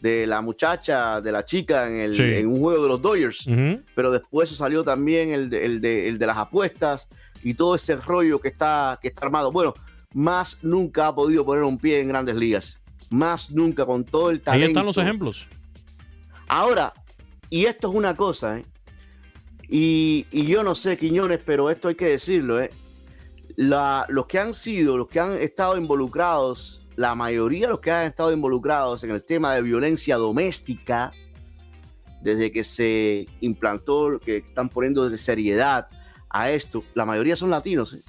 de 0.00 0.26
la 0.26 0.42
muchacha, 0.42 1.20
de 1.20 1.32
la 1.32 1.44
chica 1.44 1.86
en, 1.88 1.96
el, 2.00 2.14
Sí. 2.14 2.22
en 2.24 2.48
un 2.48 2.60
juego 2.60 2.82
de 2.82 2.88
los 2.88 3.00
Dodgers. 3.00 3.46
Pero 3.94 4.10
después 4.10 4.50
salió 4.50 4.82
también 4.84 5.32
el 5.32 5.48
de, 5.48 5.64
el 5.64 5.80
de- 5.80 6.08
el 6.08 6.18
de 6.18 6.26
las 6.26 6.36
apuestas 6.36 7.08
y 7.42 7.54
todo 7.54 7.76
ese 7.76 7.96
rollo 7.96 8.40
que 8.40 8.48
está, 8.48 8.98
que 9.00 9.08
está 9.08 9.24
armado. 9.24 9.52
Bueno, 9.52 9.74
más 10.12 10.58
nunca 10.62 11.06
ha 11.06 11.14
podido 11.14 11.44
poner 11.44 11.62
un 11.62 11.78
pie 11.78 12.00
en 12.00 12.08
grandes 12.08 12.34
ligas. 12.34 12.80
Más 13.12 13.50
nunca 13.50 13.84
con 13.86 14.04
todo 14.04 14.30
el 14.30 14.36
Ahí 14.38 14.42
talento. 14.42 14.68
están 14.68 14.86
los 14.86 14.98
ejemplos. 14.98 15.48
Ahora, 16.48 16.92
y 17.50 17.66
esto 17.66 17.88
es 17.90 17.94
una 17.94 18.16
cosa, 18.16 18.58
¿eh? 18.58 18.64
Y, 19.68 20.26
y 20.32 20.44
yo 20.46 20.62
no 20.62 20.74
sé, 20.74 20.96
Quiñones, 20.96 21.40
pero 21.44 21.70
esto 21.70 21.88
hay 21.88 21.94
que 21.94 22.06
decirlo, 22.06 22.60
¿eh? 22.60 22.70
La- 23.56 24.04
los 24.08 24.26
que 24.26 24.38
han 24.38 24.54
sido, 24.54 24.96
los 24.98 25.08
que 25.08 25.20
han 25.20 25.32
estado 25.36 25.76
involucrados, 25.76 26.86
la 26.96 27.14
mayoría 27.14 27.66
de 27.66 27.72
los 27.72 27.80
que 27.80 27.90
han 27.90 28.06
estado 28.06 28.32
involucrados 28.32 29.02
en 29.04 29.10
el 29.10 29.24
tema 29.24 29.54
de 29.54 29.62
violencia 29.62 30.16
doméstica, 30.16 31.10
desde 32.22 32.52
que 32.52 32.64
se 32.64 33.26
implantó, 33.40 34.18
que 34.20 34.38
están 34.38 34.68
poniendo 34.68 35.08
de 35.08 35.18
seriedad 35.18 35.88
a 36.30 36.50
esto, 36.50 36.84
la 36.94 37.04
mayoría 37.04 37.36
son 37.36 37.50
latinos. 37.50 37.94
¿eh? 37.94 38.00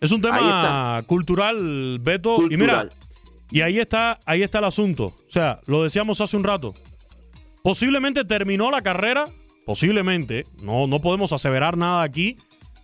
Es 0.00 0.12
un 0.12 0.24
Ahí 0.26 0.32
tema 0.32 1.02
cultural, 1.06 1.98
Beto. 2.00 2.42
Y 2.50 2.56
mira. 2.56 2.88
Y 3.54 3.60
ahí 3.60 3.78
está, 3.78 4.18
ahí 4.26 4.42
está 4.42 4.58
el 4.58 4.64
asunto. 4.64 5.14
O 5.28 5.30
sea, 5.30 5.60
lo 5.66 5.84
decíamos 5.84 6.20
hace 6.20 6.36
un 6.36 6.42
rato. 6.42 6.74
Posiblemente 7.62 8.24
terminó 8.24 8.68
la 8.68 8.82
carrera, 8.82 9.28
posiblemente, 9.64 10.42
no, 10.60 10.88
no 10.88 11.00
podemos 11.00 11.32
aseverar 11.32 11.76
nada 11.76 12.02
aquí, 12.02 12.34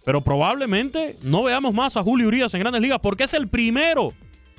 pero 0.05 0.23
probablemente 0.23 1.16
no 1.25 1.43
veamos 1.43 1.75
más 1.75 1.97
a 1.97 2.05
Julio 2.05 2.29
Urias 2.29 2.55
en 2.55 2.61
grandes 2.61 2.83
ligas 2.83 3.01
porque 3.03 3.25
es 3.25 3.35
el 3.35 3.49
primero 3.49 4.14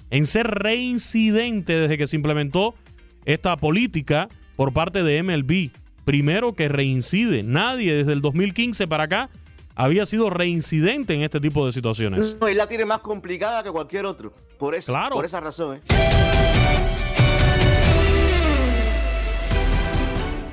en 0.10 0.26
ser 0.26 0.48
reincidente 0.48 1.80
desde 1.80 1.98
que 1.98 2.08
se 2.08 2.18
implementó 2.18 2.76
esta 3.24 3.56
política 3.56 4.28
por 4.58 4.74
parte 4.74 5.04
de 5.04 5.24
MLB. 5.24 5.72
Primero 6.04 6.56
que 6.56 6.68
reincide. 6.68 7.42
Nadie 7.42 7.94
desde 7.94 8.12
el 8.12 8.20
2015 8.20 8.86
para 8.86 9.06
acá 9.06 9.30
había 9.76 10.06
sido 10.06 10.30
reincidente 10.30 11.14
en 11.14 11.22
este 11.24 11.40
tipo 11.40 11.66
de 11.66 11.74
situaciones. 11.74 12.38
No, 12.40 12.48
y 12.50 12.54
la 12.54 12.68
tiene 12.68 12.86
más 12.86 13.00
complicada 13.02 13.64
que 13.64 13.72
cualquier 13.72 14.06
otro. 14.06 14.34
Por 14.58 14.76
eso, 14.76 14.92
Claro. 14.92 15.16
por 15.16 15.26
esa 15.26 15.40
razón. 15.40 15.78
¿eh? 15.78 15.82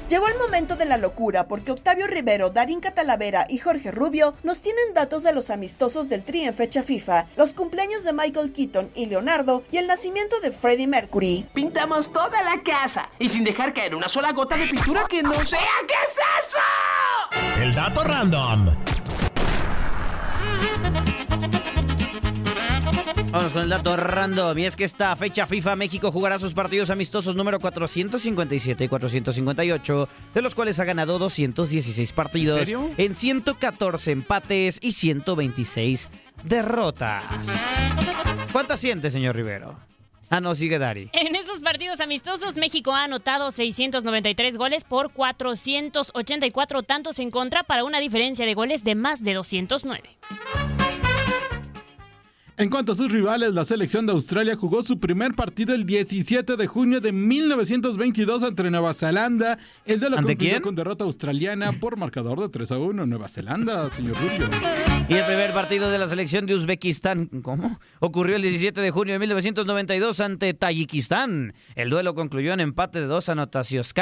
Llegó 0.09 0.27
el 0.27 0.39
momento 0.39 0.75
de 0.77 0.87
la 0.87 0.97
locura 0.97 1.47
porque 1.49 1.71
Octavio 1.71 2.07
Rivero, 2.07 2.49
Darín 2.49 2.81
Catalavera 2.81 3.45
y 3.47 3.59
Jorge 3.59 3.91
Rubio 3.91 4.35
nos 4.43 4.63
tienen 4.63 4.95
datos 4.95 5.23
de 5.23 5.35
los 5.35 5.51
amistosos 5.51 6.09
del 6.09 6.25
Tri 6.25 6.45
en 6.45 6.55
fecha 6.55 6.83
FIFA, 6.83 7.27
los 7.37 7.53
cumpleaños 7.53 8.05
de 8.05 8.15
Michael 8.15 8.51
Keaton 8.53 8.91
y 8.95 9.05
Leonardo 9.05 9.65
y 9.71 9.77
el 9.77 9.87
nacimiento 9.87 10.41
de 10.41 10.51
Freddie 10.51 10.87
Mercury. 10.87 11.47
Pintamos 11.53 12.11
toda 12.11 12.43
la 12.43 12.63
casa 12.63 13.11
y 13.19 13.29
sin 13.29 13.45
dejar 13.45 13.75
caer 13.75 13.95
una 13.95 14.09
sola 14.09 14.33
gota 14.33 14.57
de 14.57 14.67
pintura 14.69 15.05
que 15.11 15.23
no 15.23 15.35
sea. 15.45 15.61
¿Qué 15.87 15.95
es 16.07 16.17
eso? 16.49 17.61
El 17.63 17.75
dato 17.75 18.03
random. 18.03 18.75
Vamos 23.31 23.53
con 23.53 23.63
el 23.63 23.69
dato 23.69 23.95
random. 23.97 24.59
Y 24.59 24.65
es 24.65 24.75
que 24.75 24.85
esta 24.85 25.15
fecha 25.15 25.47
FIFA 25.47 25.77
México 25.77 26.11
jugará 26.11 26.39
sus 26.39 26.55
partidos 26.55 26.89
amistosos 26.89 27.37
número 27.37 27.61
457 27.61 28.85
y 28.85 28.89
458, 28.89 30.09
de 30.35 30.43
los 30.43 30.55
cuales 30.55 30.81
ha 30.81 30.85
ganado 30.85 31.19
216 31.19 32.13
partidos. 32.13 32.59
¿En 32.59 32.65
serio? 32.65 32.91
En 32.97 33.15
114 33.15 34.13
empates 34.13 34.79
y 34.81 34.93
126 34.93 36.09
derrotas. 36.45 37.23
¿Cuántas 38.51 38.81
siente, 38.81 39.11
señor 39.11 39.37
Rivero? 39.37 39.77
Ah, 40.31 40.41
no, 40.41 40.55
sigue 40.55 40.79
Dari. 40.79 41.11
En 41.13 41.37
estos 41.37 41.61
partidos 41.61 42.01
amistosos, 42.01 42.57
México 42.57 42.93
ha 42.93 43.05
anotado 43.05 43.51
693 43.51 44.57
goles 44.57 44.85
por 44.85 45.13
484 45.13 46.83
tantos 46.83 47.19
en 47.19 47.31
contra 47.31 47.63
para 47.63 47.85
una 47.85 47.99
diferencia 47.99 48.47
de 48.47 48.55
goles 48.55 48.85
de 48.85 48.95
más 48.95 49.23
de 49.23 49.35
209. 49.35 50.17
En 52.59 52.71
cuanto 52.71 52.91
a 52.91 52.97
sus 52.97 53.13
rivales, 53.13 53.53
la 53.53 53.65
selección 53.65 54.05
de 54.05 54.13
Australia 54.13 54.57
jugó 54.57 54.83
su 54.83 54.99
primer 54.99 55.35
partido 55.35 55.77
el 55.77 55.87
17 55.87 56.57
de 56.57 56.67
junio 56.67 57.01
de 57.01 57.13
1922 57.13 58.43
entre 58.43 58.69
Nueva 58.69 58.95
Zelanda. 58.95 59.61
El 59.85 60.01
de 60.01 60.11
la 60.11 60.19
¿Ante 60.19 60.37
concluyó 60.37 60.63
con 60.63 60.75
derrota 60.75 61.05
australiana 61.05 61.71
por 61.79 61.97
marcador 61.97 62.41
de 62.41 62.49
3 62.49 62.73
a 62.73 62.79
1. 62.79 63.07
Nueva 63.07 63.29
Zelanda, 63.29 63.89
señor 63.91 64.17
Rubio. 64.17 64.49
Y 65.09 65.15
el 65.15 65.25
primer 65.25 65.53
partido 65.53 65.89
de 65.89 65.99
la 66.01 66.09
selección 66.09 66.47
de 66.47 66.57
Uzbekistán, 66.57 67.27
¿cómo? 67.43 67.79
Ocurrió 68.01 68.35
el 68.35 68.43
17 68.43 68.81
de 68.81 68.91
junio 68.91 69.15
de 69.15 69.21
1992 69.21 70.19
ante 70.19 70.53
Tayikistán. 70.53 71.55
El 71.77 71.91
duelo 71.91 72.17
concluyó 72.17 72.53
en 72.55 72.59
empate 72.59 73.01
de 73.01 73.07
dos 73.07 73.29
anotaciones. 73.29 73.95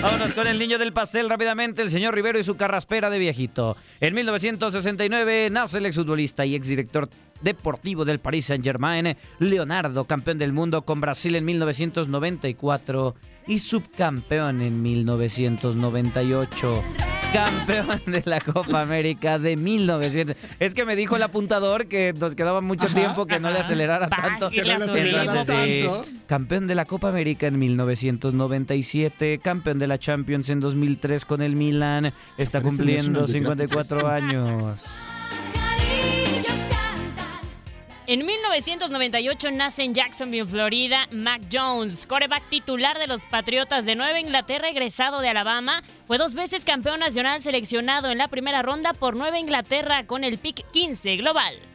Vámonos 0.00 0.32
con 0.32 0.46
el 0.46 0.60
niño 0.60 0.78
del 0.78 0.92
pastel 0.92 1.28
rápidamente, 1.28 1.82
el 1.82 1.90
señor 1.90 2.14
Rivero 2.14 2.38
y 2.38 2.44
su 2.44 2.56
carraspera 2.56 3.10
de 3.10 3.18
viejito. 3.18 3.76
En 4.00 4.14
1969 4.14 5.48
nace 5.50 5.78
el 5.78 5.86
exfutbolista 5.86 6.46
y 6.46 6.54
exdirector 6.54 7.08
deportivo 7.40 8.04
del 8.04 8.20
Paris 8.20 8.46
Saint-Germain, 8.46 9.16
Leonardo, 9.40 10.04
campeón 10.04 10.38
del 10.38 10.52
mundo 10.52 10.82
con 10.82 11.00
Brasil 11.00 11.34
en 11.34 11.44
1994 11.46 13.16
y 13.48 13.58
subcampeón 13.58 14.62
en 14.62 14.82
1998. 14.82 16.84
Campeón 17.32 18.00
de 18.06 18.22
la 18.24 18.40
Copa 18.40 18.80
América 18.80 19.38
de 19.38 19.56
1900. 19.56 20.36
Es 20.58 20.74
que 20.74 20.84
me 20.84 20.96
dijo 20.96 21.16
el 21.16 21.22
apuntador 21.22 21.86
que 21.86 22.14
nos 22.18 22.34
quedaba 22.34 22.60
mucho 22.60 22.88
tiempo 22.88 23.26
que 23.26 23.38
no 23.38 23.50
le 23.50 23.58
acelerara 23.58 24.08
tanto. 24.08 24.50
Que 24.50 24.62
no 24.62 24.64
le 24.64 24.74
acelerara 24.74 25.44
tanto. 25.44 26.02
Campeón 26.26 26.66
de 26.66 26.74
la 26.74 26.84
Copa 26.84 27.08
América 27.08 27.46
en 27.46 27.58
1997, 27.58 29.38
campeón 29.38 29.78
de 29.78 29.86
la 29.86 29.98
Champions 29.98 30.48
en 30.50 30.60
2003 30.60 31.24
con 31.24 31.42
el 31.42 31.56
Milan, 31.56 32.12
está 32.36 32.60
cumpliendo 32.60 33.20
National 33.20 33.58
54 33.58 34.08
años. 34.08 35.17
En 38.10 38.24
1998 38.24 39.50
nace 39.50 39.82
en 39.82 39.92
Jacksonville, 39.92 40.46
Florida, 40.46 41.06
Mac 41.10 41.42
Jones, 41.52 42.06
coreback 42.06 42.48
titular 42.48 42.98
de 42.98 43.06
los 43.06 43.26
Patriotas 43.26 43.84
de 43.84 43.96
Nueva 43.96 44.18
Inglaterra, 44.18 44.70
egresado 44.70 45.20
de 45.20 45.28
Alabama. 45.28 45.82
Fue 46.06 46.16
dos 46.16 46.34
veces 46.34 46.64
campeón 46.64 47.00
nacional 47.00 47.42
seleccionado 47.42 48.10
en 48.10 48.16
la 48.16 48.28
primera 48.28 48.62
ronda 48.62 48.94
por 48.94 49.14
Nueva 49.14 49.38
Inglaterra 49.38 50.06
con 50.06 50.24
el 50.24 50.38
pick 50.38 50.64
15 50.70 51.18
global. 51.18 51.67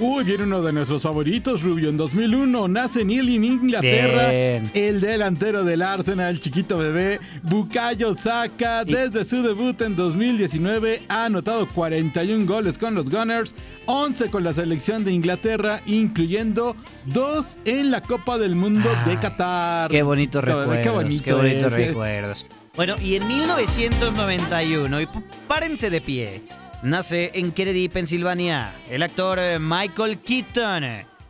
Uy, 0.00 0.22
viene 0.22 0.44
uno 0.44 0.62
de 0.62 0.72
nuestros 0.72 1.02
favoritos, 1.02 1.62
Rubio. 1.62 1.88
En 1.88 1.96
2001 1.96 2.68
nace 2.68 3.00
en 3.00 3.10
Ealing, 3.10 3.44
Inglaterra, 3.44 4.30
Bien. 4.30 4.70
el 4.72 5.00
delantero 5.00 5.64
del 5.64 5.82
Arsenal, 5.82 6.40
chiquito 6.40 6.78
bebé, 6.78 7.18
Bukayo 7.42 8.14
Saka. 8.14 8.84
Desde 8.84 9.24
su 9.24 9.42
debut 9.42 9.80
en 9.82 9.96
2019 9.96 11.02
ha 11.08 11.24
anotado 11.24 11.68
41 11.68 12.46
goles 12.46 12.78
con 12.78 12.94
los 12.94 13.10
Gunners, 13.10 13.56
11 13.86 14.30
con 14.30 14.44
la 14.44 14.52
selección 14.52 15.04
de 15.04 15.10
Inglaterra, 15.10 15.80
incluyendo 15.84 16.76
dos 17.06 17.58
en 17.64 17.90
la 17.90 18.00
Copa 18.00 18.38
del 18.38 18.54
Mundo 18.54 18.88
de 19.04 19.18
Qatar. 19.18 19.90
Qué 19.90 20.04
bonitos 20.04 20.44
recuerdos. 20.44 20.78
Qué 20.78 20.90
bonito 20.90 21.24
qué 21.24 21.32
bonitos 21.32 21.72
recuerdos. 21.72 22.46
Bueno, 22.76 22.94
y 23.02 23.16
en 23.16 23.26
1991, 23.26 25.00
y 25.00 25.08
párense 25.48 25.90
de 25.90 26.00
pie, 26.00 26.42
nace 26.82 27.30
en 27.34 27.52
Kennedy, 27.52 27.88
Pensilvania, 27.88 28.74
el 28.88 29.02
actor 29.02 29.38
eh, 29.38 29.58
Michael 29.58 30.18
Keaton, 30.18 30.84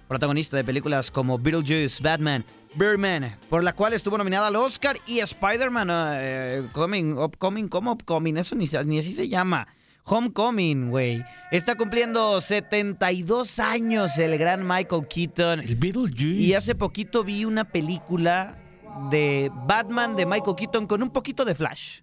protagonista 0.07 0.57
de 0.57 0.65
películas 0.65 1.11
como 1.11 1.39
Beetlejuice, 1.39 2.03
Batman, 2.03 2.45
Birdman, 2.75 3.37
por 3.49 3.63
la 3.63 3.73
cual 3.75 3.93
estuvo 3.93 4.19
nominada 4.19 4.49
al 4.49 4.57
Oscar, 4.57 4.97
y 5.07 5.21
Spider-Man, 5.21 5.89
eh, 5.91 6.69
Coming, 6.73 7.19
Upcoming, 7.19 7.69
¿cómo 7.69 7.93
Upcoming? 7.93 8.37
Eso 8.37 8.55
ni, 8.55 8.67
ni 8.85 8.99
así 8.99 9.13
se 9.13 9.29
llama. 9.29 9.69
Homecoming, 10.05 10.89
güey. 10.91 11.23
Está 11.51 11.77
cumpliendo 11.77 12.41
72 12.41 13.59
años 13.59 14.19
el 14.19 14.39
gran 14.39 14.67
Michael 14.67 15.07
Keaton. 15.07 15.61
El 15.61 15.77
Beetlejuice. 15.77 16.41
Y 16.41 16.55
hace 16.55 16.75
poquito 16.75 17.25
vi 17.25 17.45
una 17.45 17.65
película 17.65 18.57
de 19.11 19.51
Batman 19.67 20.17
de 20.17 20.25
Michael 20.25 20.57
Keaton 20.57 20.87
con 20.87 21.03
un 21.03 21.11
poquito 21.11 21.45
de 21.45 21.55
Flash. 21.55 22.01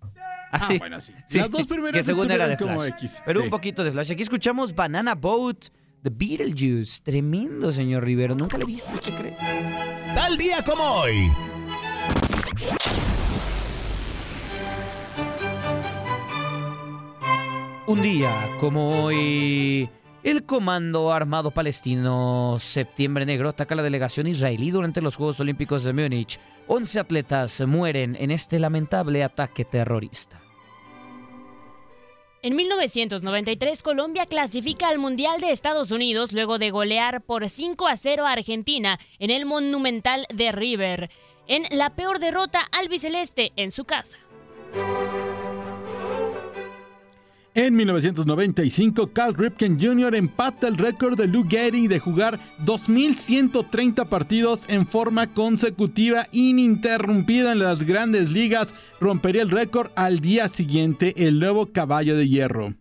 Ah, 0.62 0.70
bueno, 0.80 1.02
sí. 1.02 1.14
Las 1.34 1.50
dos 1.52 1.68
primeras 1.68 1.94
que 1.94 2.04
según 2.04 2.32
era 2.32 2.48
de 2.48 2.54
estuvieron 2.54 2.78
como 2.78 2.88
Flash. 2.90 3.04
X. 3.04 3.22
Pero 3.26 3.40
Sí. 3.42 3.46
un 3.46 3.50
poquito 3.50 3.84
de 3.84 3.92
Flash. 3.92 4.12
Aquí 4.12 4.24
escuchamos 4.24 4.74
Banana 4.76 5.16
Boat 5.16 5.66
de 6.02 6.10
Beetlejuice. 6.10 7.02
Tremendo, 7.04 7.72
señor 7.74 8.04
Rivero. 8.04 8.36
Nunca 8.36 8.58
le 8.58 8.64
he 8.64 8.68
visto, 8.68 8.92
¿usted 8.94 9.14
cree? 9.16 9.36
Tal 10.16 10.38
día 10.38 10.64
como 10.64 10.84
hoy. 10.84 11.32
Un 17.88 18.02
día 18.02 18.34
como 18.60 19.04
hoy, 19.04 19.88
el 20.24 20.44
Comando 20.46 21.14
Armado 21.14 21.52
Palestino 21.52 22.58
Septiembre 22.60 23.26
Negro 23.28 23.50
ataca 23.50 23.76
a 23.76 23.78
la 23.78 23.84
delegación 23.84 24.26
israelí 24.26 24.72
durante 24.72 25.02
los 25.02 25.16
Juegos 25.16 25.40
Olímpicos 25.40 25.84
de 25.84 25.94
Múnich. 25.94 26.40
11 26.68 27.00
atletas 27.00 27.62
mueren 27.68 28.16
en 28.20 28.32
este 28.32 28.58
lamentable 28.58 29.24
ataque 29.24 29.66
terrorista. 29.66 30.42
En 32.46 32.56
1993, 32.56 33.82
Colombia 33.82 34.28
clasifica 34.28 34.90
al 34.90 35.00
Mundial 35.00 35.42
de 35.42 35.50
Estados 35.50 35.90
Unidos 35.90 36.32
luego 36.32 36.60
de 36.60 36.70
golear 36.70 37.24
por 37.24 37.50
5 37.50 37.88
a 37.88 37.98
0 37.98 38.28
a 38.28 38.34
Argentina 38.34 39.00
en 39.18 39.32
el 39.32 39.48
Monumental 39.48 40.28
de 40.32 40.52
River, 40.52 41.10
en 41.48 41.64
la 41.72 41.96
peor 41.96 42.20
derrota 42.20 42.60
albiceleste 42.72 43.52
en 43.56 43.72
su 43.72 43.86
casa. 43.86 44.20
En 47.58 47.74
1995, 47.74 49.14
Cal 49.14 49.34
Ripken 49.34 49.80
Jr. 49.80 50.14
empata 50.16 50.68
el 50.68 50.76
récord 50.76 51.18
de 51.18 51.26
Lou 51.26 51.48
Gehrig 51.48 51.88
de 51.88 52.00
jugar 52.00 52.38
2.130 52.66 54.10
partidos 54.10 54.66
en 54.68 54.86
forma 54.86 55.34
consecutiva 55.34 56.28
ininterrumpida 56.34 57.54
en 57.54 57.60
las 57.60 57.86
grandes 57.86 58.30
ligas. 58.30 58.76
Rompería 59.00 59.42
el 59.42 59.52
récord 59.52 59.90
al 59.96 60.20
día 60.20 60.50
siguiente 60.50 61.14
el 61.16 61.40
nuevo 61.40 61.68
caballo 61.68 62.18
de 62.18 62.28
hierro. 62.28 62.74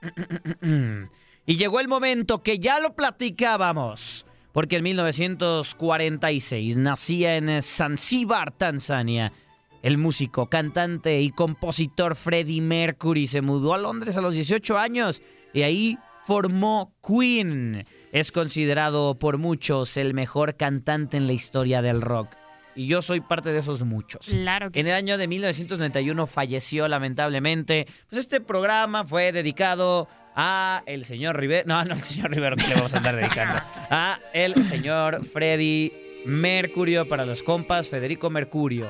Y 1.46 1.56
llegó 1.56 1.80
el 1.80 1.88
momento 1.88 2.44
que 2.44 2.60
ya 2.60 2.78
lo 2.78 2.94
platicábamos, 2.94 4.24
porque 4.52 4.76
en 4.76 4.84
1946 4.84 6.76
nacía 6.76 7.36
en 7.36 7.60
Zanzíbar, 7.60 8.52
Tanzania. 8.52 9.32
El 9.82 9.96
músico, 9.96 10.48
cantante 10.48 11.20
y 11.20 11.30
compositor 11.30 12.14
Freddie 12.14 12.60
Mercury 12.60 13.26
se 13.26 13.40
mudó 13.40 13.72
a 13.72 13.78
Londres 13.78 14.16
a 14.16 14.20
los 14.20 14.34
18 14.34 14.78
años 14.78 15.22
y 15.54 15.62
ahí 15.62 15.98
formó 16.24 16.92
Queen. 17.06 17.86
Es 18.12 18.30
considerado 18.30 19.18
por 19.18 19.38
muchos 19.38 19.96
el 19.96 20.12
mejor 20.12 20.56
cantante 20.56 21.16
en 21.16 21.26
la 21.26 21.32
historia 21.32 21.80
del 21.80 22.02
rock. 22.02 22.36
Y 22.74 22.86
yo 22.86 23.02
soy 23.02 23.20
parte 23.20 23.52
de 23.52 23.58
esos 23.58 23.82
muchos. 23.84 24.26
Claro 24.26 24.70
que 24.70 24.80
En 24.80 24.86
el 24.86 24.92
año 24.92 25.18
de 25.18 25.26
1991 25.26 26.26
falleció 26.26 26.86
lamentablemente. 26.86 27.86
Pues 28.08 28.20
este 28.20 28.40
programa 28.40 29.04
fue 29.04 29.32
dedicado 29.32 30.08
a 30.36 30.82
el 30.86 31.04
señor 31.04 31.38
Rivero. 31.40 31.66
No, 31.66 31.84
no, 31.84 31.94
el 31.94 32.02
señor 32.02 32.30
Rivero 32.30 32.56
que 32.56 32.68
le 32.68 32.74
vamos 32.74 32.94
a 32.94 32.98
andar 32.98 33.16
dedicando. 33.16 33.60
A 33.90 34.20
el 34.32 34.62
señor 34.62 35.24
Freddy 35.24 35.92
Mercurio 36.24 37.08
para 37.08 37.24
los 37.24 37.42
compas, 37.42 37.88
Federico 37.88 38.30
Mercurio. 38.30 38.86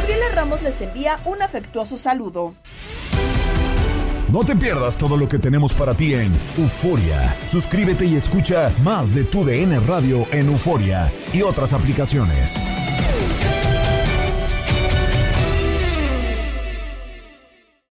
Gabriela 0.00 0.30
Ramos 0.34 0.62
les 0.62 0.80
envía 0.80 1.20
un 1.26 1.42
afectuoso 1.42 1.98
saludo. 1.98 2.54
No 4.32 4.42
te 4.44 4.56
pierdas 4.56 4.96
todo 4.96 5.18
lo 5.18 5.28
que 5.28 5.38
tenemos 5.38 5.74
para 5.74 5.92
ti 5.92 6.14
en 6.14 6.32
Euforia. 6.56 7.36
Suscríbete 7.46 8.06
y 8.06 8.16
escucha 8.16 8.72
más 8.82 9.12
de 9.14 9.24
tu 9.24 9.44
DN 9.44 9.78
Radio 9.80 10.26
en 10.32 10.48
Euforia 10.48 11.12
y 11.34 11.42
otras 11.42 11.74
aplicaciones. 11.74 12.58